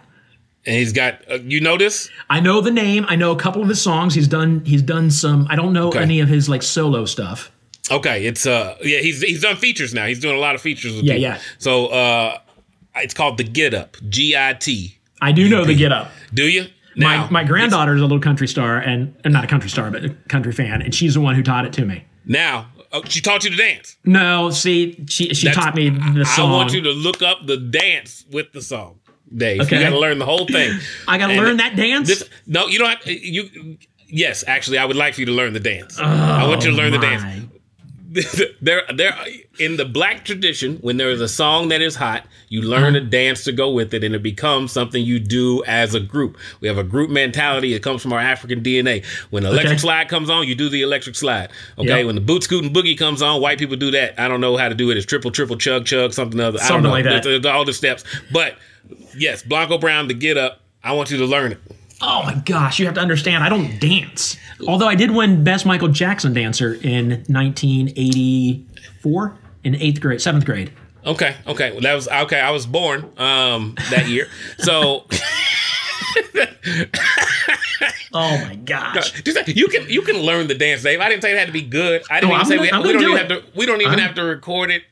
And 0.66 0.76
he's 0.76 0.92
got. 0.92 1.20
Uh, 1.30 1.34
you 1.44 1.60
know 1.60 1.76
this? 1.76 2.08
I 2.30 2.40
know 2.40 2.60
the 2.60 2.70
name. 2.70 3.04
I 3.08 3.16
know 3.16 3.32
a 3.32 3.36
couple 3.36 3.60
of 3.62 3.68
his 3.68 3.82
songs. 3.82 4.14
He's 4.14 4.28
done. 4.28 4.64
He's 4.64 4.82
done 4.82 5.10
some. 5.10 5.46
I 5.50 5.56
don't 5.56 5.72
know 5.72 5.88
Okay. 5.88 6.00
any 6.00 6.20
of 6.20 6.28
his 6.28 6.48
like 6.48 6.62
solo 6.62 7.04
stuff. 7.04 7.50
Okay, 7.90 8.24
it's 8.24 8.46
uh 8.46 8.76
yeah 8.82 8.98
he's 9.00 9.20
he's 9.20 9.42
done 9.42 9.56
features 9.56 9.92
now. 9.92 10.06
He's 10.06 10.18
doing 10.20 10.34
a 10.36 10.40
lot 10.40 10.54
of 10.54 10.62
features. 10.62 10.94
With 10.96 11.04
Yeah, 11.04 11.14
people. 11.14 11.22
yeah. 11.22 11.38
So 11.58 11.86
uh, 11.88 12.38
it's 12.96 13.12
called 13.12 13.36
the 13.36 13.44
Git 13.44 13.74
Up, 13.74 13.96
G 14.08 14.34
I 14.36 14.54
T. 14.54 14.96
I 15.20 15.32
do 15.32 15.48
know 15.50 15.64
the 15.66 15.74
Git 15.74 15.92
Up. 15.92 16.10
Do 16.32 16.48
you? 16.48 16.66
My 16.96 17.28
my 17.28 17.44
granddaughter 17.44 17.94
is 17.94 18.00
a 18.00 18.04
little 18.04 18.20
country 18.20 18.48
star 18.48 18.78
and 18.78 19.14
uh, 19.24 19.28
not 19.28 19.44
a 19.44 19.46
country 19.48 19.68
star, 19.68 19.90
but 19.90 20.02
a 20.04 20.10
country 20.28 20.52
fan, 20.52 20.80
and 20.80 20.94
she's 20.94 21.12
the 21.14 21.20
one 21.20 21.34
who 21.34 21.42
taught 21.42 21.66
it 21.66 21.74
to 21.74 21.84
me. 21.84 22.04
Now 22.24 22.68
oh, 22.92 23.02
she 23.04 23.20
taught 23.20 23.44
you 23.44 23.50
to 23.50 23.56
dance. 23.56 23.96
No, 24.04 24.48
see, 24.48 25.04
she 25.08 25.34
she 25.34 25.48
That's- 25.48 25.62
taught 25.62 25.74
me 25.74 25.90
the 25.90 26.24
song. 26.24 26.50
I 26.50 26.52
want 26.54 26.72
you 26.72 26.80
to 26.82 26.90
look 26.90 27.20
up 27.20 27.46
the 27.46 27.58
dance 27.58 28.24
with 28.30 28.52
the 28.52 28.62
song, 28.62 29.00
Dave. 29.36 29.62
Okay. 29.62 29.76
You 29.76 29.82
got 29.82 29.90
to 29.90 29.98
learn 29.98 30.18
the 30.18 30.24
whole 30.26 30.46
thing. 30.46 30.78
I 31.08 31.18
got 31.18 31.28
to 31.28 31.34
learn 31.34 31.56
that 31.58 31.76
dance. 31.76 32.08
This 32.08 32.28
no, 32.46 32.66
you 32.66 32.78
don't. 32.78 32.90
Have, 32.90 33.06
uh, 33.06 33.10
you 33.10 33.78
yes, 34.08 34.44
actually, 34.46 34.78
I 34.78 34.84
would 34.84 34.96
like 34.96 35.14
for 35.14 35.20
you 35.20 35.26
to 35.26 35.32
learn 35.32 35.52
the 35.52 35.60
dance. 35.60 35.98
I 35.98 36.46
want 36.46 36.64
you 36.64 36.70
to 36.70 36.76
learn 36.76 36.92
the 36.92 36.98
oh, 36.98 37.02
dance. 37.02 37.22
Oh, 37.24 37.54
there, 38.62 38.82
there, 38.94 39.12
in 39.58 39.76
the 39.76 39.84
black 39.84 40.24
tradition, 40.24 40.76
when 40.76 40.98
there 40.98 41.10
is 41.10 41.20
a 41.20 41.26
song 41.26 41.68
that 41.68 41.82
is 41.82 41.96
hot, 41.96 42.24
you 42.48 42.62
learn 42.62 42.94
uh-huh. 42.94 43.04
a 43.04 43.08
dance 43.08 43.42
to 43.44 43.50
go 43.50 43.72
with 43.72 43.92
it, 43.92 44.04
and 44.04 44.14
it 44.14 44.22
becomes 44.22 44.70
something 44.70 45.04
you 45.04 45.18
do 45.18 45.64
as 45.64 45.94
a 45.94 46.00
group. 46.00 46.38
We 46.60 46.68
have 46.68 46.78
a 46.78 46.84
group 46.84 47.10
mentality. 47.10 47.74
It 47.74 47.82
comes 47.82 48.02
from 48.02 48.12
our 48.12 48.20
African 48.20 48.62
DNA. 48.62 49.04
When 49.30 49.42
the 49.42 49.48
electric 49.48 49.72
Okay. 49.72 49.80
slide 49.80 50.08
comes 50.08 50.30
on, 50.30 50.46
you 50.46 50.54
do 50.54 50.68
the 50.68 50.82
electric 50.82 51.16
slide. 51.16 51.50
Okay. 51.76 51.88
Yep. 51.88 52.06
When 52.06 52.14
the 52.14 52.20
boot 52.20 52.44
scoot 52.44 52.64
and 52.64 52.74
boogie 52.74 52.96
comes 52.96 53.20
on, 53.20 53.40
white 53.40 53.58
people 53.58 53.76
do 53.76 53.90
that. 53.90 54.18
I 54.20 54.28
don't 54.28 54.40
know 54.40 54.56
how 54.56 54.68
to 54.68 54.76
do 54.76 54.90
it. 54.92 54.96
It's 54.96 55.06
triple, 55.06 55.32
triple, 55.32 55.56
chug, 55.56 55.84
chug, 55.84 56.12
something 56.12 56.38
other. 56.38 56.58
I 56.58 56.60
don't 56.60 56.68
Something 56.68 56.84
know. 56.84 56.90
like 56.90 57.04
that. 57.04 57.24
There's- 57.24 57.42
there's 57.42 57.52
all 57.52 57.64
the 57.64 57.72
steps, 57.72 58.04
but 58.30 58.54
yes, 59.16 59.42
Blanco 59.42 59.78
Brown, 59.78 60.08
the 60.08 60.14
git 60.14 60.36
up. 60.36 60.60
I 60.82 60.92
want 60.92 61.10
you 61.10 61.16
to 61.18 61.24
learn 61.26 61.52
it. 61.52 61.58
Oh 62.02 62.22
my 62.24 62.34
gosh, 62.34 62.78
you 62.78 62.84
have 62.86 62.94
to 62.96 63.00
understand, 63.00 63.42
I 63.44 63.48
don't 63.48 63.78
dance. 63.80 64.36
Although 64.66 64.88
I 64.88 64.94
did 64.94 65.10
win 65.12 65.42
Best 65.44 65.64
Michael 65.66 65.88
Jackson 65.88 66.32
Dancer 66.34 66.74
in 66.74 67.24
1984 67.28 69.36
in 69.64 69.74
eighth 69.76 70.00
grade, 70.00 70.20
seventh 70.20 70.44
grade. 70.44 70.72
Okay, 71.06 71.34
okay. 71.46 71.70
Well, 71.72 71.80
that 71.82 71.94
was 71.94 72.08
okay. 72.08 72.40
I 72.40 72.50
was 72.50 72.66
born 72.66 73.10
um 73.18 73.74
that 73.90 74.08
year, 74.08 74.26
so 74.58 75.06
Oh 78.16 78.38
my 78.46 78.54
gosh. 78.64 79.22
just, 79.22 79.48
you 79.48 79.66
can 79.68 79.88
you 79.88 80.02
can 80.02 80.16
learn 80.18 80.46
the 80.46 80.54
dance, 80.54 80.82
Dave. 80.82 81.00
I 81.00 81.08
didn't 81.08 81.22
say 81.22 81.32
it 81.32 81.38
had 81.38 81.46
to 81.46 81.52
be 81.52 81.62
good. 81.62 82.02
I 82.10 82.20
didn't 82.20 82.30
No, 82.30 82.36
even 82.36 82.40
I'm 82.40 82.46
say 82.46 82.56
gonna- 82.70 82.82
we, 82.82 82.88
we 82.88 82.92
don't 82.92 83.02
do 83.02 83.08
even 83.10 83.24
it. 83.24 83.30
have 83.30 83.42
to. 83.52 83.58
We 83.58 83.66
don't 83.66 83.80
even 83.80 83.92
I'm- 83.94 83.98
have 84.00 84.14
to 84.16 84.24
record 84.24 84.70
it 84.70 84.82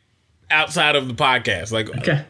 outside 0.50 0.96
of 0.96 1.08
the 1.08 1.14
podcast. 1.14 1.72
Like 1.72 1.88
Okay. 1.98 2.24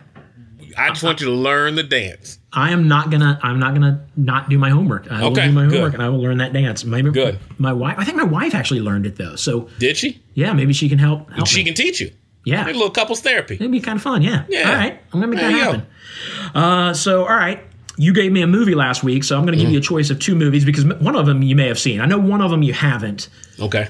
I 0.77 0.89
just 0.91 1.03
want 1.03 1.21
you 1.21 1.27
to 1.27 1.33
learn 1.33 1.75
the 1.75 1.83
dance. 1.83 2.39
I 2.53 2.71
am 2.73 2.89
not 2.89 3.11
gonna. 3.11 3.39
I'm 3.43 3.59
not 3.59 3.75
gonna 3.75 4.07
not 4.17 4.49
do 4.49 4.59
my 4.59 4.71
homework. 4.71 5.11
I 5.11 5.21
will 5.23 5.33
Okay, 5.33 5.47
do 5.47 5.53
my 5.53 5.65
good. 5.67 5.73
homework 5.75 5.95
and 5.95 6.03
I 6.03 6.09
will 6.09 6.21
learn 6.21 6.39
that 6.39 6.53
dance. 6.53 6.85
Maybe 6.85 7.11
Good. 7.11 7.39
My 7.59 7.73
wife. 7.73 7.97
I 7.99 8.05
think 8.05 8.17
my 8.17 8.25
wife 8.25 8.55
actually 8.55 8.81
learned 8.81 9.07
it 9.07 9.17
though. 9.17 9.37
So 9.37 9.69
Did 9.79 9.97
she? 9.97 10.23
yeah, 10.35 10.53
maybe 10.53 10.73
she 10.73 10.89
can 10.89 10.99
help. 10.99 11.31
help 11.33 11.47
She 11.49 11.59
me. 11.61 11.65
can 11.65 11.75
teach 11.75 12.01
you. 12.01 12.11
Yeah. 12.45 12.65
A 12.65 12.67
little 12.67 12.91
couples 12.91 13.21
therapy. 13.21 13.55
It'd 13.55 13.71
be 13.71 13.81
kind 13.81 13.97
of 13.97 14.03
fun. 14.03 14.23
Yeah. 14.23 14.45
Yeah. 14.49 14.69
All 14.69 14.75
right. 14.77 15.01
I'm 15.13 15.21
gonna 15.21 15.29
make 15.29 15.41
There 15.41 15.51
that 15.51 15.59
happen. 15.59 15.87
Uh, 16.55 16.93
so 16.95 17.23
all 17.23 17.37
right. 17.37 17.61
You 17.99 18.13
gave 18.15 18.33
me 18.33 18.41
a 18.43 18.47
movie 18.47 18.75
last 18.75 19.05
week, 19.05 19.23
so 19.23 19.37
I'm 19.37 19.43
going 19.45 19.53
to 19.53 19.59
give 19.59 19.67
Mm-hmm. 19.67 19.75
you 19.75 19.79
a 19.79 19.83
choice 19.83 20.09
of 20.09 20.19
two 20.19 20.35
movies 20.35 20.65
because 20.65 20.85
one 20.87 21.15
of 21.15 21.27
them 21.27 21.43
you 21.43 21.55
may 21.55 21.69
have 21.69 21.79
seen. 21.79 22.01
I 22.01 22.07
know 22.07 22.19
one 22.19 22.41
of 22.41 22.51
them 22.51 22.63
you 22.63 22.73
haven't, 22.73 23.29
Okay. 23.61 23.87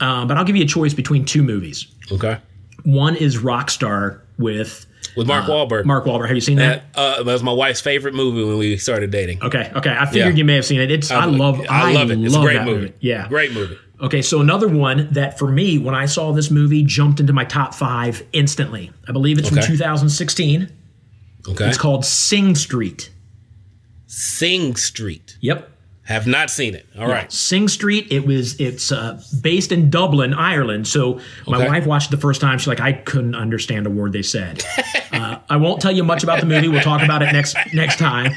uh, 0.00 0.24
but 0.24 0.36
I'll 0.36 0.44
give 0.44 0.56
you 0.56 0.64
a 0.64 0.68
choice 0.68 0.92
between 0.92 1.24
two 1.24 1.44
movies. 1.44 1.86
Okay. 2.10 2.38
One 2.82 3.14
is 3.14 3.36
Rockstar 3.38 4.22
with 4.38 4.86
With 5.16 5.26
Mark 5.26 5.46
Wahlberg. 5.46 5.84
Mark 5.84 6.04
Wahlberg. 6.04 6.28
Have 6.28 6.36
you 6.36 6.40
seen 6.40 6.56
that? 6.58 6.92
That, 6.94 7.00
uh, 7.00 7.22
that 7.24 7.32
was 7.32 7.42
my 7.42 7.52
wife's 7.52 7.80
favorite 7.80 8.14
movie 8.14 8.44
when 8.44 8.56
we 8.58 8.76
started 8.76 9.10
dating. 9.10 9.42
Okay, 9.42 9.70
okay. 9.74 9.90
I 9.98 10.06
figured 10.06 10.34
Yeah. 10.34 10.38
you 10.38 10.44
may 10.44 10.54
have 10.54 10.64
seen 10.66 10.80
it. 10.80 10.90
It's 10.90 11.10
I 11.10 11.24
love 11.24 11.60
I 11.68 11.92
love 11.92 12.10
it. 12.10 12.18
It's 12.20 12.32
a 12.34 12.36
love 12.36 12.44
great 12.46 12.58
that 12.58 12.66
movie. 12.66 12.92
Yeah. 13.00 13.26
Great 13.28 13.52
movie. 13.52 13.78
Okay, 14.00 14.22
so 14.22 14.40
another 14.40 14.68
one 14.68 15.08
that 15.12 15.38
for 15.40 15.50
me, 15.50 15.76
when 15.78 15.94
I 15.94 16.06
saw 16.06 16.30
this 16.32 16.52
movie, 16.52 16.84
jumped 16.84 17.18
into 17.18 17.32
my 17.32 17.44
top 17.44 17.74
five 17.74 18.22
instantly. 18.32 18.92
I 19.08 19.12
believe 19.12 19.38
it's 19.38 19.48
from 19.48 19.58
2016. 19.60 20.70
Okay. 21.48 21.66
It's 21.68 21.78
called 21.78 22.04
Sing 22.04 22.54
Street. 22.54 23.10
Sing 24.06 24.76
Street. 24.76 25.36
Yep. 25.40 25.68
Have 26.08 26.26
not 26.26 26.48
seen 26.48 26.74
it. 26.74 26.86
All 26.98 27.06
right. 27.06 27.30
Sing 27.30 27.68
Street. 27.68 28.06
It 28.10 28.26
was. 28.26 28.58
It's 28.58 28.90
uh, 28.90 29.20
based 29.42 29.72
in 29.72 29.90
Dublin, 29.90 30.32
Ireland. 30.32 30.88
So 30.88 31.20
my 31.46 31.58
Okay. 31.58 31.66
wife 31.68 31.86
watched 31.86 32.08
it 32.08 32.16
the 32.16 32.20
first 32.22 32.40
time. 32.40 32.56
She's 32.56 32.66
like, 32.66 32.80
I 32.80 32.94
couldn't 32.94 33.34
understand 33.34 33.86
a 33.86 33.90
word 33.90 34.14
they 34.14 34.22
said. 34.22 34.64
uh, 35.12 35.38
I 35.50 35.56
won't 35.58 35.82
tell 35.82 35.92
you 35.92 36.02
much 36.02 36.22
about 36.22 36.40
the 36.40 36.46
movie. 36.46 36.66
We'll 36.68 36.80
talk 36.80 37.02
about 37.02 37.20
it 37.20 37.30
next 37.32 37.56
next 37.74 37.98
time. 37.98 38.32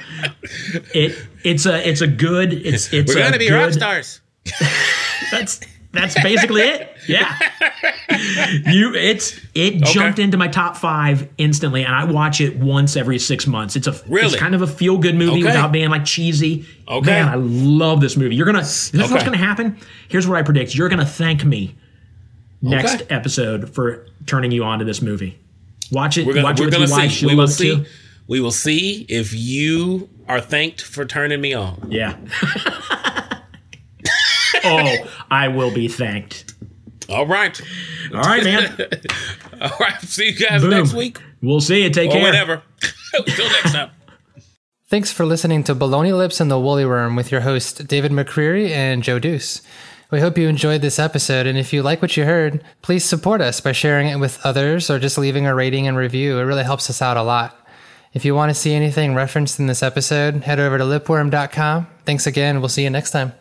It 0.94 1.18
it's 1.46 1.66
a 1.66 1.88
it's 1.88 2.02
a 2.02 2.08
good. 2.08 2.52
It's 2.52 2.92
it's 2.92 3.16
We're 3.16 3.22
a 3.22 3.24
gonna 3.24 3.38
be 3.40 3.48
good, 3.48 3.56
rock 3.56 3.72
stars. 3.72 4.20
That's 5.32 5.62
that's 5.92 6.22
basically 6.22 6.62
it. 6.62 6.88
Yeah. 7.08 7.36
you 8.68 8.94
it's 8.94 9.40
it 9.56 9.82
jumped 9.84 10.20
into 10.20 10.38
my 10.38 10.48
top 10.48 10.78
five 10.78 11.28
instantly, 11.40 11.84
and 11.84 11.94
I 11.94 12.04
watch 12.04 12.40
it 12.40 12.58
once 12.58 12.96
every 12.96 13.18
six 13.18 13.48
months. 13.48 13.76
It's 13.76 13.88
a 13.88 14.00
Really? 14.08 14.28
it's 14.28 14.36
kind 14.36 14.54
of 14.54 14.62
a 14.62 14.68
feel 14.68 14.98
good 15.00 15.16
movie 15.16 15.40
Okay. 15.40 15.44
without 15.46 15.72
being 15.72 15.90
like 15.90 16.06
cheesy. 16.06 16.66
Okay. 16.88 17.10
Man, 17.10 17.28
I 17.28 17.36
love 17.36 18.02
this 18.02 18.16
movie. 18.16 18.36
You're 18.36 18.46
gonna 18.46 18.60
this 18.60 18.94
is 18.94 19.12
what's 19.12 19.24
gonna 19.24 19.38
happen. 19.38 19.78
Here's 20.10 20.28
what 20.28 20.38
I 20.38 20.44
predict. 20.44 20.76
You're 20.76 20.90
gonna 20.90 21.06
thank 21.06 21.44
me 21.44 21.76
next 22.62 23.02
Okay. 23.02 23.06
episode 23.16 23.74
for 23.74 24.06
turning 24.28 24.52
you 24.52 24.64
on 24.64 24.78
to 24.80 24.86
this 24.86 25.02
movie. 25.02 25.40
Watch 25.92 26.18
it. 26.20 26.28
We're 26.28 26.34
gonna, 26.34 26.44
watch 26.46 26.60
we're 26.60 26.66
it 26.66 26.68
with 26.68 26.74
gonna 26.76 26.88
your 26.88 26.98
wife. 26.98 27.12
see. 27.14 27.26
We 27.26 27.36
will 27.36 27.48
see. 27.48 27.76
too. 27.78 27.86
We 28.28 28.40
will 28.40 28.52
see 28.52 29.06
if 29.10 29.34
you 29.34 30.08
are 30.28 30.40
thanked 30.40 30.82
for 30.82 31.04
turning 31.06 31.42
me 31.42 31.54
on. 31.56 31.88
Yeah. 31.90 32.16
oh, 34.64 35.26
I 35.30 35.48
will 35.48 35.74
be 35.74 35.88
thanked. 35.88 36.54
All 37.10 37.26
right. 37.28 37.60
All 38.14 38.22
right, 38.22 38.44
man. 38.44 38.78
All 39.62 39.78
right. 39.80 40.02
See 40.02 40.30
you 40.30 40.36
guys 40.36 40.62
Boom. 40.62 40.72
next 40.72 40.94
week 40.94 41.18
We'll 41.42 41.62
see 41.62 41.84
you. 41.84 41.90
Take 41.90 42.10
or 42.10 42.14
care. 42.14 42.24
whenever. 42.24 42.64
Until 43.14 43.46
next 43.50 43.74
time. 43.74 43.92
Thanks 44.88 45.12
for 45.12 45.26
listening 45.26 45.64
to 45.66 45.76
Baloney 45.76 46.16
Lips 46.16 46.40
and 46.40 46.52
the 46.52 46.60
Woolly 46.60 46.86
Worm 46.86 47.16
with 47.16 47.32
your 47.32 47.42
host, 47.42 47.88
David 47.88 48.12
McCreary 48.12 48.70
and 48.70 49.04
Joe 49.04 49.20
Deuce. 49.20 49.62
We 50.12 50.20
hope 50.20 50.38
you 50.38 50.50
enjoyed 50.50 50.82
this 50.82 51.00
episode, 51.00 51.48
and 51.48 51.58
if 51.58 51.72
you 51.72 51.82
like 51.82 52.02
what 52.02 52.18
you 52.18 52.26
heard, 52.26 52.62
please 52.82 53.06
support 53.06 53.40
us 53.40 53.62
by 53.62 53.72
sharing 53.72 54.10
it 54.10 54.18
with 54.18 54.46
others 54.46 54.90
or 54.90 55.00
just 55.00 55.18
leaving 55.18 55.48
a 55.48 55.56
rating 55.56 55.88
and 55.88 55.96
review. 55.96 56.38
It 56.38 56.44
really 56.44 56.66
helps 56.66 56.90
us 56.90 57.02
out 57.02 57.16
a 57.16 57.24
lot. 57.24 57.58
If 58.14 58.26
you 58.26 58.36
want 58.36 58.50
to 58.50 58.54
see 58.54 58.74
anything 58.74 59.16
referenced 59.16 59.58
in 59.58 59.68
this 59.68 59.82
episode, 59.82 60.44
head 60.44 60.60
over 60.60 60.78
to 60.78 60.84
lipworm.com. 60.84 61.88
Thanks 62.06 62.28
again. 62.28 62.60
We'll 62.60 62.68
see 62.68 62.84
you 62.84 62.90
next 62.90 63.12
time. 63.12 63.32